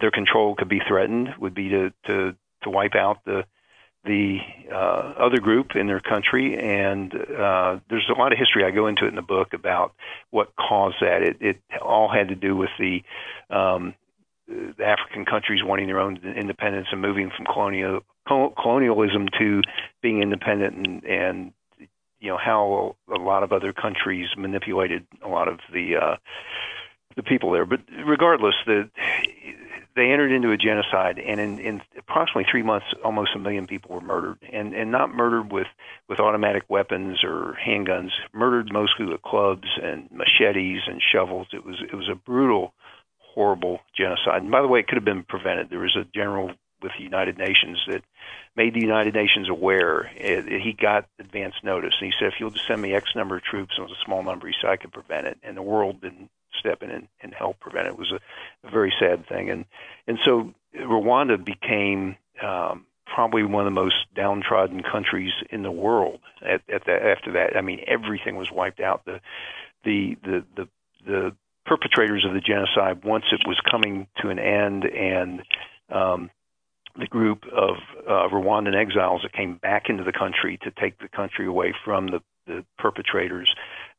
their 0.00 0.10
control 0.10 0.54
could 0.54 0.68
be 0.68 0.80
threatened, 0.86 1.34
would 1.38 1.54
be 1.54 1.68
to 1.70 1.92
to 2.06 2.36
to 2.62 2.70
wipe 2.70 2.94
out 2.94 3.24
the 3.24 3.44
the 4.04 4.38
uh, 4.72 5.14
other 5.18 5.40
group 5.40 5.76
in 5.76 5.86
their 5.86 6.00
country, 6.00 6.58
and 6.58 7.14
uh, 7.14 7.78
there's 7.90 8.08
a 8.08 8.18
lot 8.18 8.32
of 8.32 8.38
history 8.38 8.64
I 8.64 8.70
go 8.70 8.86
into 8.86 9.04
it 9.04 9.08
in 9.08 9.14
the 9.14 9.22
book 9.22 9.52
about 9.52 9.92
what 10.30 10.56
caused 10.56 10.96
that. 11.02 11.22
It, 11.22 11.36
it 11.40 11.60
all 11.82 12.08
had 12.08 12.28
to 12.28 12.34
do 12.34 12.56
with 12.56 12.70
the 12.78 13.02
um, 13.50 13.94
the 14.50 14.84
African 14.84 15.24
countries 15.24 15.62
wanting 15.64 15.86
their 15.86 16.00
own 16.00 16.18
independence 16.36 16.88
and 16.90 17.00
moving 17.00 17.30
from 17.30 17.46
colonial 17.46 18.00
colonialism 18.26 19.28
to 19.38 19.62
being 20.02 20.22
independent 20.22 20.74
and, 20.76 21.04
and 21.04 21.52
you 22.20 22.28
know 22.28 22.36
how 22.36 22.96
a 23.12 23.18
lot 23.18 23.42
of 23.42 23.52
other 23.52 23.72
countries 23.72 24.28
manipulated 24.36 25.06
a 25.22 25.28
lot 25.28 25.48
of 25.48 25.58
the 25.72 25.96
uh, 25.96 26.16
the 27.16 27.22
people 27.22 27.50
there. 27.50 27.64
But 27.64 27.80
regardless, 28.04 28.54
the 28.66 28.90
they 29.96 30.12
entered 30.12 30.30
into 30.30 30.52
a 30.52 30.56
genocide, 30.56 31.18
and 31.18 31.40
in, 31.40 31.58
in 31.58 31.82
approximately 31.98 32.46
three 32.50 32.62
months, 32.62 32.86
almost 33.04 33.34
a 33.34 33.38
million 33.38 33.66
people 33.66 33.94
were 33.94 34.00
murdered, 34.00 34.38
and 34.52 34.74
and 34.74 34.90
not 34.90 35.14
murdered 35.14 35.50
with 35.50 35.66
with 36.08 36.20
automatic 36.20 36.64
weapons 36.68 37.24
or 37.24 37.58
handguns, 37.66 38.10
murdered 38.32 38.72
mostly 38.72 39.06
with 39.06 39.22
clubs 39.22 39.68
and 39.82 40.08
machetes 40.12 40.82
and 40.86 41.00
shovels. 41.02 41.48
It 41.52 41.64
was 41.64 41.76
it 41.82 41.94
was 41.94 42.08
a 42.08 42.14
brutal, 42.14 42.74
horrible 43.34 43.80
genocide. 43.96 44.42
And 44.42 44.50
by 44.50 44.62
the 44.62 44.68
way, 44.68 44.80
it 44.80 44.88
could 44.88 44.96
have 44.96 45.04
been 45.04 45.24
prevented. 45.24 45.70
There 45.70 45.78
was 45.80 45.96
a 45.96 46.04
general 46.14 46.52
with 46.82 46.92
the 46.96 47.04
United 47.04 47.38
Nations 47.38 47.78
that 47.88 48.02
made 48.56 48.74
the 48.74 48.80
United 48.80 49.14
Nations 49.14 49.48
aware. 49.48 50.10
It, 50.16 50.50
it, 50.50 50.62
he 50.62 50.72
got 50.72 51.06
advance 51.18 51.54
notice, 51.62 51.94
and 52.00 52.06
he 52.06 52.18
said, 52.18 52.32
"If 52.32 52.40
you'll 52.40 52.50
just 52.50 52.66
send 52.66 52.80
me 52.80 52.94
X 52.94 53.10
number 53.14 53.36
of 53.36 53.42
troops, 53.42 53.74
and 53.76 53.84
it 53.84 53.90
was 53.90 53.98
a 54.00 54.04
small 54.04 54.22
number, 54.22 54.46
he 54.46 54.54
said 54.60 54.70
I 54.70 54.76
could 54.76 54.92
prevent 54.92 55.26
it." 55.26 55.38
And 55.42 55.56
the 55.56 55.62
world 55.62 56.00
didn't 56.00 56.30
step 56.58 56.82
in 56.82 56.90
and, 56.90 57.08
and 57.20 57.34
help 57.34 57.60
prevent 57.60 57.86
it. 57.86 57.90
It 57.90 57.98
was 57.98 58.12
a, 58.12 58.66
a 58.66 58.70
very 58.70 58.92
sad 58.98 59.26
thing, 59.28 59.50
and 59.50 59.64
and 60.06 60.18
so 60.24 60.54
Rwanda 60.74 61.42
became 61.42 62.16
um, 62.42 62.86
probably 63.06 63.42
one 63.42 63.66
of 63.66 63.72
the 63.72 63.80
most 63.80 63.96
downtrodden 64.14 64.82
countries 64.82 65.32
in 65.50 65.62
the 65.62 65.70
world. 65.70 66.20
At, 66.42 66.62
at 66.72 66.84
that, 66.86 67.02
after 67.02 67.32
that, 67.32 67.56
I 67.56 67.60
mean, 67.60 67.80
everything 67.86 68.36
was 68.36 68.50
wiped 68.50 68.80
out. 68.80 69.04
The 69.04 69.20
the 69.84 70.16
the 70.22 70.44
the 70.56 70.68
the 71.06 71.36
perpetrators 71.66 72.24
of 72.26 72.34
the 72.34 72.40
genocide, 72.40 73.04
once 73.04 73.24
it 73.32 73.40
was 73.46 73.58
coming 73.70 74.06
to 74.22 74.28
an 74.28 74.38
end, 74.38 74.84
and 74.84 75.42
um, 75.90 76.30
the 76.98 77.06
group 77.06 77.44
of 77.46 77.76
uh, 78.06 78.28
Rwandan 78.28 78.74
exiles 78.74 79.22
that 79.22 79.32
came 79.32 79.56
back 79.56 79.88
into 79.88 80.04
the 80.04 80.12
country 80.12 80.58
to 80.62 80.70
take 80.70 80.98
the 80.98 81.08
country 81.08 81.46
away 81.46 81.74
from 81.84 82.06
the, 82.06 82.20
the 82.46 82.64
perpetrators. 82.78 83.52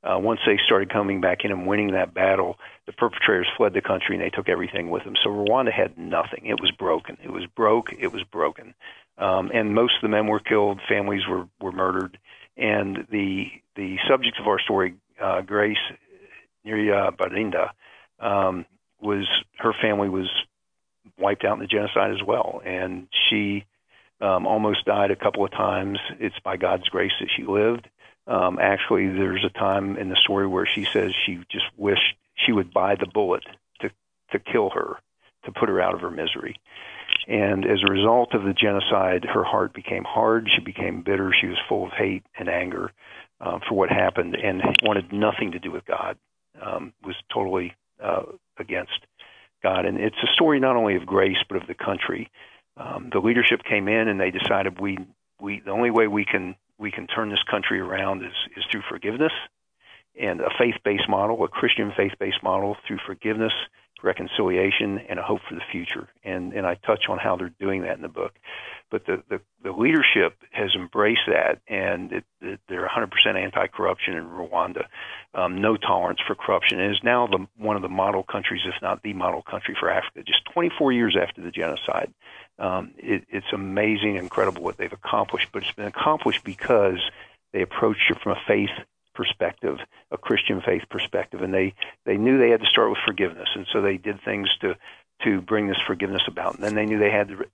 Uh, 0.04 0.18
once 0.18 0.40
they 0.46 0.58
started 0.66 0.92
coming 0.92 1.22
back 1.22 1.40
in 1.44 1.52
and 1.52 1.68
winning 1.68 1.92
that 1.92 2.14
battle, 2.14 2.58
the 2.88 2.94
perpetrators 2.94 3.48
fled 3.56 3.74
the 3.74 3.82
country 3.82 4.16
and 4.16 4.24
they 4.24 4.30
took 4.30 4.50
everything 4.50 4.90
with 4.90 5.04
them. 5.04 5.14
So 5.24 5.30
Rwanda 5.30 5.72
had 5.72 5.98
nothing. 5.98 6.48
It 6.48 6.60
was 6.60 6.72
broken. 6.72 7.18
It 7.24 7.32
was 7.32 7.46
broke. 7.56 7.94
It 7.98 8.12
was 8.12 8.24
broken. 8.24 8.74
Um, 9.18 9.52
and 9.54 9.76
most 9.76 9.94
of 9.98 10.02
the 10.02 10.10
men 10.10 10.28
were 10.28 10.40
killed. 10.40 10.80
Families 10.90 11.22
were, 11.30 11.48
were 11.62 11.72
murdered. 11.72 12.18
And 12.58 13.08
the 13.10 13.46
the 13.76 13.98
subject 14.10 14.38
of 14.40 14.48
our 14.48 14.60
story, 14.60 14.96
uh, 15.22 15.42
Grace 15.42 15.78
Nyria 16.66 17.16
Barinda, 17.16 17.72
um, 18.20 18.66
was 19.02 19.28
her 19.58 19.74
family 19.82 20.10
was 20.10 20.30
wiped 21.18 21.44
out 21.44 21.54
in 21.54 21.60
the 21.60 21.68
genocide 21.68 22.12
as 22.12 22.24
well. 22.26 22.62
And 22.64 23.08
she 23.30 23.66
um, 24.20 24.46
almost 24.46 24.86
died 24.86 25.12
a 25.12 25.16
couple 25.16 25.44
of 25.44 25.52
times. 25.52 26.00
It's 26.20 26.40
by 26.44 26.58
God's 26.58 26.88
grace 26.90 27.12
that 27.20 27.30
she 27.36 27.44
lived. 27.44 27.90
Um, 28.28 28.60
actually, 28.62 29.08
there's 29.08 29.44
a 29.44 29.50
time 29.50 29.98
in 29.98 30.10
the 30.10 30.16
story 30.16 30.48
where 30.48 30.68
she 30.68 30.86
says 30.86 31.12
she 31.26 31.40
just 31.50 31.66
wished 31.76 32.16
she 32.36 32.52
would 32.52 32.74
buy 32.74 32.96
the 32.96 33.08
bullet 33.08 33.44
to 33.82 33.90
to 34.32 34.40
kill 34.40 34.70
her, 34.70 34.98
to 35.46 35.52
put 35.52 35.70
her 35.70 35.82
out 35.82 35.96
of 35.96 36.02
her 36.02 36.12
misery. 36.12 36.56
And 37.28 37.66
as 37.66 37.80
a 37.82 37.92
result 37.92 38.34
of 38.34 38.44
the 38.44 38.54
genocide, 38.54 39.26
her 39.26 39.44
heart 39.44 39.74
became 39.74 40.04
hard. 40.04 40.50
She 40.56 40.62
became 40.64 41.02
bitter. 41.02 41.34
She 41.40 41.48
was 41.48 41.58
full 41.68 41.86
of 41.86 41.92
hate 41.92 42.24
and 42.38 42.48
anger 42.48 42.92
uh, 43.40 43.60
for 43.68 43.76
what 43.76 43.90
happened, 43.90 44.36
and 44.36 44.62
wanted 44.84 45.12
nothing 45.12 45.52
to 45.52 45.60
do 45.60 45.72
with 45.72 45.86
God. 45.86 46.18
Um, 46.60 46.94
was 47.04 47.16
totally 47.34 47.76
uh, 48.04 48.24
against 48.58 49.00
God. 49.64 49.86
And 49.86 49.98
it's 49.98 50.18
a 50.24 50.34
story 50.34 50.60
not 50.60 50.76
only 50.76 50.96
of 50.96 51.06
grace 51.06 51.38
but 51.48 51.62
of 51.62 51.68
the 51.68 51.74
country. 51.74 52.30
Um, 52.78 53.10
the 53.12 53.20
leadership 53.20 53.62
came 53.64 53.88
in 53.88 54.08
and 54.08 54.20
they 54.20 54.32
decided 54.32 54.80
we 54.80 54.98
we 55.40 55.62
the 55.64 55.72
only 55.72 55.92
way 55.92 56.08
we 56.08 56.26
can 56.26 56.56
we 56.78 56.92
can 56.92 57.08
turn 57.08 57.30
this 57.30 57.44
country 57.50 57.80
around 57.80 58.24
is 58.24 58.34
is 58.58 58.64
through 58.72 58.84
forgiveness 58.90 59.34
and 60.20 60.42
a 60.42 60.50
faith-based 60.58 61.08
model, 61.08 61.44
a 61.44 61.48
Christian 61.48 61.94
faith-based 61.96 62.44
model 62.44 62.76
through 62.86 63.00
forgiveness, 63.06 63.54
reconciliation, 64.04 65.00
and 65.10 65.20
a 65.20 65.24
hope 65.24 65.42
for 65.48 65.56
the 65.56 65.62
future. 65.72 66.08
And 66.24 66.54
and 66.54 66.66
I 66.66 66.76
touch 66.76 67.06
on 67.10 67.18
how 67.18 67.36
they're 67.36 67.54
doing 67.60 67.84
that 67.84 67.96
in 67.96 68.02
the 68.02 68.10
book. 68.10 68.34
But 68.90 69.06
the 69.06 69.24
the, 69.30 69.42
the 69.64 69.72
leadership 69.72 70.36
has 70.52 70.72
embraced 70.76 71.28
that, 71.28 71.62
and 71.68 72.12
it, 72.12 72.24
it, 72.42 72.60
they're 72.68 72.88
100% 72.88 73.10
anti-corruption 73.36 74.16
in 74.16 74.26
Rwanda. 74.26 74.86
Um, 75.34 75.62
no 75.62 75.78
tolerance 75.78 76.20
for 76.26 76.36
corruption. 76.36 76.80
and 76.80 76.94
is 76.94 77.02
now 77.04 77.28
the, 77.28 77.48
one 77.58 77.78
of 77.78 77.82
the 77.82 77.90
model 77.90 78.24
countries, 78.24 78.62
if 78.66 78.76
not 78.82 79.02
the 79.02 79.14
model 79.14 79.42
country 79.42 79.76
for 79.80 79.90
Africa. 79.90 80.24
Just 80.24 80.44
24 80.54 80.92
years 80.92 81.18
after 81.20 81.42
the 81.42 81.52
genocide, 81.52 82.14
um, 82.60 82.92
it, 82.98 83.24
it's 83.30 83.54
amazing, 83.54 84.18
incredible 84.18 84.62
what 84.62 84.78
they've 84.78 84.92
accomplished. 84.92 85.48
But 85.54 85.64
it's 85.64 85.72
been 85.72 85.86
accomplished 85.86 86.44
because 86.44 87.00
they 87.54 87.62
approached 87.62 88.10
it 88.10 88.20
from 88.22 88.34
a 88.34 88.42
faith 88.48 88.72
perspective, 89.22 89.78
a 90.10 90.18
Christian 90.18 90.62
faith 90.62 90.84
perspective, 90.90 91.42
and 91.42 91.54
they 91.54 91.74
they 92.06 92.18
knew 92.18 92.38
they 92.38 92.50
had 92.50 92.62
to 92.62 92.68
start 92.68 92.90
with 92.90 93.00
forgiveness, 93.06 93.50
and 93.56 93.68
so 93.72 93.82
they 93.82 93.98
did 93.98 94.20
things 94.24 94.50
to 94.62 94.76
to 95.24 95.42
bring 95.42 95.68
this 95.68 95.78
forgiveness 95.86 96.24
about. 96.28 96.56
And 96.56 96.64
then 96.64 96.74
they 96.74 96.86
knew 96.86 96.98
they 96.98 97.12
had 97.12 97.28
to 97.28 97.46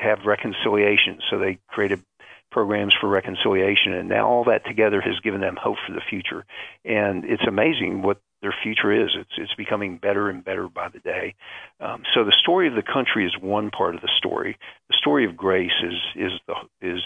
have 0.00 0.24
reconciliation, 0.24 1.18
so 1.28 1.38
they 1.38 1.58
created 1.66 2.04
programs 2.52 2.94
for 3.00 3.08
reconciliation, 3.08 3.92
and 3.92 4.08
now 4.08 4.28
all 4.28 4.44
that 4.44 4.64
together 4.64 5.00
has 5.00 5.18
given 5.20 5.40
them 5.40 5.56
hope 5.60 5.78
for 5.84 5.92
the 5.92 6.00
future. 6.00 6.44
And 6.84 7.24
it's 7.24 7.46
amazing 7.46 8.02
what 8.02 8.20
their 8.40 8.54
future 8.62 8.92
is. 8.92 9.10
It's 9.16 9.36
it's 9.36 9.54
becoming 9.54 9.98
better 9.98 10.30
and 10.30 10.44
better 10.44 10.68
by 10.68 10.88
the 10.88 11.00
day. 11.00 11.34
Um, 11.80 12.04
so 12.14 12.24
the 12.24 12.36
story 12.40 12.68
of 12.68 12.74
the 12.74 12.82
country 12.82 13.26
is 13.26 13.36
one 13.40 13.70
part 13.70 13.96
of 13.96 14.00
the 14.00 14.10
story. 14.16 14.56
The 14.88 14.96
story 14.96 15.24
of 15.24 15.36
grace 15.36 15.78
is 15.82 15.98
is 16.14 16.32
the 16.46 16.54
is 16.80 17.02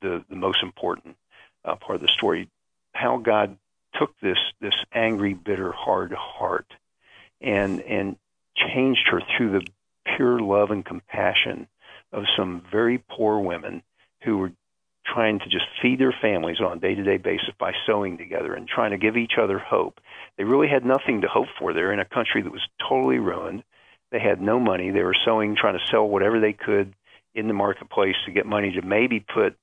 the, 0.00 0.24
the 0.28 0.36
most 0.36 0.62
important 0.62 1.16
uh, 1.64 1.74
part 1.74 1.96
of 1.96 2.02
the 2.02 2.08
story 2.08 2.48
how 2.94 3.18
God 3.18 3.58
took 3.98 4.18
this 4.20 4.38
this 4.60 4.74
angry, 4.92 5.34
bitter, 5.34 5.72
hard 5.72 6.12
heart 6.12 6.66
and 7.40 7.80
and 7.82 8.16
changed 8.56 9.08
her 9.10 9.20
through 9.36 9.52
the 9.52 9.66
pure 10.16 10.38
love 10.38 10.70
and 10.70 10.84
compassion 10.84 11.66
of 12.12 12.24
some 12.36 12.62
very 12.70 12.98
poor 12.98 13.38
women 13.38 13.82
who 14.22 14.38
were 14.38 14.52
trying 15.06 15.38
to 15.38 15.46
just 15.46 15.66
feed 15.82 15.98
their 15.98 16.14
families 16.22 16.60
on 16.60 16.78
a 16.78 16.80
day-to-day 16.80 17.18
basis 17.18 17.50
by 17.58 17.72
sewing 17.86 18.16
together 18.16 18.54
and 18.54 18.66
trying 18.66 18.92
to 18.92 18.96
give 18.96 19.16
each 19.16 19.34
other 19.40 19.58
hope. 19.58 20.00
They 20.38 20.44
really 20.44 20.68
had 20.68 20.84
nothing 20.84 21.20
to 21.20 21.28
hope 21.28 21.48
for. 21.58 21.72
They're 21.72 21.92
in 21.92 22.00
a 22.00 22.06
country 22.06 22.40
that 22.42 22.52
was 22.52 22.66
totally 22.88 23.18
ruined. 23.18 23.64
They 24.12 24.20
had 24.20 24.40
no 24.40 24.58
money. 24.58 24.90
They 24.90 25.02
were 25.02 25.16
sewing, 25.24 25.56
trying 25.56 25.78
to 25.78 25.86
sell 25.90 26.08
whatever 26.08 26.40
they 26.40 26.54
could 26.54 26.94
in 27.34 27.48
the 27.48 27.54
marketplace 27.54 28.14
to 28.24 28.32
get 28.32 28.46
money 28.46 28.72
to 28.72 28.82
maybe 28.82 29.20
put 29.20 29.56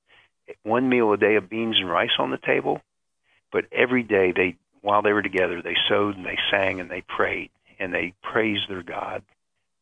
one 0.62 0.88
meal 0.88 1.12
a 1.12 1.16
day 1.16 1.36
of 1.36 1.48
beans 1.48 1.76
and 1.78 1.90
rice 1.90 2.10
on 2.18 2.30
the 2.30 2.38
table 2.38 2.80
but 3.52 3.66
every 3.70 4.02
day 4.02 4.32
they 4.32 4.56
while 4.80 5.02
they 5.02 5.12
were 5.12 5.22
together 5.22 5.62
they 5.62 5.76
sewed 5.88 6.16
and 6.16 6.26
they 6.26 6.38
sang 6.50 6.80
and 6.80 6.90
they 6.90 7.02
prayed 7.02 7.50
and 7.78 7.94
they 7.94 8.14
praised 8.22 8.68
their 8.68 8.82
god 8.82 9.22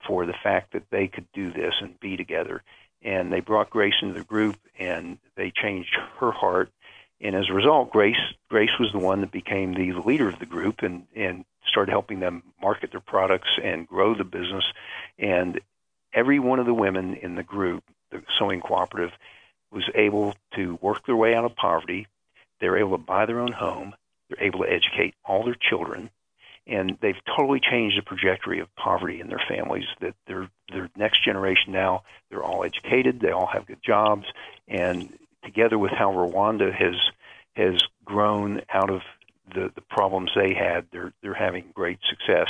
for 0.06 0.26
the 0.26 0.34
fact 0.42 0.72
that 0.72 0.90
they 0.90 1.06
could 1.06 1.26
do 1.32 1.52
this 1.52 1.74
and 1.80 1.98
be 2.00 2.16
together. 2.16 2.62
And 3.02 3.32
they 3.32 3.40
brought 3.40 3.70
grace 3.70 3.94
into 4.02 4.14
the 4.14 4.24
group 4.24 4.56
and 4.78 5.18
they 5.36 5.50
changed 5.50 5.96
her 6.18 6.32
heart. 6.32 6.70
And 7.20 7.34
as 7.34 7.50
a 7.50 7.54
result 7.54 7.90
grace 7.90 8.16
grace 8.48 8.78
was 8.78 8.92
the 8.92 8.98
one 8.98 9.20
that 9.20 9.30
became 9.30 9.74
the 9.74 9.92
leader 9.92 10.28
of 10.28 10.38
the 10.38 10.46
group 10.46 10.82
and 10.82 11.06
and 11.14 11.44
started 11.66 11.92
helping 11.92 12.20
them 12.20 12.42
market 12.60 12.90
their 12.90 13.00
products 13.00 13.50
and 13.62 13.86
grow 13.86 14.14
the 14.14 14.24
business. 14.24 14.64
And 15.18 15.60
every 16.12 16.38
one 16.38 16.58
of 16.58 16.66
the 16.66 16.74
women 16.74 17.14
in 17.14 17.34
the 17.34 17.42
group 17.42 17.84
the 18.10 18.22
sewing 18.38 18.60
cooperative 18.60 19.12
was 19.70 19.88
able 19.94 20.34
to 20.56 20.78
work 20.80 21.06
their 21.06 21.16
way 21.16 21.34
out 21.34 21.44
of 21.44 21.54
poverty 21.54 22.06
they're 22.60 22.78
able 22.78 22.92
to 22.92 23.02
buy 23.02 23.26
their 23.26 23.40
own 23.40 23.52
home. 23.52 23.94
They're 24.28 24.46
able 24.46 24.60
to 24.60 24.70
educate 24.70 25.14
all 25.24 25.44
their 25.44 25.56
children, 25.60 26.10
and 26.66 26.96
they've 27.00 27.20
totally 27.36 27.60
changed 27.60 27.98
the 27.98 28.02
trajectory 28.02 28.60
of 28.60 28.74
poverty 28.76 29.20
in 29.20 29.28
their 29.28 29.42
families. 29.48 29.86
That 30.00 30.14
their 30.26 30.48
their 30.72 30.88
next 30.96 31.24
generation 31.24 31.72
now 31.72 32.04
they're 32.30 32.44
all 32.44 32.64
educated, 32.64 33.20
they 33.20 33.32
all 33.32 33.46
have 33.46 33.66
good 33.66 33.82
jobs, 33.82 34.26
and 34.68 35.12
together 35.44 35.78
with 35.78 35.92
how 35.92 36.12
Rwanda 36.12 36.72
has 36.72 36.94
has 37.56 37.82
grown 38.04 38.62
out 38.72 38.90
of 38.90 39.02
the, 39.54 39.70
the 39.74 39.80
problems 39.80 40.30
they 40.34 40.54
had, 40.54 40.86
they're 40.92 41.12
they're 41.22 41.34
having 41.34 41.64
great 41.74 41.98
success 42.08 42.48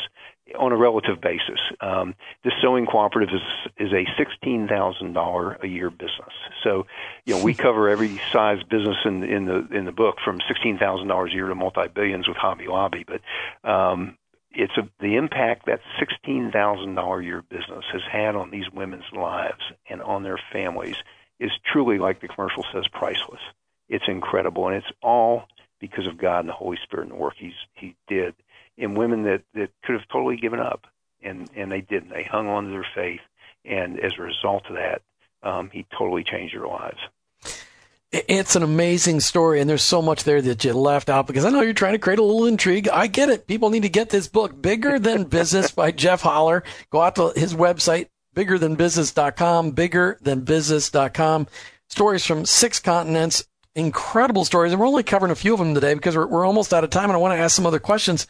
on 0.58 0.72
a 0.72 0.76
relative 0.76 1.20
basis. 1.20 1.60
Um, 1.80 2.14
this 2.44 2.52
sewing 2.60 2.86
cooperative 2.86 3.34
is 3.34 3.86
is 3.86 3.92
a 3.92 4.04
sixteen 4.18 4.68
thousand 4.68 5.12
dollar 5.12 5.54
a 5.62 5.66
year 5.66 5.90
business. 5.90 6.32
So, 6.62 6.86
you 7.24 7.34
know, 7.34 7.42
we 7.42 7.54
cover 7.66 7.88
every 7.88 8.20
size 8.32 8.62
business 8.64 8.96
in 9.04 9.22
in 9.24 9.44
the 9.46 9.68
in 9.70 9.84
the 9.84 9.92
book 9.92 10.16
from 10.24 10.40
sixteen 10.48 10.78
thousand 10.78 11.08
dollars 11.08 11.32
a 11.32 11.34
year 11.34 11.48
to 11.48 11.54
multi 11.54 11.88
billions 11.88 12.28
with 12.28 12.36
Hobby 12.36 12.66
Lobby. 12.66 13.04
But 13.06 13.68
um, 13.68 14.16
it's 14.52 14.76
a, 14.76 14.88
the 15.00 15.16
impact 15.16 15.66
that 15.66 15.80
sixteen 15.98 16.50
thousand 16.50 16.94
dollar 16.94 17.20
a 17.20 17.24
year 17.24 17.42
business 17.42 17.84
has 17.92 18.02
had 18.10 18.34
on 18.34 18.50
these 18.50 18.70
women's 18.72 19.10
lives 19.12 19.62
and 19.88 20.02
on 20.02 20.22
their 20.22 20.38
families 20.52 20.96
is 21.38 21.50
truly, 21.72 21.98
like 21.98 22.20
the 22.20 22.28
commercial 22.28 22.64
says, 22.72 22.84
priceless. 22.92 23.40
It's 23.88 24.04
incredible, 24.06 24.68
and 24.68 24.76
it's 24.76 24.92
all 25.02 25.44
because 25.80 26.06
of 26.06 26.18
God 26.18 26.40
and 26.40 26.48
the 26.48 26.52
Holy 26.52 26.78
Spirit 26.82 27.04
and 27.04 27.12
the 27.12 27.22
work 27.22 27.34
He's 27.36 27.52
He 27.74 27.96
did 28.08 28.34
in 28.76 28.94
women 28.94 29.24
that 29.24 29.42
that 29.54 29.70
could 29.84 29.96
have 29.98 30.08
totally 30.08 30.36
given 30.36 30.60
up, 30.60 30.86
and 31.22 31.48
and 31.56 31.70
they 31.70 31.80
didn't. 31.80 32.10
They 32.10 32.24
hung 32.24 32.48
on 32.48 32.64
to 32.64 32.70
their 32.70 32.86
faith, 32.94 33.20
and 33.64 33.98
as 34.00 34.12
a 34.18 34.22
result 34.22 34.64
of 34.68 34.76
that, 34.76 35.02
um, 35.42 35.70
He 35.72 35.86
totally 35.96 36.24
changed 36.24 36.54
their 36.54 36.66
lives. 36.66 36.98
It's 38.12 38.56
an 38.56 38.64
amazing 38.64 39.20
story, 39.20 39.60
and 39.60 39.70
there's 39.70 39.84
so 39.84 40.02
much 40.02 40.24
there 40.24 40.42
that 40.42 40.64
you 40.64 40.72
left 40.72 41.08
out 41.08 41.28
because 41.28 41.44
I 41.44 41.50
know 41.50 41.60
you're 41.60 41.72
trying 41.72 41.92
to 41.92 41.98
create 42.00 42.18
a 42.18 42.24
little 42.24 42.46
intrigue. 42.46 42.88
I 42.88 43.06
get 43.06 43.28
it. 43.28 43.46
People 43.46 43.70
need 43.70 43.84
to 43.84 43.88
get 43.88 44.10
this 44.10 44.26
book, 44.26 44.60
Bigger 44.60 44.98
Than 44.98 45.24
Business 45.24 45.70
by 45.70 45.90
Jeff 45.92 46.22
Holler. 46.22 46.64
Go 46.90 47.00
out 47.02 47.14
to 47.16 47.32
his 47.36 47.54
website, 47.54 48.08
biggerthanbusiness.com, 48.34 49.72
biggerthanbusiness.com. 49.74 51.46
Stories 51.88 52.26
from 52.26 52.46
six 52.46 52.80
continents, 52.80 53.44
incredible 53.74 54.44
stories. 54.44 54.72
And 54.72 54.80
we're 54.80 54.86
only 54.86 55.02
covering 55.02 55.32
a 55.32 55.36
few 55.36 55.52
of 55.52 55.58
them 55.58 55.74
today 55.74 55.94
because 55.94 56.16
we're, 56.16 56.26
we're 56.26 56.46
almost 56.46 56.74
out 56.74 56.84
of 56.84 56.90
time 56.90 57.04
and 57.04 57.12
I 57.12 57.18
want 57.18 57.34
to 57.34 57.38
ask 57.38 57.54
some 57.54 57.66
other 57.66 57.78
questions. 57.78 58.26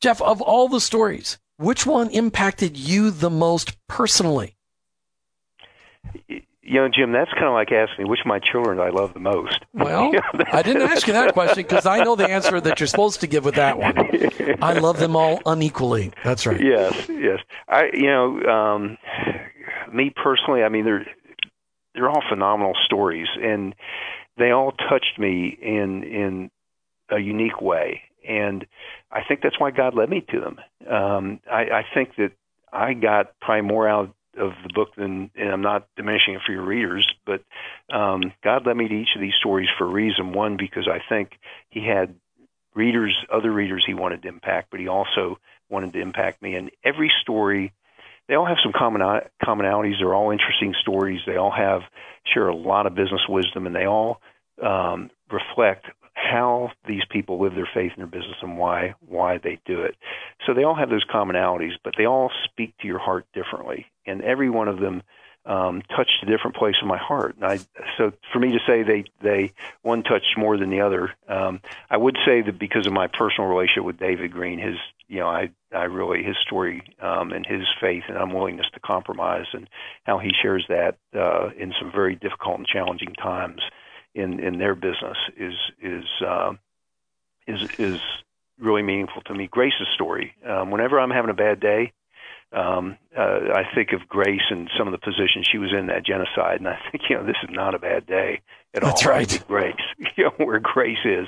Jeff, 0.00 0.20
of 0.20 0.40
all 0.40 0.68
the 0.68 0.80
stories, 0.80 1.38
which 1.56 1.86
one 1.86 2.10
impacted 2.10 2.76
you 2.76 3.10
the 3.10 3.30
most 3.30 3.76
personally? 3.86 4.56
You 6.64 6.80
know, 6.80 6.88
Jim, 6.88 7.12
that's 7.12 7.30
kind 7.32 7.46
of 7.46 7.52
like 7.52 7.70
asking 7.70 8.04
me 8.04 8.10
which 8.10 8.20
of 8.20 8.26
my 8.26 8.38
children 8.38 8.80
I 8.80 8.90
love 8.90 9.14
the 9.14 9.20
most. 9.20 9.58
Well, 9.74 10.12
I 10.52 10.62
didn't 10.62 10.82
ask 10.82 11.06
you 11.06 11.12
that 11.12 11.32
question 11.32 11.62
because 11.64 11.86
I 11.86 12.02
know 12.02 12.16
the 12.16 12.28
answer 12.28 12.60
that 12.60 12.80
you're 12.80 12.86
supposed 12.86 13.20
to 13.20 13.26
give 13.26 13.44
with 13.44 13.56
that 13.56 13.78
one. 13.78 13.94
I 14.62 14.74
love 14.74 14.98
them 14.98 15.16
all 15.16 15.40
unequally. 15.44 16.12
That's 16.24 16.46
right. 16.46 16.60
Yes, 16.60 17.08
yes. 17.08 17.40
I, 17.68 17.90
you 17.92 18.06
know, 18.06 18.40
um, 18.42 18.98
me 19.92 20.12
personally, 20.14 20.62
I 20.62 20.68
mean, 20.68 20.84
they're 20.84 21.06
they're 21.94 22.08
all 22.08 22.22
phenomenal 22.28 22.74
stories, 22.86 23.28
and 23.40 23.74
they 24.36 24.50
all 24.50 24.72
touched 24.72 25.18
me 25.18 25.56
in 25.60 26.02
in 26.04 26.50
a 27.10 27.18
unique 27.18 27.60
way, 27.60 28.02
and 28.26 28.66
I 29.10 29.22
think 29.26 29.40
that's 29.42 29.60
why 29.60 29.70
God 29.70 29.94
led 29.94 30.08
me 30.08 30.24
to 30.30 30.40
them. 30.40 30.58
Um, 30.88 31.40
I, 31.50 31.62
I 31.62 31.84
think 31.94 32.16
that 32.16 32.32
I 32.72 32.94
got 32.94 33.38
probably 33.40 33.68
more 33.68 33.88
out 33.88 34.14
of 34.38 34.52
the 34.66 34.72
book 34.74 34.94
than, 34.96 35.30
and 35.34 35.50
I'm 35.50 35.60
not 35.60 35.86
diminishing 35.96 36.34
it 36.34 36.40
for 36.46 36.52
your 36.52 36.64
readers, 36.64 37.06
but 37.26 37.42
um, 37.94 38.32
God 38.42 38.66
led 38.66 38.76
me 38.76 38.88
to 38.88 38.94
each 38.94 39.14
of 39.14 39.20
these 39.20 39.34
stories 39.38 39.68
for 39.76 39.84
a 39.84 39.90
reason. 39.90 40.32
One, 40.32 40.56
because 40.56 40.88
I 40.88 41.00
think 41.06 41.32
He 41.68 41.86
had 41.86 42.14
readers, 42.74 43.14
other 43.30 43.52
readers 43.52 43.84
He 43.86 43.94
wanted 43.94 44.22
to 44.22 44.28
impact, 44.28 44.68
but 44.70 44.80
He 44.80 44.88
also 44.88 45.38
wanted 45.68 45.92
to 45.92 46.00
impact 46.00 46.40
me. 46.40 46.54
And 46.54 46.70
every 46.82 47.12
story 47.20 47.72
they 48.28 48.34
all 48.34 48.46
have 48.46 48.58
some 48.62 48.72
common 48.76 49.02
commonalities. 49.44 49.98
They're 49.98 50.14
all 50.14 50.30
interesting 50.30 50.74
stories. 50.80 51.20
They 51.26 51.36
all 51.36 51.52
have 51.52 51.82
share 52.32 52.48
a 52.48 52.56
lot 52.56 52.86
of 52.86 52.94
business 52.94 53.22
wisdom, 53.28 53.66
and 53.66 53.74
they 53.74 53.86
all 53.86 54.20
um, 54.62 55.10
reflect 55.30 55.86
how 56.14 56.70
these 56.86 57.02
people 57.10 57.40
live 57.40 57.54
their 57.54 57.68
faith 57.74 57.92
in 57.96 57.98
their 57.98 58.06
business 58.06 58.36
and 58.42 58.58
why 58.58 58.94
why 59.00 59.38
they 59.38 59.58
do 59.64 59.82
it. 59.82 59.96
So 60.46 60.54
they 60.54 60.64
all 60.64 60.74
have 60.74 60.90
those 60.90 61.04
commonalities, 61.04 61.72
but 61.82 61.94
they 61.96 62.06
all 62.06 62.30
speak 62.44 62.74
to 62.78 62.86
your 62.86 62.98
heart 62.98 63.26
differently, 63.34 63.86
and 64.06 64.22
every 64.22 64.50
one 64.50 64.68
of 64.68 64.78
them 64.78 65.02
um, 65.44 65.82
touched 65.94 66.22
a 66.22 66.26
different 66.26 66.56
place 66.56 66.76
in 66.80 66.88
my 66.88 66.98
heart. 66.98 67.36
And 67.36 67.44
I, 67.44 67.58
so 67.96 68.12
for 68.32 68.38
me 68.38 68.52
to 68.52 68.60
say 68.66 68.82
they 68.82 69.04
they 69.20 69.52
one 69.82 70.02
touched 70.02 70.36
more 70.36 70.56
than 70.56 70.70
the 70.70 70.80
other, 70.80 71.12
um, 71.28 71.60
I 71.90 71.96
would 71.96 72.16
say 72.24 72.42
that 72.42 72.58
because 72.58 72.86
of 72.86 72.92
my 72.92 73.08
personal 73.08 73.48
relationship 73.48 73.84
with 73.84 73.98
David 73.98 74.32
Green, 74.32 74.58
his 74.58 74.76
you 75.08 75.20
know 75.20 75.28
I 75.28 75.50
I 75.74 75.84
really 75.84 76.22
his 76.22 76.36
story 76.46 76.82
um, 77.00 77.32
and 77.32 77.44
his 77.44 77.62
faith 77.80 78.04
and 78.08 78.16
unwillingness 78.16 78.66
to 78.74 78.80
compromise 78.80 79.46
and 79.52 79.68
how 80.04 80.18
he 80.18 80.30
shares 80.42 80.64
that 80.68 80.96
uh, 81.14 81.50
in 81.58 81.72
some 81.78 81.90
very 81.90 82.14
difficult 82.14 82.58
and 82.58 82.66
challenging 82.66 83.14
times 83.14 83.60
in 84.14 84.40
in 84.40 84.58
their 84.58 84.74
business 84.74 85.16
is 85.36 85.54
is 85.80 86.04
uh, 86.24 86.52
is 87.46 87.68
is 87.78 88.00
really 88.58 88.82
meaningful 88.82 89.22
to 89.22 89.34
me. 89.34 89.48
Grace's 89.48 89.88
story. 89.94 90.34
Um, 90.46 90.70
whenever 90.70 91.00
I'm 91.00 91.10
having 91.10 91.30
a 91.30 91.34
bad 91.34 91.58
day, 91.58 91.92
um, 92.52 92.98
uh, 93.16 93.52
I 93.54 93.64
think 93.74 93.92
of 93.92 94.08
Grace 94.08 94.42
and 94.50 94.70
some 94.76 94.86
of 94.86 94.92
the 94.92 94.98
positions 94.98 95.48
she 95.50 95.58
was 95.58 95.72
in 95.72 95.86
that 95.86 96.04
genocide, 96.04 96.58
and 96.58 96.68
I 96.68 96.78
think 96.90 97.04
you 97.08 97.16
know 97.16 97.24
this 97.24 97.36
is 97.42 97.50
not 97.50 97.74
a 97.74 97.78
bad 97.78 98.06
day 98.06 98.40
at 98.74 98.82
That's 98.82 98.84
all. 98.84 98.90
That's 98.90 99.06
right, 99.06 99.44
Grace. 99.48 99.74
You 100.16 100.24
know 100.24 100.44
where 100.44 100.60
Grace 100.60 101.04
is, 101.04 101.26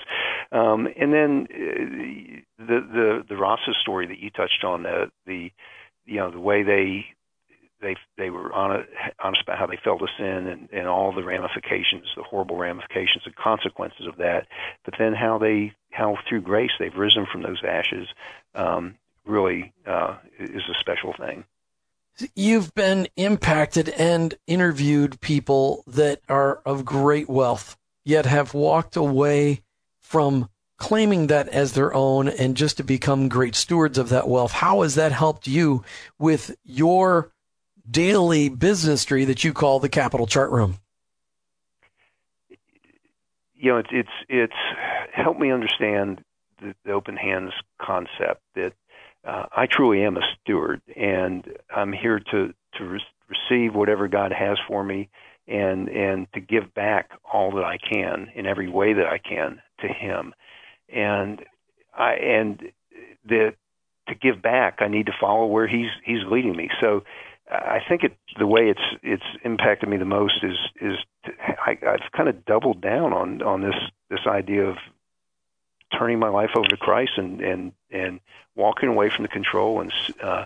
um, 0.53 0.87
and 0.99 1.13
then 1.13 1.47
uh, 1.51 2.65
the 2.67 2.81
the 2.81 3.25
the 3.31 3.37
Ross's 3.37 3.77
story 3.81 4.07
that 4.07 4.19
you 4.19 4.31
touched 4.31 4.63
on 4.65 4.83
the 4.83 5.11
the 5.27 5.51
you 6.05 6.17
know 6.17 6.31
the 6.31 6.41
way 6.41 6.63
they 6.63 7.07
they 7.81 7.97
they 8.19 8.31
were 8.31 8.53
honest, 8.53 8.89
honest 9.23 9.43
about 9.43 9.59
how 9.59 9.67
they 9.67 9.79
felt 9.83 10.03
a 10.03 10.09
sin 10.19 10.49
and, 10.49 10.69
and 10.73 10.87
all 10.87 11.13
the 11.15 11.23
ramifications, 11.23 12.05
the 12.17 12.23
horrible 12.23 12.57
ramifications 12.57 13.23
and 13.25 13.35
consequences 13.37 14.07
of 14.07 14.17
that. 14.17 14.47
But 14.85 14.95
then 14.99 15.15
how 15.15 15.39
they 15.39 15.73
how 15.91 16.17
through 16.29 16.43
grace 16.43 16.73
they've 16.79 16.95
risen 16.95 17.27
from 17.31 17.43
those 17.43 17.63
ashes 17.67 18.09
um, 18.55 18.97
really 19.25 19.73
uh, 19.87 20.17
is 20.39 20.63
a 20.69 20.79
special 20.81 21.15
thing. 21.19 21.45
You've 22.37 22.73
been 22.75 23.09
impacted 23.17 23.89
and 23.89 24.35
interviewed 24.47 25.21
people 25.21 25.83
that 25.87 26.21
are 26.29 26.61
of 26.65 26.85
great 26.85 27.29
wealth, 27.29 27.77
yet 28.05 28.27
have 28.27 28.55
walked 28.55 28.95
away 28.97 29.63
from 30.01 30.49
claiming 30.77 31.29
that 31.29 31.49
as 31.49 31.73
their 31.73 31.93
own 31.95 32.29
and 32.29 32.57
just 32.57 32.77
to 32.77 32.85
become 32.85 33.29
great 33.29 33.55
stewards 33.55 33.99
of 33.99 34.11
that 34.11 34.29
wealth. 34.29 34.53
How 34.53 34.83
has 34.83 34.95
that 34.97 35.13
helped 35.13 35.47
you 35.47 35.85
with 36.19 36.57
your 36.65 37.33
daily 37.91 38.49
business 38.49 39.05
tree 39.05 39.25
that 39.25 39.45
you 39.45 39.53
call 39.53 39.81
the 39.81 39.89
Capital 39.89 40.27
Chart 40.27 40.51
Room? 40.51 40.79
You 43.55 43.73
know, 43.73 43.79
it's 43.79 43.89
it's 43.93 44.11
it's 44.29 44.55
helped 45.13 45.41
me 45.41 45.51
understand 45.51 46.23
the, 46.61 46.75
the 46.85 46.93
open 46.93 47.17
hands 47.17 47.53
concept 47.81 48.43
that 48.55 48.75
uh, 49.27 49.47
I 49.57 49.67
truly 49.67 50.03
am 50.05 50.17
a 50.17 50.23
steward, 50.41 50.83
and 50.97 51.47
I'm 51.75 51.93
here 51.93 52.21
to 52.31 52.55
to 52.75 52.85
re- 52.85 53.01
receive 53.29 53.75
whatever 53.75 54.09
God 54.09 54.33
has 54.33 54.59
for 54.69 54.85
me, 54.85 55.09
and 55.47 55.89
and 55.89 56.27
to 56.35 56.41
give 56.41 56.75
back 56.75 57.11
all 57.33 57.53
that 57.53 57.65
I 57.65 57.79
can 57.79 58.31
in 58.35 58.47
every 58.47 58.69
way 58.69 58.93
that 58.95 59.07
I 59.07 59.19
can 59.19 59.61
to 59.81 59.89
Him, 59.89 60.35
and 60.89 61.45
I 61.97 62.15
and 62.15 62.73
the 63.25 63.55
to 64.09 64.15
give 64.15 64.43
back, 64.43 64.77
I 64.81 64.89
need 64.89 65.07
to 65.07 65.13
follow 65.19 65.47
where 65.47 65.67
He's 65.67 65.91
He's 66.05 66.25
leading 66.31 66.57
me. 66.57 66.69
So 66.81 67.05
I 67.51 67.81
think 67.89 68.05
it 68.05 68.17
the 68.39 68.47
way 68.47 68.69
it's 68.69 69.01
it's 69.03 69.25
impacted 69.45 69.89
me 69.89 69.97
the 69.97 70.05
most 70.05 70.43
is 70.43 70.57
is 70.81 70.97
I, 71.41 71.79
I've 71.87 72.13
kind 72.17 72.29
of 72.29 72.45
doubled 72.45 72.81
down 72.81 73.13
on 73.13 73.43
on 73.43 73.63
this 73.63 73.75
this 74.11 74.27
idea 74.27 74.65
of 74.65 74.77
turning 75.99 76.19
my 76.19 76.29
life 76.29 76.51
over 76.57 76.69
to 76.69 76.77
Christ 76.77 77.13
and 77.17 77.41
and 77.41 77.73
and 77.91 78.21
walking 78.55 78.89
away 78.89 79.11
from 79.11 79.23
the 79.23 79.29
control 79.29 79.81
and 79.81 79.93
uh, 80.23 80.45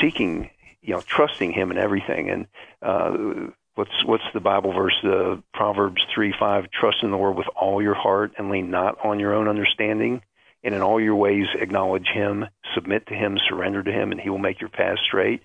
seeking 0.00 0.50
you 0.82 0.94
know 0.94 1.00
trusting 1.00 1.52
Him 1.52 1.70
in 1.70 1.78
everything 1.78 2.30
and 2.30 2.46
uh, 2.82 3.50
what's 3.74 4.04
what's 4.04 4.24
the 4.32 4.40
Bible 4.40 4.72
verse 4.72 4.96
the 5.02 5.42
Proverbs 5.52 6.02
three 6.14 6.34
five 6.38 6.70
trust 6.70 6.98
in 7.02 7.10
the 7.10 7.18
Lord 7.18 7.36
with 7.36 7.48
all 7.56 7.82
your 7.82 7.94
heart 7.94 8.32
and 8.38 8.50
lean 8.50 8.70
not 8.70 8.98
on 9.04 9.20
your 9.20 9.34
own 9.34 9.48
understanding 9.48 10.22
and 10.62 10.74
in 10.74 10.82
all 10.82 11.00
your 11.00 11.16
ways 11.16 11.46
acknowledge 11.54 12.06
Him 12.06 12.46
submit 12.74 13.06
to 13.08 13.14
Him 13.14 13.38
surrender 13.48 13.82
to 13.82 13.92
Him 13.92 14.12
and 14.12 14.20
He 14.20 14.30
will 14.30 14.38
make 14.38 14.60
your 14.60 14.70
path 14.70 14.98
straight 15.06 15.42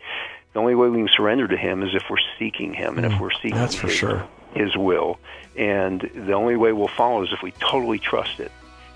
the 0.54 0.60
only 0.60 0.76
way 0.76 0.90
we 0.90 0.98
can 0.98 1.10
surrender 1.16 1.48
to 1.48 1.58
Him 1.58 1.84
is 1.84 1.94
if 1.94 2.04
we're 2.10 2.18
seeking 2.38 2.74
Him, 2.74 2.98
and 2.98 3.06
mm, 3.06 3.14
if 3.14 3.22
we're 3.22 3.32
seeking 3.32 3.56
that's 3.56 3.76
for 3.76 3.88
his, 3.88 3.96
sure. 3.96 4.28
His 4.54 4.76
will. 4.76 5.20
And 5.56 6.02
the 6.16 6.34
only 6.34 6.56
way 6.56 6.72
we'll 6.74 6.88
follow 6.88 7.24
is 7.24 7.32
if 7.32 7.44
we 7.44 7.52
totally 7.52 8.00
trust 8.00 8.40
it. 8.40 8.52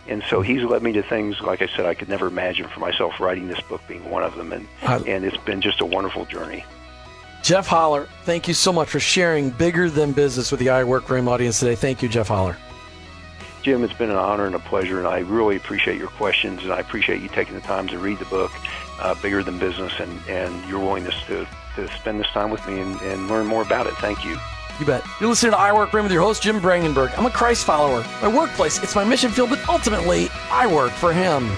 And 0.08 0.24
so 0.30 0.42
He's 0.42 0.64
led 0.64 0.84
me 0.84 0.92
to 0.94 1.04
things, 1.04 1.40
like 1.42 1.62
I 1.62 1.68
said, 1.68 1.86
I 1.86 1.94
could 1.94 2.10
never 2.10 2.28
imagine 2.28 2.68
for 2.68 2.80
myself. 2.80 3.20
Writing 3.20 3.48
this 3.48 3.62
book 3.62 3.82
being 3.88 4.10
one 4.10 4.24
of 4.24 4.36
them, 4.36 4.52
and 4.52 4.68
I, 4.82 4.98
and 4.98 5.24
it's 5.24 5.38
been 5.38 5.62
just 5.62 5.82
a 5.82 5.86
wonderful 5.86 6.26
journey. 6.26 6.66
Jeff 7.42 7.68
Holler, 7.68 8.08
thank 8.24 8.48
you 8.48 8.54
so 8.54 8.72
much 8.72 8.90
for 8.90 9.02
sharing 9.02 9.50
bigger 9.50 9.90
than 9.90 10.14
business 10.14 10.50
with 10.50 10.62
the 10.62 10.70
I 10.70 10.84
Work 10.86 11.06
for 11.06 11.18
Him 11.18 11.28
audience 11.28 11.60
today. 11.60 11.76
Thank 11.76 12.02
you, 12.02 12.08
Jeff 12.08 12.30
Holler. 12.30 12.58
Jim, 13.64 13.84
it's 13.84 13.94
been 13.94 14.10
an 14.10 14.18
honor 14.18 14.46
and 14.46 14.56
a 14.56 14.60
pleasure, 14.60 14.98
and 14.98 15.08
I 15.08 15.20
really 15.20 15.56
appreciate 15.56 15.98
your 15.98 16.10
questions, 16.10 16.64
and 16.64 16.74
I 16.74 16.80
appreciate 16.80 17.22
you 17.22 17.30
taking 17.30 17.56
the 17.56 17.62
time 17.62 17.88
to 17.88 17.98
read 17.98 18.20
the 18.20 18.26
book 18.26 18.52
uh, 19.00 19.16
bigger 19.22 19.42
than 19.42 19.58
business 19.58 19.94
and, 20.00 20.22
and 20.28 20.70
your 20.70 20.80
willingness 20.80 21.16
to, 21.28 21.48
to 21.76 21.88
spend 21.96 22.20
this 22.20 22.28
time 22.28 22.50
with 22.50 22.66
me 22.68 22.80
and, 22.80 23.00
and 23.02 23.28
learn 23.30 23.48
more 23.48 23.62
about 23.62 23.88
it. 23.88 23.94
Thank 23.96 24.26
you. 24.26 24.38
You 24.80 24.86
bet. 24.86 25.04
You're 25.20 25.30
listening 25.30 25.52
to 25.52 25.58
I 25.58 25.72
Work 25.72 25.92
for 25.92 26.00
Him 26.00 26.06
with 26.06 26.12
your 26.12 26.22
host, 26.22 26.42
Jim 26.42 26.60
Brangenberg. 26.60 27.18
I'm 27.18 27.26
a 27.26 27.32
Christ 27.32 27.66
follower. 27.66 28.04
My 28.22 28.28
workplace, 28.28 28.82
it's 28.82 28.96
my 28.96 29.04
mission 29.04 29.30
field, 29.32 29.50
but 29.50 29.68
ultimately, 29.70 30.30
I 30.52 30.66
work 30.66 30.92
for 30.92 31.14
Him. 31.14 31.52